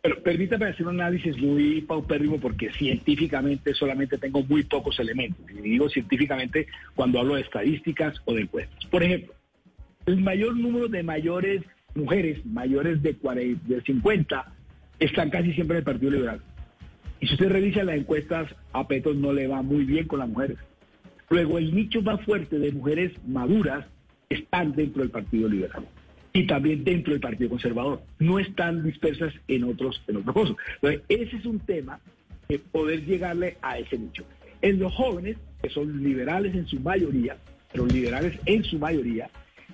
Pero 0.00 0.22
permítame 0.22 0.66
hacer 0.66 0.86
un 0.86 1.00
análisis 1.00 1.36
muy 1.36 1.82
paupérrimo 1.82 2.38
porque 2.38 2.72
científicamente 2.72 3.74
solamente 3.74 4.16
tengo 4.16 4.42
muy 4.42 4.62
pocos 4.62 4.98
elementos. 5.00 5.44
Y 5.50 5.60
digo 5.60 5.90
científicamente 5.90 6.66
cuando 6.94 7.18
hablo 7.18 7.34
de 7.34 7.42
estadísticas 7.42 8.16
o 8.24 8.32
de 8.32 8.42
encuestas. 8.42 8.86
Por 8.86 9.02
ejemplo, 9.02 9.34
el 10.08 10.22
mayor 10.22 10.56
número 10.56 10.88
de 10.88 11.02
mayores 11.02 11.62
mujeres, 11.94 12.44
mayores 12.46 13.02
de, 13.02 13.14
40, 13.14 13.62
de 13.68 13.82
50, 13.82 14.52
están 14.98 15.28
casi 15.28 15.52
siempre 15.52 15.76
en 15.76 15.78
el 15.80 15.84
Partido 15.84 16.12
Liberal. 16.12 16.40
Y 17.20 17.26
si 17.26 17.34
usted 17.34 17.50
revisa 17.50 17.84
las 17.84 17.96
encuestas, 17.96 18.54
a 18.72 18.88
Petro 18.88 19.12
no 19.12 19.34
le 19.34 19.46
va 19.48 19.60
muy 19.60 19.84
bien 19.84 20.06
con 20.06 20.20
las 20.20 20.28
mujeres. 20.28 20.56
Luego, 21.28 21.58
el 21.58 21.74
nicho 21.74 22.00
más 22.00 22.22
fuerte 22.22 22.58
de 22.58 22.72
mujeres 22.72 23.12
maduras 23.26 23.84
están 24.30 24.74
dentro 24.74 25.02
del 25.02 25.10
Partido 25.10 25.46
Liberal 25.46 25.86
y 26.32 26.46
también 26.46 26.84
dentro 26.84 27.12
del 27.12 27.20
Partido 27.20 27.50
Conservador. 27.50 28.00
No 28.18 28.38
están 28.38 28.82
dispersas 28.82 29.34
en 29.46 29.64
otros, 29.64 30.02
en 30.08 30.16
otros 30.16 30.34
cosas. 30.34 30.56
Entonces, 30.76 31.02
ese 31.10 31.36
es 31.36 31.44
un 31.44 31.60
tema 31.60 32.00
de 32.48 32.58
poder 32.58 33.04
llegarle 33.04 33.58
a 33.60 33.78
ese 33.78 33.98
nicho. 33.98 34.24
En 34.62 34.78
los 34.78 34.94
jóvenes, 34.94 35.36
que 35.60 35.68
son 35.68 36.02
liberales 36.02 36.54
en 36.54 36.66
su 36.66 36.80
mayoría, 36.80 37.36
pero 37.70 37.86
liberales 37.86 38.38
en 38.46 38.64
su 38.64 38.78
mayoría, 38.78 39.28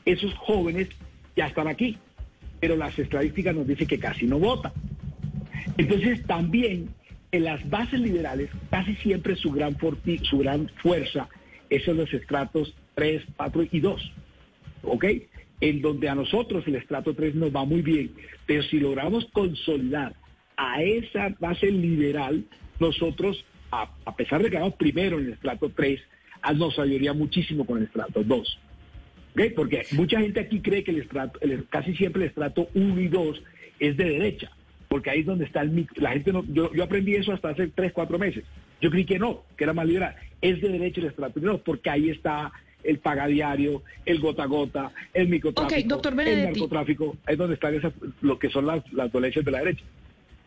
esos 0.04 0.34
jóvenes 0.34 0.88
ya 1.36 1.46
están 1.46 1.68
aquí, 1.68 1.98
pero 2.60 2.76
las 2.76 2.98
estadísticas 2.98 3.54
nos 3.54 3.66
dicen 3.66 3.86
que 3.86 3.98
casi 3.98 4.26
no 4.26 4.38
votan. 4.38 4.72
Entonces 5.76 6.24
también 6.26 6.88
en 7.32 7.44
las 7.44 7.68
bases 7.68 8.00
liberales 8.00 8.50
casi 8.70 8.94
siempre 8.96 9.34
su 9.36 9.50
gran, 9.50 9.76
forti- 9.76 10.22
su 10.24 10.38
gran 10.38 10.68
fuerza 10.82 11.28
es 11.70 11.86
en 11.88 11.96
los 11.96 12.12
estratos 12.14 12.74
3, 12.94 13.22
4 13.36 13.64
y 13.72 13.80
2. 13.80 14.12
¿Ok? 14.82 15.04
En 15.60 15.80
donde 15.82 16.08
a 16.08 16.14
nosotros 16.14 16.64
el 16.66 16.76
estrato 16.76 17.14
3 17.14 17.34
nos 17.34 17.54
va 17.54 17.64
muy 17.64 17.82
bien, 17.82 18.12
pero 18.46 18.62
si 18.64 18.78
logramos 18.78 19.24
consolidar 19.32 20.14
a 20.56 20.82
esa 20.82 21.34
base 21.40 21.70
liberal, 21.70 22.44
nosotros, 22.78 23.44
a, 23.72 23.88
pesar 24.16 24.42
de 24.42 24.50
que 24.50 24.56
vamos 24.58 24.74
primero 24.74 25.18
en 25.18 25.26
el 25.26 25.32
estrato 25.32 25.70
3, 25.74 26.00
ah, 26.42 26.52
nos 26.52 26.78
ayudaría 26.78 27.12
muchísimo 27.14 27.64
con 27.66 27.78
el 27.78 27.84
estrato 27.84 28.22
2. 28.22 28.58
Porque 29.54 29.82
mucha 29.92 30.20
gente 30.20 30.40
aquí 30.40 30.60
cree 30.60 30.84
que 30.84 30.92
el 30.92 30.98
estrato, 31.02 31.38
el- 31.40 31.66
casi 31.68 31.94
siempre 31.96 32.22
el 32.22 32.28
estrato 32.28 32.68
1 32.74 33.00
y 33.00 33.08
2 33.08 33.42
es 33.80 33.96
de 33.96 34.04
derecha, 34.04 34.50
porque 34.88 35.10
ahí 35.10 35.20
es 35.20 35.26
donde 35.26 35.44
está 35.44 35.60
el 35.60 35.70
micro. 35.70 36.00
La 36.02 36.12
gente 36.12 36.32
no, 36.32 36.44
yo, 36.48 36.72
yo 36.72 36.84
aprendí 36.84 37.14
eso 37.16 37.32
hasta 37.32 37.50
hace 37.50 37.68
3, 37.68 37.92
4 37.92 38.18
meses. 38.18 38.44
Yo 38.80 38.90
creí 38.90 39.04
que 39.04 39.18
no, 39.18 39.42
que 39.56 39.64
era 39.64 39.72
más 39.72 39.86
liberal. 39.86 40.14
Es 40.40 40.60
de 40.60 40.68
derecha 40.68 41.00
el 41.00 41.08
estrato 41.08 41.40
1 41.40 41.58
porque 41.58 41.90
ahí 41.90 42.10
está 42.10 42.52
el 42.84 42.98
pagadiario, 42.98 43.82
el 44.04 44.20
gota 44.20 44.42
a 44.42 44.46
gota, 44.46 44.92
el 45.14 45.28
microtráfico, 45.28 45.80
Ok, 45.80 45.88
doctor 45.88 46.12
el 46.20 46.44
narcotráfico, 46.44 47.16
es 47.26 47.38
donde 47.38 47.54
están 47.54 47.74
esas, 47.74 47.92
lo 48.20 48.38
que 48.38 48.50
son 48.50 48.66
las, 48.66 48.92
las 48.92 49.10
dolencias 49.10 49.44
de 49.44 49.50
la 49.50 49.58
derecha. 49.60 49.84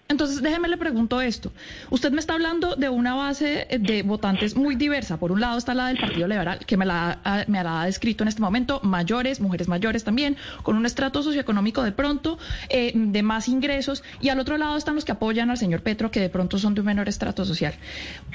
Entonces, 0.09 0.41
déjeme 0.41 0.67
le 0.69 0.77
pregunto 0.77 1.19
esto. 1.19 1.51
Usted 1.89 2.11
me 2.11 2.19
está 2.19 2.33
hablando 2.33 2.75
de 2.75 2.87
una 2.89 3.13
base 3.15 3.67
de 3.79 4.03
votantes 4.03 4.55
muy 4.55 4.75
diversa. 4.75 5.17
Por 5.17 5.31
un 5.33 5.41
lado 5.41 5.57
está 5.57 5.73
la 5.73 5.87
del 5.87 5.97
Partido 5.97 6.27
Liberal, 6.27 6.59
que 6.65 6.77
me 6.77 6.85
la, 6.85 7.19
ha- 7.25 7.43
me 7.47 7.61
la 7.61 7.81
ha 7.81 7.85
descrito 7.85 8.23
en 8.23 8.29
este 8.29 8.41
momento, 8.41 8.79
mayores, 8.83 9.41
mujeres 9.41 9.67
mayores 9.67 10.03
también, 10.05 10.37
con 10.63 10.77
un 10.77 10.85
estrato 10.85 11.23
socioeconómico 11.23 11.83
de 11.83 11.91
pronto, 11.91 12.37
eh, 12.69 12.93
de 12.95 13.21
más 13.23 13.47
ingresos. 13.49 14.03
Y 14.21 14.29
al 14.29 14.39
otro 14.39 14.57
lado 14.57 14.77
están 14.77 14.95
los 14.95 15.03
que 15.03 15.11
apoyan 15.11 15.51
al 15.51 15.57
señor 15.57 15.81
Petro, 15.81 16.09
que 16.09 16.19
de 16.21 16.29
pronto 16.29 16.57
son 16.57 16.73
de 16.73 16.81
un 16.81 16.87
menor 16.87 17.09
estrato 17.09 17.43
social. 17.43 17.73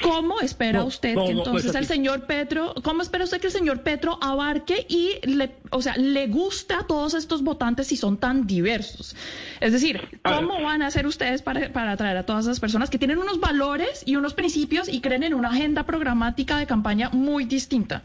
¿Cómo 0.03 0.41
espera 0.41 0.81
No, 0.81 0.87
usted 0.87 1.15
no, 1.15 1.25
que 1.27 1.33
no, 1.35 1.39
entonces 1.41 1.73
pues 1.73 1.77
el 1.77 1.87
señor 1.87 2.27
Petro, 2.27 2.75
cómo 2.83 3.03
espera 3.03 3.25
usted 3.25 3.41
que 3.41 3.47
el 3.47 3.53
señor 3.53 3.83
Petro 3.83 4.19
abarque 4.21 4.85
y 4.89 5.13
le, 5.27 5.55
o 5.71 5.81
sea, 5.81 5.97
le 5.97 6.27
gusta 6.27 6.81
a 6.81 6.87
todos 6.87 7.15
estos 7.15 7.43
votantes 7.43 7.87
si 7.87 7.97
son 7.97 8.19
tan 8.19 8.47
diversos? 8.47 9.17
Es 9.61 9.73
decir, 9.73 10.01
¿cómo 10.23 10.61
van 10.63 10.83
a 10.83 10.89
hacer 10.89 11.07
ustedes 11.07 11.41
para, 11.43 11.62
para 11.71 11.93
atraer 11.93 12.17
a 12.17 12.27
todas 12.27 12.45
esas 12.45 12.61
personas 12.61 12.91
que 12.91 12.99
tienen 12.99 13.19
unos 13.19 13.41
valores 13.41 14.03
y 14.07 14.17
unos 14.17 14.35
principios 14.35 14.89
y 14.89 15.01
creen 15.01 15.23
en 15.23 15.35
una 15.35 15.49
agenda 15.49 15.85
programática 15.85 16.57
de 16.57 16.67
campaña 16.67 17.11
muy 17.11 17.45
distinta? 17.45 18.03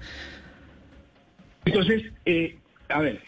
Entonces, 1.66 2.12
eh, 2.26 2.58
a 2.90 3.02
ver, 3.02 3.22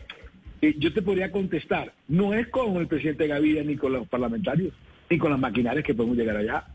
eh, 0.61 0.75
yo 0.77 0.93
te 0.93 1.01
podría 1.01 1.32
contestar, 1.32 1.93
no 2.07 2.34
es 2.34 2.47
con 2.47 2.75
el 2.77 2.88
presidente 2.88 3.27
Gaviria 3.27 3.63
ni 3.63 3.75
con 3.75 3.93
los 3.93 4.07
parlamentarios, 4.07 4.73
ni 5.09 5.17
con 5.17 5.32
las 5.32 5.39
maquinarias 5.39 5.86
que 5.86 5.93
podemos 5.93 6.17
llegar 6.17 6.38
allá. 6.38 6.65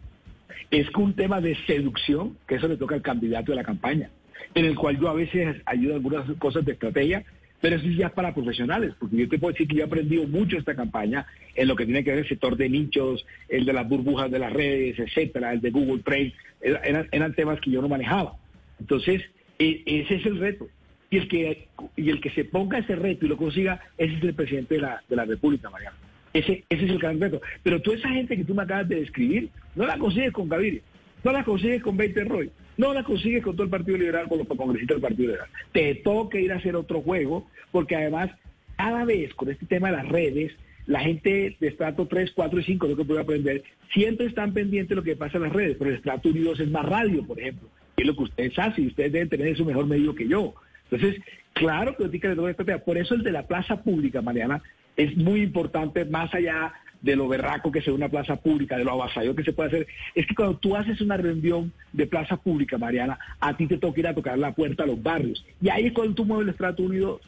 Es 0.70 0.88
un 0.96 1.14
tema 1.14 1.40
de 1.40 1.57
seducción, 1.66 2.36
que 2.46 2.57
eso 2.57 2.68
le 2.68 2.76
toca 2.76 2.94
al 2.94 3.02
candidato 3.02 3.52
de 3.52 3.57
la 3.57 3.64
campaña, 3.64 4.11
en 4.55 4.64
el 4.64 4.74
cual 4.74 4.98
yo 4.98 5.09
a 5.09 5.14
veces 5.14 5.57
ayudo 5.66 5.94
algunas 5.94 6.30
cosas 6.38 6.64
de 6.64 6.72
estrategia, 6.72 7.24
pero 7.64 7.76
eso 7.76 7.86
ya 7.88 8.08
es 8.08 8.12
para 8.12 8.34
profesionales, 8.34 8.92
porque 8.98 9.16
yo 9.16 9.26
te 9.26 9.38
puedo 9.38 9.52
decir 9.52 9.66
que 9.66 9.76
yo 9.76 9.84
he 9.84 9.86
aprendido 9.86 10.28
mucho 10.28 10.58
esta 10.58 10.74
campaña 10.76 11.24
en 11.54 11.66
lo 11.66 11.74
que 11.74 11.86
tiene 11.86 12.04
que 12.04 12.10
ver 12.10 12.18
el 12.18 12.28
sector 12.28 12.58
de 12.58 12.68
nichos, 12.68 13.24
el 13.48 13.64
de 13.64 13.72
las 13.72 13.88
burbujas 13.88 14.30
de 14.30 14.38
las 14.38 14.52
redes, 14.52 14.98
etcétera, 14.98 15.50
el 15.54 15.62
de 15.62 15.70
Google 15.70 16.02
Trade, 16.02 16.34
era- 16.60 17.06
eran, 17.10 17.32
temas 17.34 17.58
que 17.62 17.70
yo 17.70 17.80
no 17.80 17.88
manejaba. 17.88 18.34
Entonces, 18.78 19.22
e- 19.58 19.82
ese 19.86 20.16
es 20.16 20.26
el 20.26 20.40
reto. 20.40 20.68
Y 21.08 21.16
el 21.16 21.26
que 21.28 21.68
y 21.96 22.10
el 22.10 22.20
que 22.20 22.28
se 22.32 22.44
ponga 22.44 22.76
ese 22.80 22.96
reto 22.96 23.24
y 23.24 23.30
lo 23.30 23.38
consiga, 23.38 23.80
ese 23.96 24.14
es 24.14 24.22
el 24.24 24.34
presidente 24.34 24.74
de 24.74 24.82
la, 24.82 25.02
de 25.08 25.16
la 25.16 25.24
República, 25.24 25.70
Mariano. 25.70 25.96
Ese, 26.34 26.64
ese 26.68 26.84
es 26.84 26.90
el 26.90 26.98
gran 26.98 27.18
reto. 27.18 27.40
Pero 27.62 27.80
toda 27.80 27.96
esa 27.96 28.10
gente 28.10 28.36
que 28.36 28.44
tú 28.44 28.54
me 28.54 28.64
acabas 28.64 28.90
de 28.90 28.96
describir, 28.96 29.48
no 29.74 29.86
la 29.86 29.96
consigues 29.96 30.32
con 30.32 30.50
Gaviria, 30.50 30.82
no 31.25 31.33
la 31.33 31.45
consigues 31.45 31.83
con 31.83 31.97
20 31.97 32.25
Roy, 32.25 32.51
no 32.77 32.93
la 32.93 33.03
consigues 33.03 33.43
con 33.43 33.55
todo 33.55 33.64
el 33.64 33.70
Partido 33.70 33.99
Liberal, 33.99 34.29
con 34.29 34.39
los 34.39 34.47
congresistas 34.47 34.97
del 34.97 35.03
Partido 35.03 35.29
Liberal. 35.29 35.49
Te 35.72 35.95
toca 35.97 36.39
ir 36.39 36.53
a 36.53 36.57
hacer 36.57 36.77
otro 36.77 37.01
juego, 37.01 37.49
porque 37.72 37.97
además, 37.97 38.31
cada 38.77 39.05
vez 39.05 39.35
con 39.35 39.51
este 39.51 39.66
tema 39.66 39.91
de 39.91 39.97
las 39.97 40.09
redes, 40.09 40.53
la 40.87 41.01
gente 41.01 41.57
de 41.59 41.68
estrato 41.68 42.07
3, 42.07 42.33
4 42.33 42.61
y 42.61 42.64
5, 42.64 42.87
lo 42.89 42.97
que 42.97 43.05
puedo 43.05 43.20
aprender, 43.20 43.64
siempre 43.93 44.27
están 44.27 44.53
pendientes 44.53 44.91
de 44.91 44.97
lo 44.97 45.03
que 45.03 45.16
pasa 45.16 45.39
en 45.39 45.45
las 45.45 45.53
redes, 45.53 45.77
pero 45.79 45.91
el 45.91 45.97
estrato 45.97 46.29
1 46.29 46.39
y 46.39 46.43
2 46.43 46.61
es 46.61 46.70
más 46.70 46.85
radio, 46.85 47.27
por 47.27 47.41
ejemplo, 47.41 47.68
que 47.97 48.03
es 48.03 48.07
lo 48.07 48.16
que 48.16 48.22
ustedes 48.25 48.59
hacen 48.59 48.85
y 48.85 48.89
ustedes 48.89 49.12
deben 49.12 49.29
tener 49.29 49.49
eso 49.49 49.64
mejor 49.64 49.87
medio 49.87 50.14
que 50.14 50.29
yo. 50.29 50.55
Entonces, 50.91 51.22
claro 51.55 51.97
que 51.97 52.11
que 52.20 52.29
le 52.29 52.37
toca 52.37 52.51
estrategia. 52.51 52.85
Por 52.85 52.99
eso 52.99 53.14
el 53.14 53.22
de 53.22 53.33
la 53.33 53.47
plaza 53.47 53.83
pública, 53.83 54.20
Mariana, 54.20 54.62
es 54.97 55.16
muy 55.16 55.43
importante, 55.43 56.05
más 56.05 56.33
allá 56.35 56.72
de 57.05 57.16
lo 57.16 57.28
berraco 57.28 57.70
que 57.70 57.82
sea 57.82 57.92
una 57.92 58.09
plaza 58.09 58.36
pública, 58.36 58.78
de 58.78 58.84
lo 58.84 58.92
avasallador 58.92 59.36
que 59.36 59.44
se 59.44 59.52
puede 59.52 59.68
hacer, 59.68 59.86
es 60.14 60.26
que 60.26 60.34
cuando 60.34 60.57
tú 60.57 60.74
haces 60.74 61.00
una 61.02 61.16
reunión 61.18 61.70
de 61.92 62.07
plaza 62.07 62.36
pública, 62.38 62.78
Mariana, 62.78 63.18
a 63.40 63.55
ti 63.57 63.66
te 63.66 63.76
toca 63.76 64.00
ir 64.00 64.07
a 64.07 64.14
tocar 64.14 64.38
la 64.38 64.55
puerta 64.55 64.84
a 64.84 64.86
los 64.86 65.02
barrios. 65.02 65.44
Y 65.61 65.68
ahí 65.68 65.86
es 65.86 65.92
cuando 65.92 66.14
tú 66.14 66.24
mueves 66.24 66.44
el 66.44 66.50
estrato 66.50 66.82
1 66.82 66.94
y 66.94 66.98
2, 66.98 67.20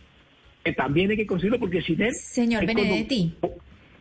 que 0.64 0.72
también 0.72 1.10
hay 1.10 1.16
que 1.18 1.26
conseguirlo 1.26 1.60
porque 1.60 1.82
sin 1.82 2.00
él... 2.00 2.14
Señor 2.14 2.64
cuando- 2.64 2.82
Benedetti, 2.82 3.34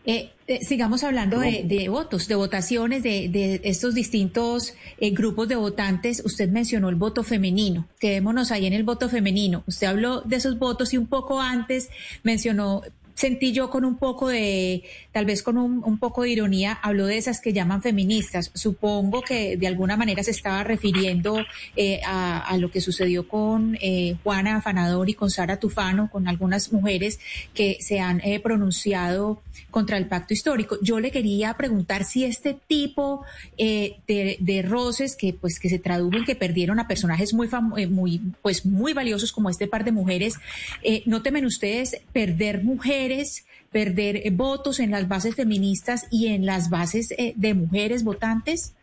eh, 0.08 0.30
eh, 0.48 0.60
sigamos 0.62 1.04
hablando 1.04 1.40
de, 1.40 1.64
de 1.66 1.90
votos, 1.90 2.28
de 2.28 2.36
votaciones, 2.36 3.02
de, 3.04 3.28
de 3.28 3.60
estos 3.64 3.96
distintos 3.96 4.76
eh, 5.00 5.10
grupos 5.10 5.48
de 5.50 5.56
votantes. 5.56 6.22
Usted 6.24 6.48
mencionó 6.50 6.90
el 6.90 6.96
voto 6.96 7.24
femenino. 7.24 7.88
Quedémonos 8.00 8.52
ahí 8.52 8.66
en 8.68 8.74
el 8.74 8.84
voto 8.84 9.10
femenino. 9.10 9.64
Usted 9.68 9.88
habló 9.88 10.22
de 10.22 10.36
esos 10.38 10.58
votos 10.60 10.94
y 10.94 10.98
un 10.98 11.08
poco 11.08 11.42
antes 11.42 11.90
mencionó, 12.24 12.84
sentí 13.16 13.52
yo 13.52 13.70
con 13.70 13.86
un 13.86 13.98
poco 13.98 14.28
de, 14.28 14.84
tal 15.12 15.26
vez 15.26 15.42
con 15.42 15.58
un, 15.58 15.82
un 15.84 15.98
poco 15.98 16.24
de 16.24 16.30
ironía, 16.30 16.74
habló 16.82 17.08
de 17.08 17.18
esas 17.18 17.42
que 17.42 17.54
llaman 17.54 17.82
feministas. 17.82 18.52
Supongo 18.54 19.22
que 19.22 19.58
de 19.58 19.68
alguna 19.68 19.98
manera 19.98 20.24
se 20.24 20.32
estaba 20.32 20.64
refiriendo 20.64 21.38
eh, 21.76 22.02
a, 22.06 22.56
lo 22.60 22.72
que 22.72 22.80
sucedió 22.80 23.28
con 23.28 23.78
eh, 23.82 24.16
Juana 24.24 24.58
Afanador 24.58 25.10
y 25.10 25.14
con 25.14 25.30
Sara 25.30 25.58
Tufano, 25.60 26.10
con 26.12 26.28
algunas 26.28 26.72
mujeres 26.72 27.20
que 27.54 27.78
se 27.80 28.00
han 28.00 28.22
eh, 28.22 28.40
pronunciado 28.40 29.42
contra 29.72 29.98
el 29.98 30.08
pacto 30.08 30.34
histórico. 30.34 30.78
Yo 30.82 31.00
le 31.00 31.12
quería 31.12 31.54
preguntar 31.56 32.04
si 32.04 32.24
este 32.24 32.58
tipo 32.68 33.24
eh, 33.58 33.98
de, 34.08 34.62
roces 34.68 35.16
que 35.16 35.34
pues 35.34 35.60
que 35.60 35.70
se 35.70 35.80
tradujo 35.80 36.18
en 36.18 36.26
que 36.26 36.36
perdieron 36.36 36.80
a 36.80 36.88
personajes 36.88 37.34
muy 37.34 37.50
eh, 37.78 37.88
muy 37.88 38.22
pues 38.42 38.66
muy 38.66 38.94
valiosos 38.94 39.32
como 39.32 39.50
este 39.50 39.68
par 39.68 39.84
de 39.84 39.92
mujeres, 39.92 40.36
no 41.06 41.22
temen 41.22 41.46
ustedes 41.46 41.98
perder 42.14 42.64
mujeres, 42.64 43.05
perder 43.72 44.18
eh, 44.18 44.32
votos 44.32 44.80
en 44.80 44.92
las 44.92 45.08
bases 45.08 45.36
feministas 45.36 46.08
y 46.12 46.28
en 46.28 46.46
las 46.46 46.70
bases 46.70 47.12
eh, 47.18 47.34
de 47.36 47.54
mujeres 47.54 48.04
votantes. 48.04 48.76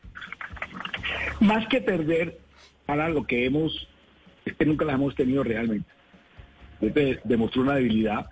Más 1.41 1.67
que 1.69 1.81
perder, 1.81 2.39
para 2.87 3.09
lo 3.09 3.27
que 3.27 3.47
hemos, 3.47 3.89
es 4.45 4.55
que 4.55 4.67
nunca 4.67 4.85
las 4.85 4.97
hemos 4.97 5.15
tenido 5.15 5.43
realmente. 5.43 5.89
Este 6.81 7.21
demostró 7.25 7.63
una 7.63 7.77
debilidad 7.77 8.27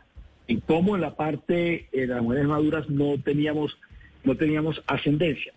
en 0.49 0.61
cómo 0.61 0.97
en 0.97 1.03
la 1.03 1.15
parte 1.15 1.89
de 1.93 2.07
las 2.07 2.23
mujeres 2.23 2.47
maduras 2.47 2.91
no 2.91 3.19
teníamos, 3.19 3.79
no 4.25 4.37
teníamos 4.37 4.83
ascendencia. 4.87 5.53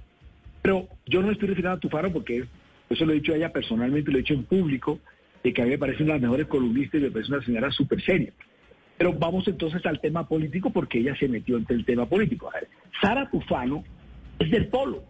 Pero 0.61 0.87
yo 1.07 1.21
no 1.21 1.31
estoy 1.31 1.49
refiriendo 1.49 1.75
a 1.75 1.79
Tufaro 1.79 2.13
porque 2.13 2.45
eso 2.89 3.05
lo 3.05 3.11
he 3.11 3.15
dicho 3.15 3.33
a 3.33 3.37
ella 3.37 3.51
personalmente, 3.51 4.11
lo 4.11 4.17
he 4.17 4.21
dicho 4.21 4.35
en 4.35 4.43
público, 4.43 4.99
de 5.43 5.51
que 5.51 5.61
a 5.61 5.65
mí 5.65 5.71
me 5.71 5.77
parece 5.77 6.03
una 6.03 6.13
de 6.13 6.19
las 6.19 6.29
mejores 6.29 6.47
columnistas 6.47 7.01
y 7.01 7.03
me 7.03 7.11
parece 7.11 7.33
una 7.33 7.43
señora 7.43 7.71
súper 7.71 8.01
seria. 8.01 8.31
Pero 8.97 9.13
vamos 9.13 9.47
entonces 9.47 9.85
al 9.85 9.99
tema 9.99 10.27
político 10.27 10.69
porque 10.69 10.99
ella 10.99 11.15
se 11.15 11.27
metió 11.27 11.57
en 11.57 11.65
el 11.69 11.85
tema 11.85 12.05
político. 12.05 12.49
Sara 13.01 13.29
Tufano 13.29 13.83
es 14.39 14.51
del 14.51 14.67
polo. 14.67 15.03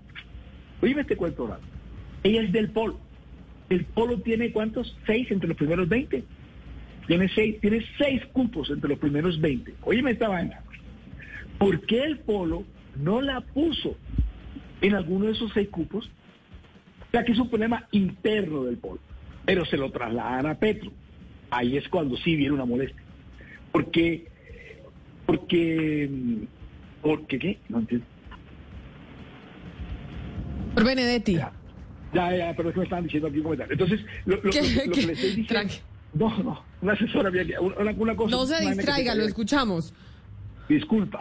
Oíme 0.82 1.02
este 1.02 1.16
cuento 1.16 1.48
raro. 1.48 1.62
Ella 2.24 2.42
es 2.42 2.52
del 2.52 2.70
polo. 2.72 3.00
El 3.70 3.86
polo 3.86 4.20
tiene 4.22 4.52
cuántos? 4.52 4.98
Seis 5.06 5.30
entre 5.32 5.48
los 5.48 5.58
primeros 5.58 5.88
20. 5.90 6.24
Tiene 7.08 7.30
seis, 7.36 7.60
tiene 7.60 7.86
seis 7.98 8.26
cupos 8.32 8.70
entre 8.70 8.90
los 8.90 9.00
primeros 9.00 9.40
20. 9.40 9.76
Oíme 9.84 10.12
esta 10.12 10.30
vaina. 10.30 10.62
¿Por 11.58 11.86
qué 11.86 12.04
el 12.04 12.20
polo 12.20 12.64
no 12.96 13.22
la 13.22 13.42
puso 13.42 13.98
en 14.82 14.96
alguno 14.96 15.26
de 15.26 15.34
esos 15.34 15.52
seis 15.54 15.70
cupos? 15.70 16.10
Sea, 17.12 17.24
que 17.24 17.34
es 17.34 17.40
un 17.40 17.50
problema 17.50 17.88
interno 17.92 18.64
del 18.64 18.78
polo. 18.78 19.00
Pero 19.46 19.66
se 19.66 19.78
lo 19.78 19.92
trasladan 19.92 20.48
a 20.48 20.56
Petro. 20.56 20.92
Ahí 21.52 21.78
es 21.78 21.88
cuando 21.90 22.18
sí 22.18 22.36
viene 22.36 22.54
una 22.54 22.66
molestia. 22.66 23.04
Porque, 23.74 24.26
porque, 25.26 26.10
porque, 27.02 27.40
¿qué? 27.40 27.58
No 27.70 27.80
entiendo. 27.80 28.06
Por 30.76 30.86
Benedetti. 30.86 31.34
Ya, 31.36 31.52
ya, 32.36 32.54
pero 32.56 32.70
es 32.70 32.74
que 32.74 32.80
me 32.80 32.84
estaban 32.86 33.04
diciendo 33.06 33.28
aquí 33.28 33.38
un 33.38 33.44
comentario. 33.44 33.74
Entonces, 33.74 34.02
lo, 34.26 34.36
lo- 34.38 34.52
¿Qué- 34.52 34.62
lo- 34.62 34.86
lo 34.86 34.92
qué? 34.94 35.02
que 35.02 35.08
le 35.08 35.14
estoy 35.14 35.36
diciendo... 35.36 35.74
No, 36.14 36.44
no, 36.44 36.64
una 36.82 36.94
asesora 36.94 37.32
una, 37.60 37.92
una 37.92 38.16
cosa... 38.16 38.30
No 38.36 38.46
se 38.46 38.62
distraiga, 38.64 39.16
lo 39.16 39.24
escuchamos. 39.24 39.94
Disculpa. 40.70 41.20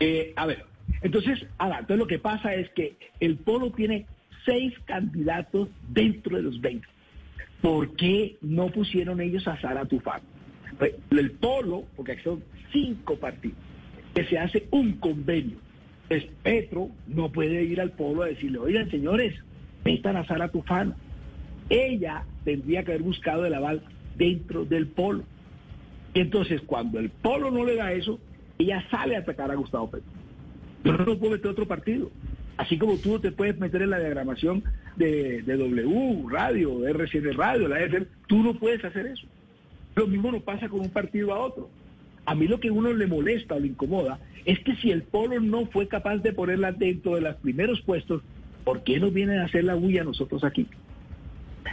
Eh, 0.00 0.32
a 0.36 0.46
ver, 0.46 0.64
entonces, 1.02 1.44
ahora, 1.58 1.80
entonces 1.80 1.98
lo 1.98 2.06
que 2.06 2.18
pasa 2.18 2.54
es 2.54 2.70
que 2.70 2.96
el 3.20 3.36
Polo 3.36 3.70
tiene 3.72 4.06
seis 4.46 4.72
candidatos 4.86 5.68
dentro 5.88 6.36
de 6.38 6.42
los 6.44 6.58
20. 6.62 6.86
¿Por 7.60 7.94
qué 7.94 8.36
no 8.40 8.68
pusieron 8.70 9.20
ellos 9.20 9.46
a 9.46 9.60
Sara 9.60 9.84
Tufano? 9.84 10.24
El 11.10 11.30
Polo, 11.32 11.84
porque 11.96 12.18
son 12.22 12.42
cinco 12.72 13.16
partidos, 13.16 13.58
que 14.14 14.24
se 14.24 14.38
hace 14.38 14.66
un 14.70 14.92
convenio. 14.94 15.56
Pues 16.08 16.24
Petro 16.42 16.90
no 17.06 17.30
puede 17.30 17.62
ir 17.64 17.80
al 17.80 17.92
Polo 17.92 18.22
a 18.22 18.26
decirle, 18.26 18.58
oigan 18.58 18.90
señores, 18.90 19.34
metan 19.84 20.16
a 20.16 20.26
Sara 20.26 20.48
Tufano. 20.48 20.94
Ella 21.70 22.24
tendría 22.44 22.84
que 22.84 22.92
haber 22.92 23.02
buscado 23.02 23.46
el 23.46 23.54
aval 23.54 23.82
dentro 24.16 24.64
del 24.64 24.88
Polo. 24.88 25.24
Y 26.14 26.20
entonces, 26.20 26.60
cuando 26.66 26.98
el 26.98 27.08
Polo 27.10 27.50
no 27.50 27.64
le 27.64 27.76
da 27.76 27.92
eso, 27.92 28.20
ella 28.58 28.84
sale 28.90 29.16
a 29.16 29.20
atacar 29.20 29.50
a 29.50 29.54
Gustavo 29.54 29.90
Petro. 29.90 30.10
Yo 30.84 30.92
no 30.92 31.18
puedo 31.18 31.32
meter 31.32 31.50
otro 31.50 31.66
partido. 31.66 32.10
Así 32.56 32.76
como 32.76 32.98
tú 32.98 33.18
te 33.18 33.32
puedes 33.32 33.58
meter 33.58 33.82
en 33.82 33.90
la 33.90 33.98
diagramación 33.98 34.62
de, 34.96 35.42
de 35.42 35.56
W, 35.56 36.26
Radio, 36.28 36.86
RCN 36.86 37.34
Radio, 37.34 37.68
la 37.68 37.80
FM, 37.80 38.06
tú 38.26 38.42
no 38.42 38.54
puedes 38.54 38.84
hacer 38.84 39.06
eso. 39.06 39.26
Lo 39.94 40.06
mismo 40.06 40.32
no 40.32 40.40
pasa 40.40 40.68
con 40.68 40.80
un 40.80 40.90
partido 40.90 41.32
a 41.34 41.38
otro. 41.40 41.70
A 42.24 42.34
mí 42.34 42.46
lo 42.46 42.60
que 42.60 42.70
uno 42.70 42.92
le 42.92 43.06
molesta 43.06 43.54
o 43.54 43.60
le 43.60 43.68
incomoda 43.68 44.20
es 44.44 44.58
que 44.60 44.76
si 44.76 44.90
el 44.90 45.02
Polo 45.02 45.40
no 45.40 45.66
fue 45.66 45.88
capaz 45.88 46.18
de 46.18 46.32
ponerla 46.32 46.72
dentro 46.72 47.16
de 47.16 47.20
los 47.20 47.36
primeros 47.36 47.80
puestos, 47.82 48.22
¿por 48.64 48.82
qué 48.84 49.00
nos 49.00 49.12
vienen 49.12 49.40
a 49.40 49.44
hacer 49.44 49.64
la 49.64 49.74
bulla 49.74 50.04
nosotros 50.04 50.44
aquí? 50.44 50.66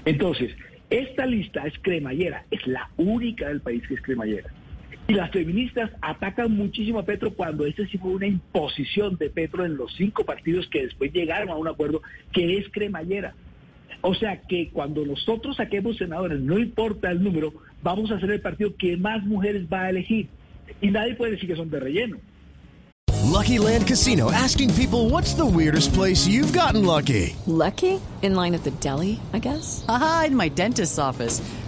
Entonces, 0.06 0.56
esta 0.90 1.26
lista 1.26 1.66
es 1.68 1.74
cremallera, 1.80 2.46
es 2.50 2.66
la 2.66 2.90
única 2.98 3.48
del 3.48 3.62
país 3.62 3.88
que 3.88 3.94
es 3.94 4.02
cremallera. 4.02 4.50
Y 5.08 5.14
las 5.14 5.32
feministas 5.32 5.92
atacan 6.02 6.52
muchísimo 6.52 7.00
a 7.00 7.06
Petro 7.06 7.34
cuando 7.34 7.66
este 7.66 7.88
sí 7.88 7.98
fue 7.98 8.12
una 8.12 8.28
imposición 8.28 9.18
de 9.18 9.30
Petro 9.30 9.66
en 9.66 9.76
los 9.76 9.94
cinco 9.96 10.24
partidos 10.24 10.68
que 10.68 10.84
después 10.84 11.12
llegaron 11.12 11.50
a 11.50 11.56
un 11.56 11.68
acuerdo 11.68 12.02
que 12.32 12.58
es 12.58 12.70
cremallera. 12.70 13.34
O 14.02 14.14
sea 14.14 14.42
que 14.42 14.70
cuando 14.72 15.06
nosotros 15.06 15.58
saquemos 15.58 15.98
senadores, 15.98 16.40
no 16.40 16.58
importa 16.58 17.12
el 17.12 17.24
número, 17.24 17.54
vamos 17.84 18.12
a 18.12 18.20
ser 18.20 18.32
el 18.32 18.42
partido 18.42 18.76
que 18.78 18.96
más 18.98 19.24
mujeres 19.26 19.68
va 19.72 19.84
a 19.84 19.90
elegir. 19.90 20.30
Y 20.82 20.90
nadie 20.92 21.16
puede 21.16 21.32
decir 21.32 21.50
que 21.50 21.56
son 21.56 21.70
de 21.70 21.80
relleno. 21.80 22.18
Lucky 23.26 23.60
Land 23.60 23.88
Casino 23.88 24.32
asking 24.32 24.74
people 24.74 25.10
what's 25.10 25.34
the 25.34 25.46
weirdest 25.46 25.94
place 25.94 26.28
you've 26.28 26.52
gotten 26.52 26.86
lucky. 26.86 27.36
Lucky? 27.46 28.02
In 28.22 28.36
line 28.36 28.54
at 28.54 28.64
the 28.64 28.72
deli, 28.82 29.20
I 29.34 29.40
guess? 29.40 29.86
Aha, 29.88 30.26
in 30.28 30.36
my 30.36 30.50
dentist's 30.50 31.00
office. 31.00 31.42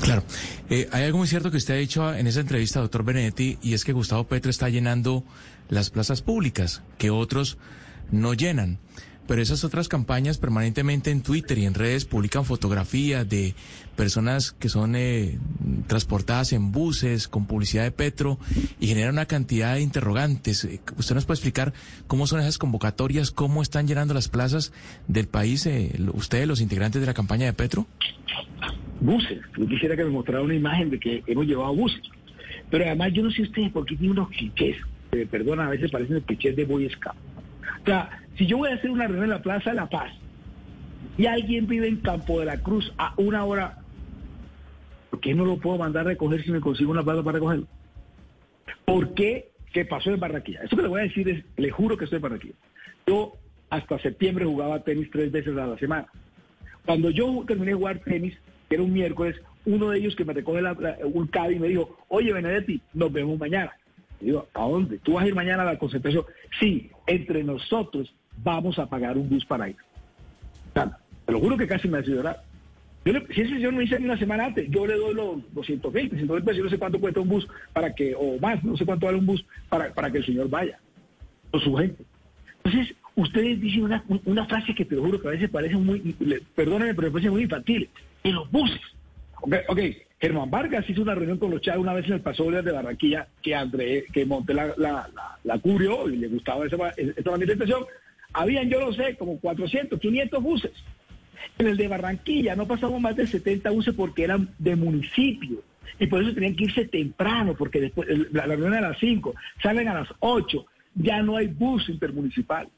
Claro. 0.00 0.24
Eh, 0.68 0.88
hay 0.92 1.04
algo 1.04 1.18
muy 1.18 1.28
cierto 1.28 1.50
que 1.50 1.56
usted 1.56 1.74
ha 1.74 1.78
dicho 1.78 2.14
en 2.14 2.26
esa 2.26 2.40
entrevista, 2.40 2.80
doctor 2.80 3.04
Benedetti, 3.04 3.58
y 3.62 3.74
es 3.74 3.84
que 3.84 3.92
Gustavo 3.92 4.24
Petro 4.24 4.50
está 4.50 4.68
llenando 4.68 5.24
las 5.68 5.90
plazas 5.90 6.22
públicas 6.22 6.82
que 6.98 7.10
otros 7.10 7.58
no 8.10 8.34
llenan. 8.34 8.78
Pero 9.30 9.42
esas 9.42 9.62
otras 9.62 9.86
campañas 9.86 10.38
permanentemente 10.38 11.12
en 11.12 11.22
Twitter 11.22 11.56
y 11.56 11.64
en 11.64 11.74
redes 11.74 12.04
publican 12.04 12.44
fotografías 12.44 13.28
de 13.28 13.54
personas 13.94 14.50
que 14.50 14.68
son 14.68 14.96
eh, 14.96 15.38
transportadas 15.86 16.52
en 16.52 16.72
buses 16.72 17.28
con 17.28 17.46
publicidad 17.46 17.84
de 17.84 17.92
Petro 17.92 18.40
y 18.80 18.88
generan 18.88 19.12
una 19.12 19.26
cantidad 19.26 19.76
de 19.76 19.82
interrogantes. 19.82 20.64
Eh, 20.64 20.80
¿Usted 20.98 21.14
nos 21.14 21.26
puede 21.26 21.36
explicar 21.36 21.72
cómo 22.08 22.26
son 22.26 22.40
esas 22.40 22.58
convocatorias, 22.58 23.30
cómo 23.30 23.62
están 23.62 23.86
llenando 23.86 24.14
las 24.14 24.28
plazas 24.28 24.72
del 25.06 25.28
país, 25.28 25.64
eh, 25.66 25.92
ustedes, 26.12 26.48
los 26.48 26.60
integrantes 26.60 27.00
de 27.00 27.06
la 27.06 27.14
campaña 27.14 27.46
de 27.46 27.52
Petro? 27.52 27.86
Buses. 29.00 29.38
Yo 29.56 29.68
quisiera 29.68 29.94
que 29.96 30.02
me 30.02 30.10
mostrara 30.10 30.42
una 30.42 30.56
imagen 30.56 30.90
de 30.90 30.98
que 30.98 31.22
hemos 31.28 31.46
llevado 31.46 31.72
buses. 31.76 32.02
Pero 32.68 32.84
además 32.84 33.12
yo 33.12 33.22
no 33.22 33.30
sé 33.30 33.42
ustedes 33.42 33.70
por 33.70 33.86
qué 33.86 33.94
tienen 33.94 34.18
unos 34.18 34.30
clichés. 34.30 34.76
Eh, 35.12 35.24
perdona, 35.30 35.68
a 35.68 35.70
veces 35.70 35.88
parecen 35.88 36.20
clichés 36.22 36.56
de 36.56 36.64
Boy 36.64 36.90
Scout. 36.90 37.14
O 37.82 37.84
sea, 37.86 38.19
si 38.36 38.46
yo 38.46 38.58
voy 38.58 38.70
a 38.70 38.74
hacer 38.74 38.90
una 38.90 39.06
reunión 39.06 39.24
en 39.24 39.30
la 39.30 39.42
Plaza 39.42 39.70
de 39.70 39.76
la 39.76 39.88
Paz 39.88 40.12
y 41.16 41.26
alguien 41.26 41.66
vive 41.66 41.88
en 41.88 41.96
Campo 41.96 42.40
de 42.40 42.46
la 42.46 42.58
Cruz 42.58 42.92
a 42.98 43.14
una 43.16 43.44
hora, 43.44 43.78
¿por 45.10 45.20
qué 45.20 45.34
no 45.34 45.44
lo 45.44 45.58
puedo 45.58 45.78
mandar 45.78 46.06
a 46.06 46.10
recoger 46.10 46.42
si 46.42 46.50
me 46.50 46.60
consigo 46.60 46.90
una 46.90 47.02
plaza 47.02 47.22
para 47.22 47.34
recogerlo? 47.34 47.66
¿Por 48.84 49.14
qué? 49.14 49.50
¿Qué 49.72 49.84
pasó 49.84 50.10
en 50.10 50.20
Barranquilla? 50.20 50.62
Esto 50.62 50.76
que 50.76 50.82
le 50.82 50.88
voy 50.88 51.00
a 51.00 51.04
decir 51.04 51.28
es, 51.28 51.44
le 51.56 51.70
juro 51.70 51.96
que 51.96 52.04
estoy 52.04 52.16
en 52.16 52.22
Barranquilla. 52.22 52.54
Yo 53.06 53.34
hasta 53.68 53.98
septiembre 53.98 54.44
jugaba 54.44 54.82
tenis 54.82 55.08
tres 55.10 55.30
veces 55.30 55.56
a 55.56 55.66
la 55.66 55.78
semana. 55.78 56.06
Cuando 56.84 57.10
yo 57.10 57.44
terminé 57.46 57.72
de 57.72 57.76
jugar 57.76 58.00
tenis, 58.00 58.36
que 58.68 58.76
era 58.76 58.82
un 58.82 58.92
miércoles, 58.92 59.36
uno 59.64 59.90
de 59.90 59.98
ellos 59.98 60.16
que 60.16 60.24
me 60.24 60.32
recoge 60.32 60.62
la, 60.62 60.76
un 61.04 61.26
cabi 61.26 61.58
me 61.58 61.68
dijo, 61.68 61.98
oye 62.08 62.32
Benedetti, 62.32 62.80
nos 62.94 63.12
vemos 63.12 63.38
mañana. 63.38 63.72
Y 64.20 64.26
digo, 64.26 64.48
¿a 64.54 64.62
dónde? 64.62 64.98
¿Tú 64.98 65.14
vas 65.14 65.24
a 65.24 65.28
ir 65.28 65.34
mañana 65.34 65.62
a 65.62 65.66
la 65.66 65.78
concentración? 65.78 66.24
Sí, 66.58 66.90
entre 67.06 67.44
nosotros 67.44 68.12
vamos 68.42 68.78
a 68.78 68.86
pagar 68.86 69.16
un 69.16 69.28
bus 69.28 69.44
para 69.44 69.68
ir. 69.68 69.76
Te 70.72 71.32
lo 71.32 71.40
juro 71.40 71.56
que 71.56 71.66
casi 71.66 71.88
me 71.88 71.98
ha 71.98 72.02
sido 72.02 72.22
yo 73.04 73.14
le, 73.14 73.26
si 73.34 73.40
ese 73.40 73.54
señor 73.54 73.72
me 73.72 73.82
dice 73.82 73.96
una 73.96 74.18
semana 74.18 74.46
antes, 74.46 74.68
yo 74.68 74.86
le 74.86 74.94
doy 74.94 75.14
los 75.14 75.54
200 75.54 75.92
mil, 75.92 76.10
300 76.10 76.44
mil 76.44 76.54
yo 76.54 76.64
no 76.64 76.70
sé 76.70 76.78
cuánto 76.78 77.00
cuesta 77.00 77.20
un 77.20 77.28
bus 77.28 77.48
para 77.72 77.94
que, 77.94 78.14
o 78.14 78.38
más, 78.38 78.62
no 78.62 78.76
sé 78.76 78.84
cuánto 78.84 79.06
vale 79.06 79.18
un 79.18 79.26
bus 79.26 79.44
para, 79.70 79.92
para 79.94 80.10
que 80.10 80.18
el 80.18 80.26
señor 80.26 80.50
vaya, 80.50 80.78
o 81.50 81.58
su 81.58 81.74
gente. 81.76 82.04
Entonces, 82.62 82.94
ustedes 83.14 83.58
dicen 83.58 83.84
una, 83.84 84.04
una 84.26 84.44
frase 84.44 84.74
que 84.74 84.84
te 84.84 84.96
lo 84.96 85.02
juro 85.02 85.20
que 85.20 85.28
a 85.28 85.30
veces 85.30 85.48
parece 85.48 85.76
muy, 85.76 86.14
le, 86.18 86.42
perdónenme, 86.54 86.94
pero 86.94 87.08
me 87.08 87.12
parece 87.12 87.30
muy 87.30 87.42
infantil, 87.42 87.88
en 88.22 88.34
los 88.34 88.50
buses. 88.50 88.80
Ok. 89.40 89.80
Germán 90.20 90.50
Vargas 90.50 90.84
hizo 90.90 91.00
una 91.00 91.14
reunión 91.14 91.38
con 91.38 91.50
los 91.50 91.62
chavos 91.62 91.80
una 91.80 91.94
vez 91.94 92.04
en 92.04 92.12
el 92.12 92.20
Paso 92.20 92.50
de 92.50 92.60
Barranquilla, 92.60 93.26
que 93.40 93.54
André, 93.54 94.04
que 94.12 94.26
Monte 94.26 94.52
la, 94.52 94.66
la, 94.76 95.08
la, 95.14 95.38
la 95.42 95.58
cubrió 95.58 96.10
y 96.10 96.16
le 96.16 96.28
gustaba 96.28 96.66
esa, 96.66 96.90
esa 96.90 97.30
manifestación. 97.30 97.84
Habían, 98.32 98.68
yo 98.68 98.80
no 98.80 98.92
sé, 98.92 99.16
como 99.16 99.38
400, 99.38 99.98
500 99.98 100.42
buses. 100.42 100.72
En 101.58 101.66
el 101.66 101.76
de 101.76 101.88
Barranquilla 101.88 102.56
no 102.56 102.66
pasamos 102.66 103.00
más 103.00 103.16
de 103.16 103.26
70 103.26 103.70
buses 103.70 103.94
porque 103.94 104.24
eran 104.24 104.48
de 104.58 104.76
municipio. 104.76 105.62
Y 105.98 106.06
por 106.06 106.22
eso 106.22 106.32
tenían 106.32 106.54
que 106.54 106.64
irse 106.64 106.86
temprano, 106.86 107.54
porque 107.54 107.80
después 107.80 108.08
la, 108.32 108.46
la 108.46 108.56
reunión 108.56 108.74
a 108.74 108.88
las 108.88 108.98
5, 108.98 109.34
salen 109.62 109.88
a 109.88 109.94
las 109.94 110.08
8. 110.20 110.64
Ya 110.94 111.22
no 111.22 111.36
hay 111.36 111.48
bus 111.48 111.88
intermunicipal. 111.88 112.68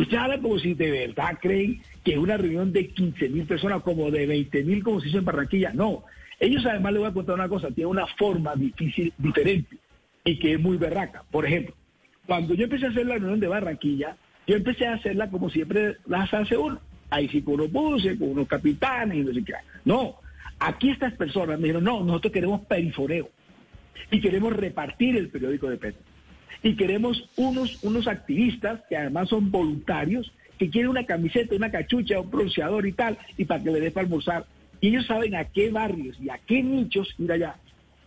Ustedes 0.00 0.22
hablan 0.22 0.40
como 0.40 0.58
si 0.58 0.74
de 0.74 0.90
verdad 0.90 1.38
creen 1.40 1.82
que 2.02 2.18
una 2.18 2.36
reunión 2.36 2.72
de 2.72 2.88
15 2.88 3.28
mil 3.28 3.44
personas, 3.44 3.82
como 3.82 4.10
de 4.10 4.26
20 4.26 4.64
mil, 4.64 4.82
como 4.82 5.00
se 5.00 5.08
hizo 5.08 5.18
en 5.18 5.24
Barranquilla. 5.26 5.72
No. 5.74 6.04
Ellos 6.38 6.64
además 6.64 6.92
les 6.92 7.00
voy 7.00 7.10
a 7.10 7.12
contar 7.12 7.34
una 7.34 7.48
cosa, 7.48 7.68
tienen 7.68 7.90
una 7.90 8.06
forma 8.06 8.54
difícil, 8.56 9.12
diferente, 9.18 9.76
y 10.24 10.38
que 10.38 10.54
es 10.54 10.60
muy 10.60 10.78
berraca. 10.78 11.22
Por 11.30 11.44
ejemplo, 11.44 11.74
cuando 12.26 12.54
yo 12.54 12.64
empecé 12.64 12.86
a 12.86 12.88
hacer 12.88 13.04
la 13.04 13.16
reunión 13.16 13.40
de 13.40 13.48
Barranquilla, 13.48 14.16
yo 14.50 14.56
empecé 14.56 14.84
a 14.84 14.94
hacerla 14.94 15.30
como 15.30 15.48
siempre 15.48 15.98
las 16.08 16.34
hace 16.34 16.56
uno. 16.56 16.80
Ahí 17.08 17.28
sí 17.28 17.40
con 17.40 17.54
unos 17.54 17.70
buses, 17.70 18.18
con 18.18 18.30
unos 18.30 18.48
capitanes 18.48 19.18
y 19.18 19.20
no 19.20 19.32
sé 19.32 19.44
qué. 19.44 19.52
No, 19.84 20.16
aquí 20.58 20.90
estas 20.90 21.12
personas 21.12 21.56
me 21.60 21.68
dijeron, 21.68 21.84
no, 21.84 22.02
nosotros 22.02 22.32
queremos 22.32 22.62
perifoneo 22.62 23.30
y 24.10 24.20
queremos 24.20 24.52
repartir 24.52 25.16
el 25.16 25.28
periódico 25.28 25.70
de 25.70 25.76
Petro. 25.76 26.02
Y 26.64 26.74
queremos 26.74 27.30
unos, 27.36 27.78
unos 27.84 28.08
activistas 28.08 28.80
que 28.88 28.96
además 28.96 29.28
son 29.28 29.52
voluntarios, 29.52 30.32
que 30.58 30.68
quieren 30.68 30.90
una 30.90 31.06
camiseta, 31.06 31.54
una 31.54 31.70
cachucha, 31.70 32.18
un 32.18 32.28
bronceador 32.28 32.88
y 32.88 32.92
tal, 32.92 33.18
y 33.38 33.44
para 33.44 33.62
que 33.62 33.70
le 33.70 33.78
dé 33.78 33.92
para 33.92 34.06
almorzar. 34.06 34.46
Y 34.80 34.88
ellos 34.88 35.06
saben 35.06 35.36
a 35.36 35.44
qué 35.44 35.70
barrios 35.70 36.18
y 36.20 36.28
a 36.28 36.38
qué 36.38 36.60
nichos 36.60 37.14
ir 37.20 37.30
allá. 37.30 37.54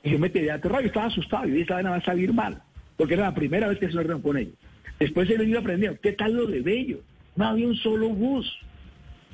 Y 0.04 0.12
yo 0.12 0.20
me 0.20 0.30
quedé 0.30 0.52
aterrado, 0.52 0.82
yo 0.82 0.88
estaba 0.88 1.06
asustado, 1.06 1.48
y 1.48 1.62
esta 1.62 1.82
nada 1.82 1.92
va 1.92 2.02
a 2.02 2.06
salir 2.06 2.34
mal, 2.34 2.62
porque 2.98 3.14
era 3.14 3.24
la 3.24 3.34
primera 3.34 3.70
vez 3.70 3.80
que 3.80 3.88
se 3.88 3.94
lo 3.94 4.02
reunión 4.02 4.22
con 4.22 4.36
ellos. 4.36 4.56
Después 5.00 5.28
se 5.28 5.38
lo 5.38 5.44
iba 5.44 5.60
aprendiendo, 5.60 6.00
¿qué 6.02 6.14
tal 6.14 6.34
lo 6.34 6.46
de 6.48 6.62
Bello? 6.62 7.02
No 7.36 7.46
había 7.46 7.68
un 7.68 7.76
solo 7.76 8.10
bus, 8.10 8.52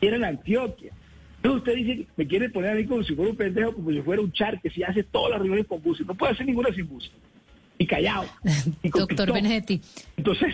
era 0.02 0.16
en 0.16 0.24
Antioquia. 0.24 0.94
Entonces 1.38 1.60
usted 1.60 1.76
dice, 1.76 2.08
me 2.18 2.28
quiere 2.28 2.50
poner 2.50 2.72
a 2.72 2.76
mí 2.76 2.86
como 2.86 3.04
si 3.04 3.16
fuera 3.16 3.32
un 3.32 3.38
pendejo, 3.38 3.74
como 3.74 3.92
si 3.92 4.02
fuera 4.02 4.22
un 4.22 4.32
char 4.32 4.60
que 4.62 4.70
si 4.70 4.84
hace 4.84 5.04
todas 5.04 5.32
las 5.32 5.40
reuniones 5.40 5.68
con 5.68 5.82
buses. 5.82 6.06
No 6.06 6.14
puede 6.14 6.34
hacer 6.34 6.46
ninguna 6.46 6.74
sin 6.74 6.88
bus. 6.88 7.10
Y 7.78 7.86
callado. 7.86 8.26
Y 8.84 8.90
Doctor 8.90 9.32
Benedetti. 9.32 9.80
Entonces, 10.18 10.54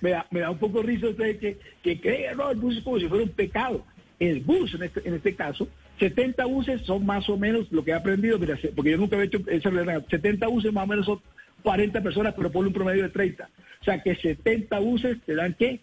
me 0.00 0.10
da, 0.10 0.26
me 0.30 0.40
da 0.40 0.50
un 0.50 0.58
poco 0.58 0.82
risa 0.82 1.08
usted 1.08 1.38
que, 1.38 1.58
que 1.82 2.00
cree, 2.00 2.34
no, 2.34 2.50
el 2.50 2.58
bus 2.58 2.78
es 2.78 2.82
como 2.82 2.98
si 2.98 3.08
fuera 3.08 3.24
un 3.24 3.30
pecado. 3.30 3.84
El 4.18 4.40
bus, 4.40 4.74
en 4.74 4.84
este, 4.84 5.06
en 5.06 5.14
este 5.14 5.34
caso, 5.34 5.68
70 5.98 6.46
buses 6.46 6.80
son 6.82 7.04
más 7.04 7.28
o 7.28 7.36
menos 7.36 7.70
lo 7.70 7.84
que 7.84 7.90
he 7.90 7.94
aprendido, 7.94 8.38
mira, 8.38 8.58
porque 8.74 8.92
yo 8.92 8.96
nunca 8.96 9.16
he 9.16 9.24
hecho 9.24 9.40
esa 9.48 9.68
realidad. 9.68 10.04
70 10.08 10.46
buses 10.46 10.72
más 10.72 10.84
o 10.84 10.86
menos 10.86 11.04
son 11.04 11.20
40 11.62 12.02
personas, 12.02 12.34
pero 12.34 12.50
por 12.50 12.66
un 12.66 12.72
promedio 12.72 13.02
de 13.02 13.10
30. 13.10 13.48
O 13.80 13.84
sea 13.84 14.02
que 14.02 14.14
70 14.14 14.78
buses 14.78 15.18
te 15.24 15.34
dan, 15.34 15.54
¿qué? 15.54 15.80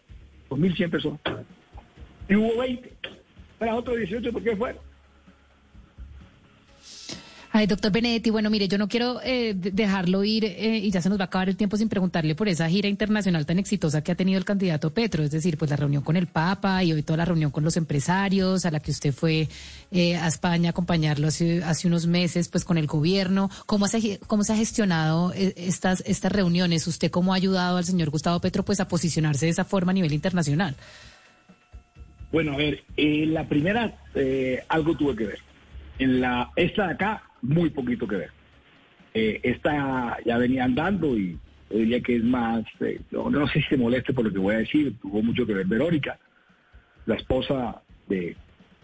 2.100 0.50 0.90
personas. 0.90 1.20
Y 2.28 2.36
hubo 2.36 2.58
20. 2.58 2.92
Para 3.60 3.76
otros 3.76 3.98
18, 3.98 4.32
¿por 4.32 4.44
qué 4.44 4.56
fueron? 4.56 4.82
Ay, 7.56 7.68
doctor 7.68 7.92
Benedetti, 7.92 8.32
bueno, 8.32 8.50
mire, 8.50 8.68
yo 8.68 8.80
no 8.80 8.88
quiero 8.88 9.22
eh, 9.24 9.54
dejarlo 9.54 10.24
ir 10.24 10.44
eh, 10.44 10.80
y 10.80 10.90
ya 10.90 11.04
se 11.04 11.10
nos 11.10 11.20
va 11.20 11.26
a 11.26 11.28
acabar 11.28 11.50
el 11.50 11.56
tiempo 11.56 11.78
sin 11.78 11.88
preguntarle 11.88 12.34
por 12.34 12.48
esa 12.48 12.68
gira 12.68 12.90
internacional 12.90 13.46
tan 13.46 13.60
exitosa 13.60 14.04
que 14.04 14.12
ha 14.12 14.16
tenido 14.16 14.40
el 14.40 14.44
candidato 14.44 14.92
Petro, 14.92 15.22
es 15.22 15.30
decir, 15.30 15.56
pues 15.60 15.70
la 15.70 15.78
reunión 15.78 16.02
con 16.02 16.18
el 16.18 16.26
Papa 16.26 16.84
y 16.84 16.94
hoy 16.94 17.04
toda 17.04 17.18
la 17.18 17.26
reunión 17.26 17.52
con 17.52 17.64
los 17.64 17.78
empresarios, 17.78 18.66
a 18.66 18.72
la 18.72 18.80
que 18.80 18.90
usted 18.90 19.14
fue 19.14 19.50
eh, 19.92 20.16
a 20.16 20.28
España 20.30 20.70
a 20.70 20.72
acompañarlo 20.72 21.28
hace, 21.28 21.64
hace 21.64 21.88
unos 21.88 22.08
meses, 22.08 22.50
pues 22.50 22.66
con 22.66 22.80
el 22.80 22.88
gobierno. 22.88 23.52
¿Cómo 23.68 23.88
se, 23.88 24.18
cómo 24.26 24.44
se 24.44 24.54
ha 24.54 24.56
gestionado 24.56 25.32
estas, 25.36 26.02
estas 26.08 26.32
reuniones? 26.32 26.88
¿Usted 26.88 27.12
cómo 27.12 27.34
ha 27.34 27.36
ayudado 27.36 27.78
al 27.78 27.86
señor 27.86 28.10
Gustavo 28.10 28.40
Petro 28.40 28.66
pues 28.66 28.80
a 28.80 28.88
posicionarse 28.88 29.46
de 29.46 29.52
esa 29.52 29.64
forma 29.64 29.92
a 29.92 29.94
nivel 29.94 30.14
internacional? 30.14 30.76
Bueno, 32.32 32.54
a 32.54 32.58
ver, 32.58 32.84
la 32.98 33.48
primera, 33.48 33.94
algo 34.70 34.98
tuve 34.98 35.16
que 35.16 35.26
ver. 35.28 35.40
En 36.00 36.20
la, 36.20 36.50
esta 36.56 36.88
de 36.88 36.94
acá, 36.94 37.22
muy 37.44 37.70
poquito 37.70 38.08
que 38.08 38.16
ver. 38.16 38.32
Eh, 39.14 39.40
esta 39.44 40.18
ya 40.26 40.38
venía 40.38 40.64
andando 40.64 41.16
y 41.16 41.38
yo 41.70 41.78
diría 41.78 42.02
que 42.02 42.16
es 42.16 42.24
más, 42.24 42.66
eh, 42.80 43.00
no, 43.12 43.30
no, 43.30 43.48
sé 43.48 43.62
si 43.62 43.68
se 43.70 43.78
moleste 43.78 44.14
por 44.14 44.26
lo 44.26 44.34
que 44.34 44.40
voy 44.40 44.56
a 44.56 44.60
decir, 44.60 44.96
tuvo 45.02 45.22
mucho 45.22 45.46
que 45.46 45.54
ver 45.54 45.68
Verónica, 45.68 46.18
la 47.06 47.16
esposa 47.16 47.82
de 48.08 48.36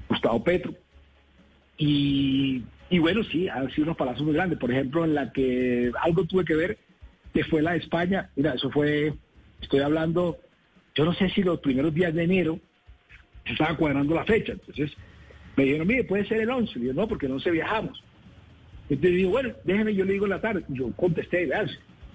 Gustavo 0.08 0.44
Petro. 0.44 0.74
Y, 1.78 2.64
y 2.90 3.00
bueno, 3.00 3.24
sí, 3.24 3.48
han 3.48 3.72
sido 3.72 3.86
unos 3.86 3.98
palazos 3.98 4.24
muy 4.24 4.34
grandes. 4.34 4.60
Por 4.60 4.72
ejemplo, 4.72 5.06
en 5.06 5.16
la 5.16 5.32
que 5.32 5.92
algo 6.02 6.26
tuve 6.26 6.46
que 6.46 6.56
ver, 6.56 6.78
que 7.34 7.44
fue 7.46 7.62
la 7.62 7.72
de 7.72 7.78
España. 7.78 8.30
Mira, 8.36 8.54
eso 8.54 8.70
fue, 8.70 9.14
estoy 9.62 9.80
hablando 9.80 10.38
Yo 10.96 11.06
no 11.06 11.14
sé 11.14 11.30
si 11.30 11.42
los 11.42 11.60
primeros 11.60 11.94
días 11.94 12.14
de 12.14 12.24
enero 12.24 12.60
se 13.46 13.54
estaba 13.54 13.78
cuadrando 13.78 14.14
la 14.14 14.26
fecha. 14.26 14.54
Entonces 14.54 14.92
me 15.56 15.64
dijeron, 15.64 15.88
mire, 15.88 16.04
puede 16.04 16.28
ser 16.28 16.42
el 16.42 16.50
11. 16.50 16.78
Y 16.80 16.88
yo, 16.88 16.94
no, 16.94 17.08
porque 17.08 17.28
el 17.28 17.34
11 17.34 17.52
viajamos. 17.52 18.04
Entonces 18.90 19.18
digo, 19.18 19.30
bueno, 19.30 19.54
déjeme, 19.64 19.94
yo 19.94 20.04
le 20.04 20.14
digo 20.14 20.26
en 20.26 20.32
la 20.32 20.42
tarde. 20.42 20.64
Yo 20.70 20.92
contesté, 20.94 21.46
vean, 21.46 21.70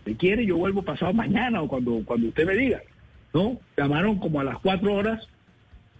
si 0.05 0.15
quiere, 0.17 0.45
yo 0.45 0.57
vuelvo 0.57 0.83
pasado 0.83 1.13
mañana 1.13 1.63
o 1.63 1.69
cuando, 1.69 2.03
cuando 2.05 2.29
usted 2.29 2.47
me 2.47 2.57
diga. 2.57 2.83
¿No? 3.33 3.59
Llamaron 3.77 4.19
como 4.19 4.41
a 4.41 4.45
las 4.45 4.59
4 4.59 4.95
horas, 4.95 5.27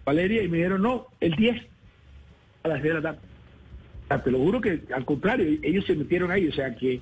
Valeria, 0.05 0.41
y 0.41 0.47
me 0.47 0.57
dijeron, 0.57 0.81
no, 0.81 1.07
el 1.19 1.35
10 1.35 1.61
a 2.63 2.67
las 2.69 2.81
10 2.81 2.95
de 2.95 3.01
la 3.01 3.11
tarde. 3.11 3.27
O 4.05 4.07
sea, 4.07 4.23
te 4.23 4.31
lo 4.31 4.39
juro 4.39 4.61
que 4.61 4.83
al 4.93 5.03
contrario, 5.03 5.59
ellos 5.63 5.85
se 5.85 5.95
metieron 5.95 6.31
ahí, 6.31 6.47
o 6.47 6.53
sea 6.53 6.75
que... 6.75 7.01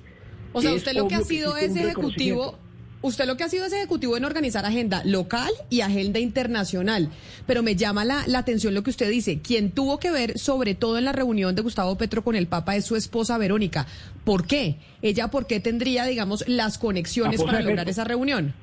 O 0.52 0.60
sea, 0.60 0.72
usted 0.72 0.92
lo 0.94 1.06
que 1.06 1.16
ha 1.16 1.20
sido 1.20 1.56
es 1.56 1.76
ejecutivo. 1.76 2.58
Usted 3.04 3.26
lo 3.26 3.36
que 3.36 3.44
ha 3.44 3.48
sido 3.48 3.66
es 3.66 3.72
ejecutivo 3.72 4.16
en 4.16 4.24
organizar 4.24 4.64
agenda 4.64 5.02
local 5.04 5.50
y 5.68 5.82
agenda 5.82 6.18
internacional. 6.18 7.10
Pero 7.46 7.62
me 7.62 7.76
llama 7.76 8.04
la, 8.04 8.24
la 8.26 8.38
atención 8.38 8.74
lo 8.74 8.82
que 8.82 8.90
usted 8.90 9.10
dice. 9.10 9.40
Quien 9.40 9.70
tuvo 9.70 9.98
que 9.98 10.10
ver, 10.10 10.38
sobre 10.38 10.74
todo 10.74 10.96
en 10.98 11.04
la 11.04 11.12
reunión 11.12 11.54
de 11.54 11.62
Gustavo 11.62 11.96
Petro 11.98 12.24
con 12.24 12.34
el 12.34 12.46
Papa, 12.46 12.76
es 12.76 12.86
su 12.86 12.96
esposa 12.96 13.36
Verónica. 13.38 13.86
¿Por 14.24 14.46
qué? 14.46 14.76
Ella, 15.02 15.28
¿por 15.28 15.46
qué 15.46 15.60
tendría, 15.60 16.06
digamos, 16.06 16.48
las 16.48 16.78
conexiones 16.78 17.40
La 17.40 17.46
para 17.46 17.60
lograr 17.60 17.88
esa 17.88 18.04
reunión? 18.04 18.54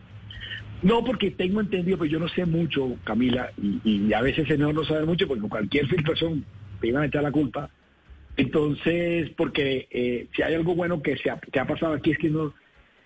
No, 0.81 1.03
porque 1.05 1.29
tengo 1.29 1.61
entendido, 1.61 1.99
pues 1.99 2.09
yo 2.09 2.19
no 2.19 2.27
sé 2.27 2.43
mucho, 2.45 2.97
Camila, 3.03 3.51
y, 3.61 4.07
y 4.07 4.13
a 4.13 4.21
veces 4.21 4.49
es 4.49 4.57
mejor 4.57 4.73
no 4.73 4.83
saber 4.83 5.05
mucho, 5.05 5.27
porque 5.27 5.47
cualquier 5.47 5.87
filtración 5.87 6.43
te 6.79 6.87
iban 6.87 7.03
a 7.03 7.05
echar 7.05 7.21
la 7.21 7.31
culpa. 7.31 7.69
Entonces, 8.37 9.29
porque 9.37 9.87
eh, 9.91 10.27
si 10.35 10.41
hay 10.41 10.55
algo 10.55 10.73
bueno 10.73 11.01
que 11.03 11.17
se 11.17 11.29
ha, 11.29 11.37
que 11.39 11.59
ha 11.59 11.67
pasado 11.67 11.93
aquí 11.93 12.11
es 12.11 12.17
que 12.17 12.29
no, 12.29 12.53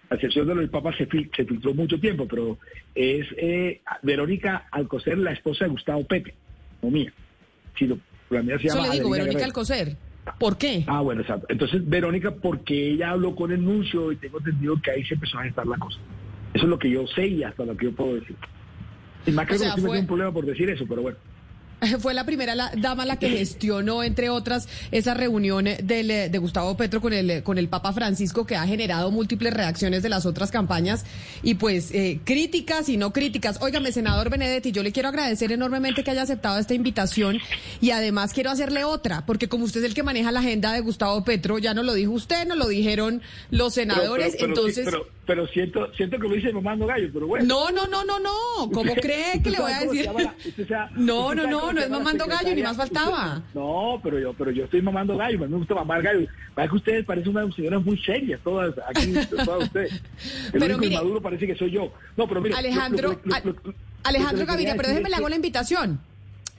a 0.10 0.16
excepción 0.16 0.48
de 0.48 0.56
lo 0.56 0.62
del 0.62 0.70
Papa 0.70 0.96
se, 0.98 1.08
fil- 1.08 1.30
se 1.36 1.46
filtró 1.46 1.74
mucho 1.74 2.00
tiempo, 2.00 2.28
pero 2.28 2.58
es 2.94 3.26
eh, 3.38 3.82
Verónica 4.04 4.68
Alcocer, 4.72 5.18
la 5.18 5.32
esposa 5.32 5.66
de 5.66 5.72
Gustavo 5.72 6.06
Petro, 6.06 6.34
no 6.82 6.90
mía. 6.92 7.12
Si 7.78 7.88
lo- 7.88 7.98
la 8.30 8.42
mía 8.42 8.58
se 8.60 8.68
Eso 8.68 8.76
llama 8.78 8.88
le 8.90 8.94
digo, 8.96 9.08
Adelina 9.10 9.12
Verónica 9.12 9.34
Guerrero. 9.40 9.46
Alcocer. 9.46 9.98
¿Por 10.40 10.58
qué? 10.58 10.84
Ah, 10.88 11.02
bueno, 11.02 11.22
exacto. 11.22 11.46
Entonces, 11.50 11.88
Verónica, 11.88 12.34
porque 12.34 12.92
ella 12.94 13.12
habló 13.12 13.36
con 13.36 13.52
el 13.52 13.64
nuncio 13.64 14.12
y 14.12 14.16
tengo 14.16 14.40
entendido 14.40 14.82
que 14.82 14.92
ahí 14.92 15.04
se 15.06 15.14
empezó 15.14 15.38
a 15.40 15.44
gestar 15.44 15.68
la 15.68 15.78
cosa. 15.78 16.00
Eso 16.54 16.64
es 16.64 16.70
lo 16.70 16.80
que 16.80 16.90
yo 16.90 17.06
sé 17.08 17.28
y 17.28 17.44
hasta 17.44 17.64
lo 17.66 17.78
que 17.78 17.86
yo 17.86 17.92
puedo 17.96 18.16
decir. 18.16 18.36
Y 19.28 19.32
más 19.32 19.46
que 19.48 19.56
O 19.56 19.58
sea, 19.58 19.76
fue- 19.78 20.00
un 20.00 20.08
problema 20.08 20.32
por 20.32 20.46
decir 20.46 20.70
eso, 20.70 20.86
pero 20.88 21.02
bueno. 21.04 21.18
Fue 22.00 22.14
la 22.14 22.26
primera 22.26 22.56
la- 22.56 22.72
dama 22.78 23.06
la 23.06 23.18
que 23.18 23.30
gestionó, 23.30 24.04
entre 24.04 24.30
otras, 24.30 24.68
esa 24.92 25.14
reunión 25.14 25.66
del, 25.66 26.12
eh, 26.12 26.30
de 26.30 26.38
Gustavo 26.38 26.76
Petro 26.78 27.02
con 27.02 27.14
el, 27.14 27.44
con 27.44 27.58
el 27.58 27.68
Papa 27.68 27.94
Francisco, 27.94 28.46
que 28.46 28.56
ha 28.56 28.66
generado 28.66 29.12
múltiples 29.12 29.54
reacciones 29.54 30.02
de 30.04 30.10
las 30.10 30.26
otras 30.26 30.52
campañas 30.52 31.06
y 31.44 31.56
pues 31.56 31.92
eh, 31.94 32.20
críticas 32.24 32.90
y 32.90 32.98
no 32.98 33.14
críticas. 33.14 33.62
Óigame, 33.62 33.92
senador 33.92 34.30
Benedetti, 34.30 34.72
yo 34.72 34.84
le 34.84 34.92
quiero 34.92 35.10
agradecer 35.10 35.52
enormemente 35.52 36.04
que 36.04 36.12
haya 36.12 36.24
aceptado 36.24 36.58
esta 36.60 36.74
invitación 36.74 37.40
y 37.82 37.92
además 37.92 38.34
quiero 38.34 38.50
hacerle 38.52 38.84
otra, 38.84 39.26
porque 39.26 39.48
como 39.50 39.66
usted 39.66 39.82
es 39.82 39.88
el 39.88 39.94
que 39.94 40.04
maneja 40.04 40.32
la 40.32 40.40
agenda 40.40 40.72
de 40.74 40.82
Gustavo 40.82 41.24
Petro, 41.24 41.60
ya 41.60 41.74
no 41.74 41.84
lo 41.84 41.94
dijo 41.94 42.12
usted, 42.12 42.48
no 42.48 42.56
lo 42.56 42.68
dijeron 42.68 43.22
los 43.52 43.74
senadores, 43.74 44.36
Pero- 44.38 44.38
pero- 44.40 44.48
entonces... 44.68 44.86
Pero, 44.86 45.08
pero 45.26 45.48
siento, 45.48 45.92
siento 45.98 46.18
que 46.20 46.28
lo 46.28 46.36
dice 46.36 46.52
mamando 46.54 46.86
gallo, 46.86 47.10
pero 47.12 47.26
bueno. 47.26 47.46
No, 47.46 47.72
no, 47.72 47.88
no, 47.88 48.06
no, 48.06 48.20
no. 48.20 48.70
¿Cómo 48.72 48.94
cree 48.94 49.42
que 49.42 49.50
le 49.50 49.58
voy 49.60 49.72
a 49.72 49.80
decir? 49.80 50.06
la- 50.70 50.90
No, 50.96 51.34
no, 51.34 51.44
sabe 51.44 51.65
no, 51.68 51.74
no 51.74 51.82
es 51.82 51.90
mamando 51.90 52.26
gallo, 52.28 52.56
ni 52.56 52.62
más 52.64 52.78
faltaba. 52.78 53.38
Usted- 53.38 53.44
no, 53.60 54.00
pero 54.04 54.20
yo, 54.20 54.34
pero 54.34 54.52
yo 54.52 54.64
estoy 54.66 54.82
mamando 54.82 55.18
gallo, 55.18 55.38
a 55.44 55.48
mí 55.48 55.52
me 55.52 55.58
gusta 55.58 55.76
mamar 55.76 56.02
gallo. 56.02 56.28
Parece 56.54 56.70
que 56.72 56.76
ustedes 56.78 57.06
parecen 57.06 57.30
unas 57.36 57.56
señoras 57.56 57.84
muy 57.84 57.98
serias, 58.00 58.40
todas 58.44 58.74
aquí, 58.88 59.14
todas 59.46 59.64
ustedes. 59.64 59.94
El 59.94 60.02
Pero 60.54 60.66
único 60.66 60.80
mire- 60.82 60.94
inmaduro 60.96 61.22
parece 61.22 61.48
que 61.48 61.56
soy 61.56 61.72
yo. 61.72 61.92
No, 62.18 62.28
pero 62.28 62.42
mire, 62.42 62.56
Alejandro, 62.56 63.20
lo- 63.24 63.36
lo- 63.44 63.52
lo- 63.64 63.74
Alejandro 64.04 64.46
Gaviria, 64.46 64.76
pero 64.76 64.90
déjeme 64.90 65.10
le 65.10 65.16
hago 65.16 65.30
la 65.30 65.36
invitación. 65.36 66.00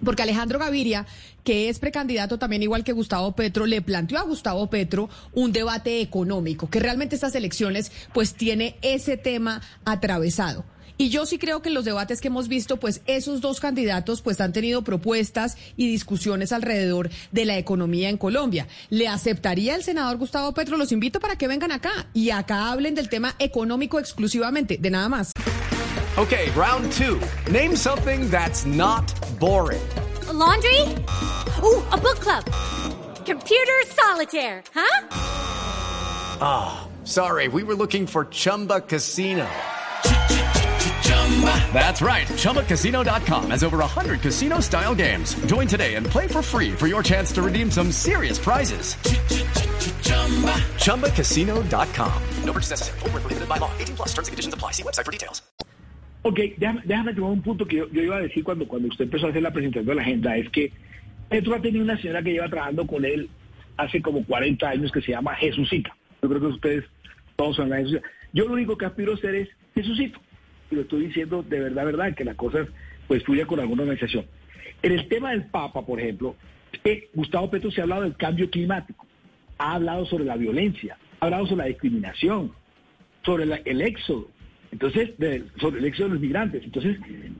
Porque 0.04 0.22
Alejandro 0.22 0.59
Gaviria, 0.59 1.07
que 1.42 1.70
es 1.70 1.78
precandidato 1.78 2.38
también 2.38 2.62
igual 2.62 2.84
que 2.84 2.92
Gustavo 2.92 3.32
Petro, 3.34 3.64
le 3.64 3.80
planteó 3.80 4.18
a 4.18 4.22
Gustavo 4.24 4.68
Petro 4.68 5.09
un 5.32 5.52
debate 5.52 6.02
económico, 6.02 6.68
que 6.68 6.80
realmente 6.80 7.14
estas 7.14 7.34
elecciones 7.34 7.90
pues 8.12 8.34
tiene 8.34 8.76
ese 8.82 9.16
tema 9.16 9.62
atravesado. 9.86 10.66
Y 10.99 11.11
yo 11.11 11.26
sí 11.26 11.38
creo 11.38 11.62
que 11.62 11.68
en 11.68 11.74
los 11.74 11.84
debates 11.84 12.20
que 12.20 12.28
hemos 12.28 12.49
visto, 12.49 12.78
pues 12.78 13.03
esos 13.07 13.40
dos 13.40 13.61
candidatos 13.61 14.22
pues 14.22 14.40
han 14.40 14.53
tenido 14.53 14.82
propuestas 14.82 15.57
y 15.76 15.88
discusiones 15.88 16.53
alrededor 16.53 17.11
de 17.32 17.44
la 17.44 17.59
economía 17.59 18.09
en 18.09 18.16
Colombia. 18.16 18.66
¿Le 18.90 19.09
aceptaría 19.09 19.74
el 19.74 19.82
senador 19.82 20.16
Gustavo 20.16 20.53
Petro? 20.53 20.76
Los 20.76 20.92
invito 20.92 21.20
para 21.20 21.36
que 21.36 21.49
vengan 21.49 21.72
acá 21.72 22.09
y 22.14 22.30
acá 22.30 22.70
hablen 22.70 22.94
del 22.94 23.09
tema 23.09 23.34
económico 23.38 23.99
exclusivamente, 23.99 24.78
de 24.78 24.90
nada 24.90 25.09
más. 25.09 25.32
Okay, 26.16 26.49
round 26.57 26.90
two. 26.92 27.20
Name 27.53 27.76
something 27.76 28.30
that's 28.30 28.64
not 28.64 29.05
boring. 29.38 29.82
laundry? 30.32 30.80
Ooh, 31.62 31.82
a 31.92 31.97
book 31.97 32.20
club. 32.20 32.44
Computer 33.24 33.82
solitaire, 33.88 34.62
huh? 34.74 35.09
Ah, 36.40 36.88
sorry, 37.05 37.49
we 37.49 37.62
were 37.62 37.74
looking 37.74 38.07
for 38.07 38.26
Chumba 38.26 38.80
Casino. 38.80 39.47
That's 41.72 42.01
right. 42.01 42.26
ChumbaCasino.com 42.26 43.51
has 43.51 43.62
over 43.62 43.78
100 43.78 44.22
casino 44.22 44.61
style 44.61 44.94
games. 44.94 45.34
Join 45.44 45.66
today 45.68 45.97
and 45.97 46.07
play 46.07 46.26
for 46.26 46.40
free 46.40 46.72
for 46.72 46.86
your 46.86 47.03
chance 47.03 47.30
to 47.32 47.42
redeem 47.42 47.70
some 47.70 47.92
serious 47.92 48.38
prizes. 48.38 48.97
ChumbaCasino.com. 50.86 52.22
No 52.44 52.53
purchase 52.53 52.70
necessary. 52.70 52.99
Void 53.01 53.12
where 53.12 53.20
prohibited 53.20 53.49
by 53.49 53.59
law. 53.59 53.70
18 53.78 53.97
plus 53.97 54.09
terms 54.14 54.28
and 54.28 54.32
conditions 54.32 54.55
apply. 54.55 54.72
See 54.72 54.82
website 54.82 55.05
for 55.05 55.12
details. 55.12 55.42
Ok, 56.22 56.40
déjame, 56.59 56.82
déjame 56.84 57.14
tomar 57.14 57.30
un 57.30 57.42
punto 57.42 57.64
que 57.66 57.76
yo, 57.76 57.88
yo 57.92 58.03
iba 58.03 58.16
a 58.16 58.20
decir 58.20 58.42
cuando, 58.42 58.66
cuando 58.66 58.88
usted 58.88 59.05
empezó 59.05 59.26
a 59.26 59.30
hacer 59.30 59.42
la 59.42 59.53
presentación 59.53 59.86
de 59.86 59.94
la 59.94 60.03
agenda, 60.03 60.36
es 60.36 60.51
que 60.51 60.72
Petro 61.28 61.55
ha 61.55 61.61
tenido 61.61 61.84
una 61.84 61.97
señora 62.01 62.20
que 62.20 62.32
lleva 62.32 62.49
trabajando 62.49 62.84
con 62.84 63.05
él 63.05 63.30
hace 63.76 64.03
como 64.03 64.24
40 64.24 64.68
años 64.68 64.90
que 64.90 65.01
se 65.03 65.12
llama 65.12 65.36
Jesucita. 65.36 65.97
Yo 66.20 66.28
creo 66.28 66.40
que 66.40 66.47
ustedes 66.49 66.84
todos 67.36 67.55
son 67.55 67.70
la 67.70 67.76
Jesucita. 67.76 68.03
Yo 68.32 68.47
lo 68.47 68.55
único 68.55 68.76
que 68.76 68.86
aspiro 68.86 69.14
a 69.14 69.18
ser 69.18 69.36
es 69.36 69.49
Jesucito. 69.76 70.18
Y 70.71 70.75
lo 70.75 70.81
estoy 70.83 71.07
diciendo 71.07 71.43
de 71.43 71.61
verdad, 71.61 71.85
verdad, 71.85 72.14
que 72.14 72.25
las 72.25 72.37
cosas 72.37 72.69
pues 73.07 73.23
fluyan 73.25 73.47
con 73.47 73.61
alguna 73.61 73.83
organización. 73.83 74.25
En 74.83 74.93
el 74.93 75.09
tema 75.09 75.31
del 75.31 75.45
Papa, 75.47 75.85
por 75.87 76.01
ejemplo, 76.01 76.35
que 76.83 77.09
Gustavo 77.14 77.51
Petro 77.51 77.71
se 77.71 77.81
ha 77.81 77.85
hablado 77.85 78.03
del 78.03 78.17
cambio 78.17 78.51
climático, 78.51 79.07
ha 79.59 79.75
hablado 79.75 80.05
sobre 80.07 80.25
la 80.25 80.37
violencia, 80.37 80.99
ha 81.21 81.27
hablado 81.27 81.47
sobre 81.47 81.62
la 81.64 81.69
discriminación, 81.69 82.53
sobre 83.25 83.47
la- 83.47 83.61
el 83.64 83.81
éxodo, 83.81 84.29
entonces, 84.73 85.11
sobre 85.59 85.79
el 85.79 85.85
éxodo 85.87 86.09
de 86.09 86.14
los 86.14 86.21
migrantes. 86.23 86.62
Entonces, 86.64 86.99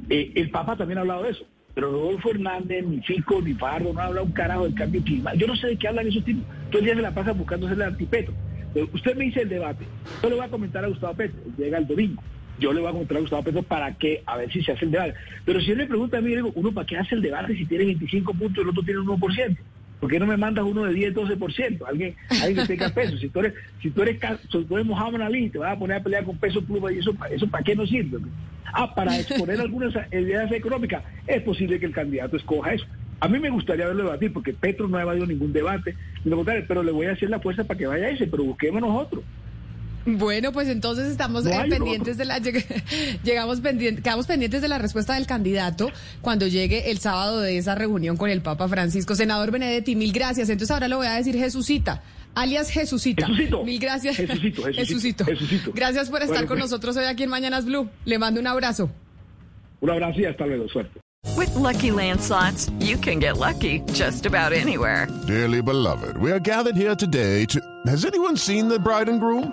eh, 0.09 0.33
el 0.37 0.51
Papa 0.51 0.77
también 0.77 0.99
ha 0.99 1.01
hablado 1.03 1.25
de 1.25 1.31
eso. 1.31 1.47
Pero 1.75 1.91
Rodolfo 1.91 2.31
Hernández, 2.31 2.87
ni 2.87 3.03
Fico, 3.03 3.43
ni 3.43 3.53
Pardo, 3.53 3.93
no 3.93 4.01
ha 4.01 4.05
hablado 4.07 4.25
un 4.25 4.33
carajo 4.33 4.65
del 4.65 4.75
cambio 4.75 5.03
climático. 5.03 5.41
Yo 5.43 5.47
no 5.47 5.57
sé 5.57 5.67
de 5.67 5.77
qué 5.77 5.89
hablan 5.89 6.07
esos 6.07 6.25
tipos. 6.25 6.43
Todo 6.71 6.79
el 6.79 6.85
día 6.87 6.95
se 6.95 7.03
la 7.03 7.13
pasa 7.15 7.33
buscando 7.33 7.69
ser 7.69 7.77
el 7.77 7.83
antipetro. 7.83 8.33
Pero 8.73 8.89
usted 8.95 9.15
me 9.15 9.25
dice 9.27 9.43
el 9.43 9.51
debate. 9.51 9.85
Yo 10.23 10.31
le 10.31 10.37
voy 10.37 10.45
a 10.47 10.49
comentar 10.49 10.83
a 10.83 10.89
Gustavo 10.89 11.13
Petro. 11.15 11.39
Llega 11.59 11.77
el 11.77 11.87
domingo. 11.87 12.23
Yo 12.59 12.73
le 12.73 12.81
voy 12.81 12.89
a 12.89 12.93
comentar 12.93 13.17
a 13.17 13.21
Gustavo 13.21 13.43
Petro 13.43 13.63
para 13.63 13.93
que, 13.95 14.23
a 14.25 14.37
ver 14.37 14.51
si 14.53 14.63
se 14.63 14.73
hace 14.73 14.87
el 14.87 14.91
debate. 14.91 15.15
Pero 15.45 15.61
si 15.61 15.71
él 15.71 15.79
me 15.79 15.87
pregunta 15.87 16.19
a 16.19 16.21
mí, 16.21 16.35
digo, 16.35 16.53
uno, 16.55 16.73
¿para 16.73 16.87
qué 16.87 16.97
hace 16.97 17.15
el 17.15 17.23
debate 17.23 17.57
si 17.57 17.67
tiene 17.67 17.85
25 17.85 18.33
puntos 18.35 18.59
y 18.59 18.61
el 18.61 18.69
otro 18.69 18.83
tiene 18.83 19.01
un 19.01 19.09
1%? 19.09 19.57
¿Por 20.01 20.11
qué 20.11 20.19
no 20.19 20.27
me 20.27 20.37
mandas 20.37 20.65
uno 20.65 20.85
de 20.85 20.93
10, 20.93 21.15
12%? 21.15 21.89
Alguien, 21.89 22.15
alguien 22.43 22.67
que 22.67 22.77
tenga 22.77 22.91
peso. 22.91 23.17
Si 23.17 23.29
tú 23.29 23.41
eres, 23.41 23.55
si 23.81 23.91
tú 23.91 24.03
eres, 24.03 24.19
si 24.43 24.65
tú 24.65 24.75
eres 24.77 24.87
Mohamed 24.87 25.23
Ali 25.23 25.49
te 25.49 25.59
vas 25.59 25.73
a 25.73 25.79
poner 25.79 25.99
a 25.99 26.03
pelear 26.03 26.25
con 26.25 26.37
peso 26.37 26.63
pluma, 26.63 26.93
¿y 26.93 26.99
eso, 26.99 27.15
eso 27.31 27.47
para 27.47 27.65
qué 27.65 27.75
no 27.75 27.87
sirve? 27.87 28.19
Ah, 28.73 28.95
para 28.95 29.19
exponer 29.19 29.59
algunas 29.61 29.95
ideas 30.13 30.53
económicas, 30.53 31.03
es 31.27 31.43
posible 31.43 31.81
que 31.81 31.87
el 31.87 31.93
candidato 31.93 32.37
escoja 32.37 32.75
eso. 32.75 32.87
A 33.21 33.29
mí 33.29 33.39
me 33.39 33.49
gustaría 33.49 33.87
verlo 33.87 34.05
debatir, 34.05 34.33
porque 34.33 34.53
Petro 34.53 34.87
no 34.87 34.99
ha 34.99 35.03
evadido 35.03 35.25
ningún 35.25 35.53
debate, 35.53 35.97
pero 36.69 36.83
le 36.83 36.93
voy 36.93 37.07
a 37.07 37.13
hacer 37.13 37.31
la 37.31 37.41
fuerza 37.41 37.65
para 37.65 37.79
que 37.79 37.87
vaya 37.87 38.11
ese, 38.11 38.27
pero 38.27 38.45
busquémonos 38.45 38.91
otro. 38.91 39.23
Bueno, 40.07 40.53
pues 40.53 40.69
entonces 40.69 41.09
estamos 41.09 41.45
No 41.45 41.51
eh, 41.51 41.67
pendientes 41.69 42.17
de 42.17 42.25
la 42.25 42.39
lleg- 42.41 42.65
llegamos 43.25 43.61
pendientes, 43.61 44.03
quedamos 44.05 44.27
pendientes 44.27 44.63
de 44.63 44.69
la 44.69 44.79
respuesta 44.79 45.15
del 45.15 45.27
candidato 45.27 45.91
cuando 46.21 46.47
llegue 46.47 46.91
el 46.91 46.99
sábado 46.99 47.41
de 47.41 47.59
esa 47.59 47.75
reunión 47.75 48.17
con 48.17 48.31
el 48.31 48.41
Papa 48.41 48.69
Francisco. 48.69 49.15
Senador 49.17 49.51
Benedetti, 49.51 49.97
mil 49.97 50.13
gracias. 50.13 50.49
Entonces 50.49 50.71
ahora 50.73 50.89
le 50.89 50.95
voy 50.95 51.07
a 51.09 51.15
decir 51.15 51.37
Jesucita, 51.37 52.03
alias 52.35 52.71
Jesucita. 52.71 53.27
Jesucito. 53.27 53.65
Mil 53.65 53.81
gracias. 53.81 54.17
Jesucito, 54.17 54.63
Jesucito, 54.73 55.25
Jesucito. 55.25 55.73
Gracias 55.75 56.09
por 56.09 56.21
estar 56.23 56.37
Bueno, 56.37 56.49
con 56.49 56.59
pues. 56.59 56.71
nosotros 56.71 56.97
hoy 56.97 57.05
aquí 57.07 57.25
en 57.25 57.31
Mañanas 57.31 57.65
Blue. 57.65 57.89
Le 58.05 58.19
mando 58.19 58.41
un 58.41 58.47
abrazo. 58.47 58.89
Un 59.81 59.91
abrazo 59.91 60.21
y 60.21 60.25
hasta 60.27 60.47
luego, 60.47 60.69
suerte. 60.69 61.01
With 61.37 61.53
Lucky 61.57 61.91
Land 61.91 62.21
slots, 62.21 62.71
you 62.79 62.97
can 62.97 63.19
get 63.21 63.37
lucky 63.39 63.83
just 63.93 64.25
about 64.27 64.53
anywhere. 64.53 65.09
Dearly 65.27 65.61
beloved, 65.61 66.17
we 66.19 66.31
are 66.31 66.39
gathered 66.41 66.77
here 66.77 66.95
today 66.95 67.45
to. 67.47 67.61
Has 67.87 68.05
anyone 68.05 68.37
seen 68.37 68.69
the 68.69 68.79
bride 68.79 69.09
and 69.11 69.21
groom? 69.21 69.53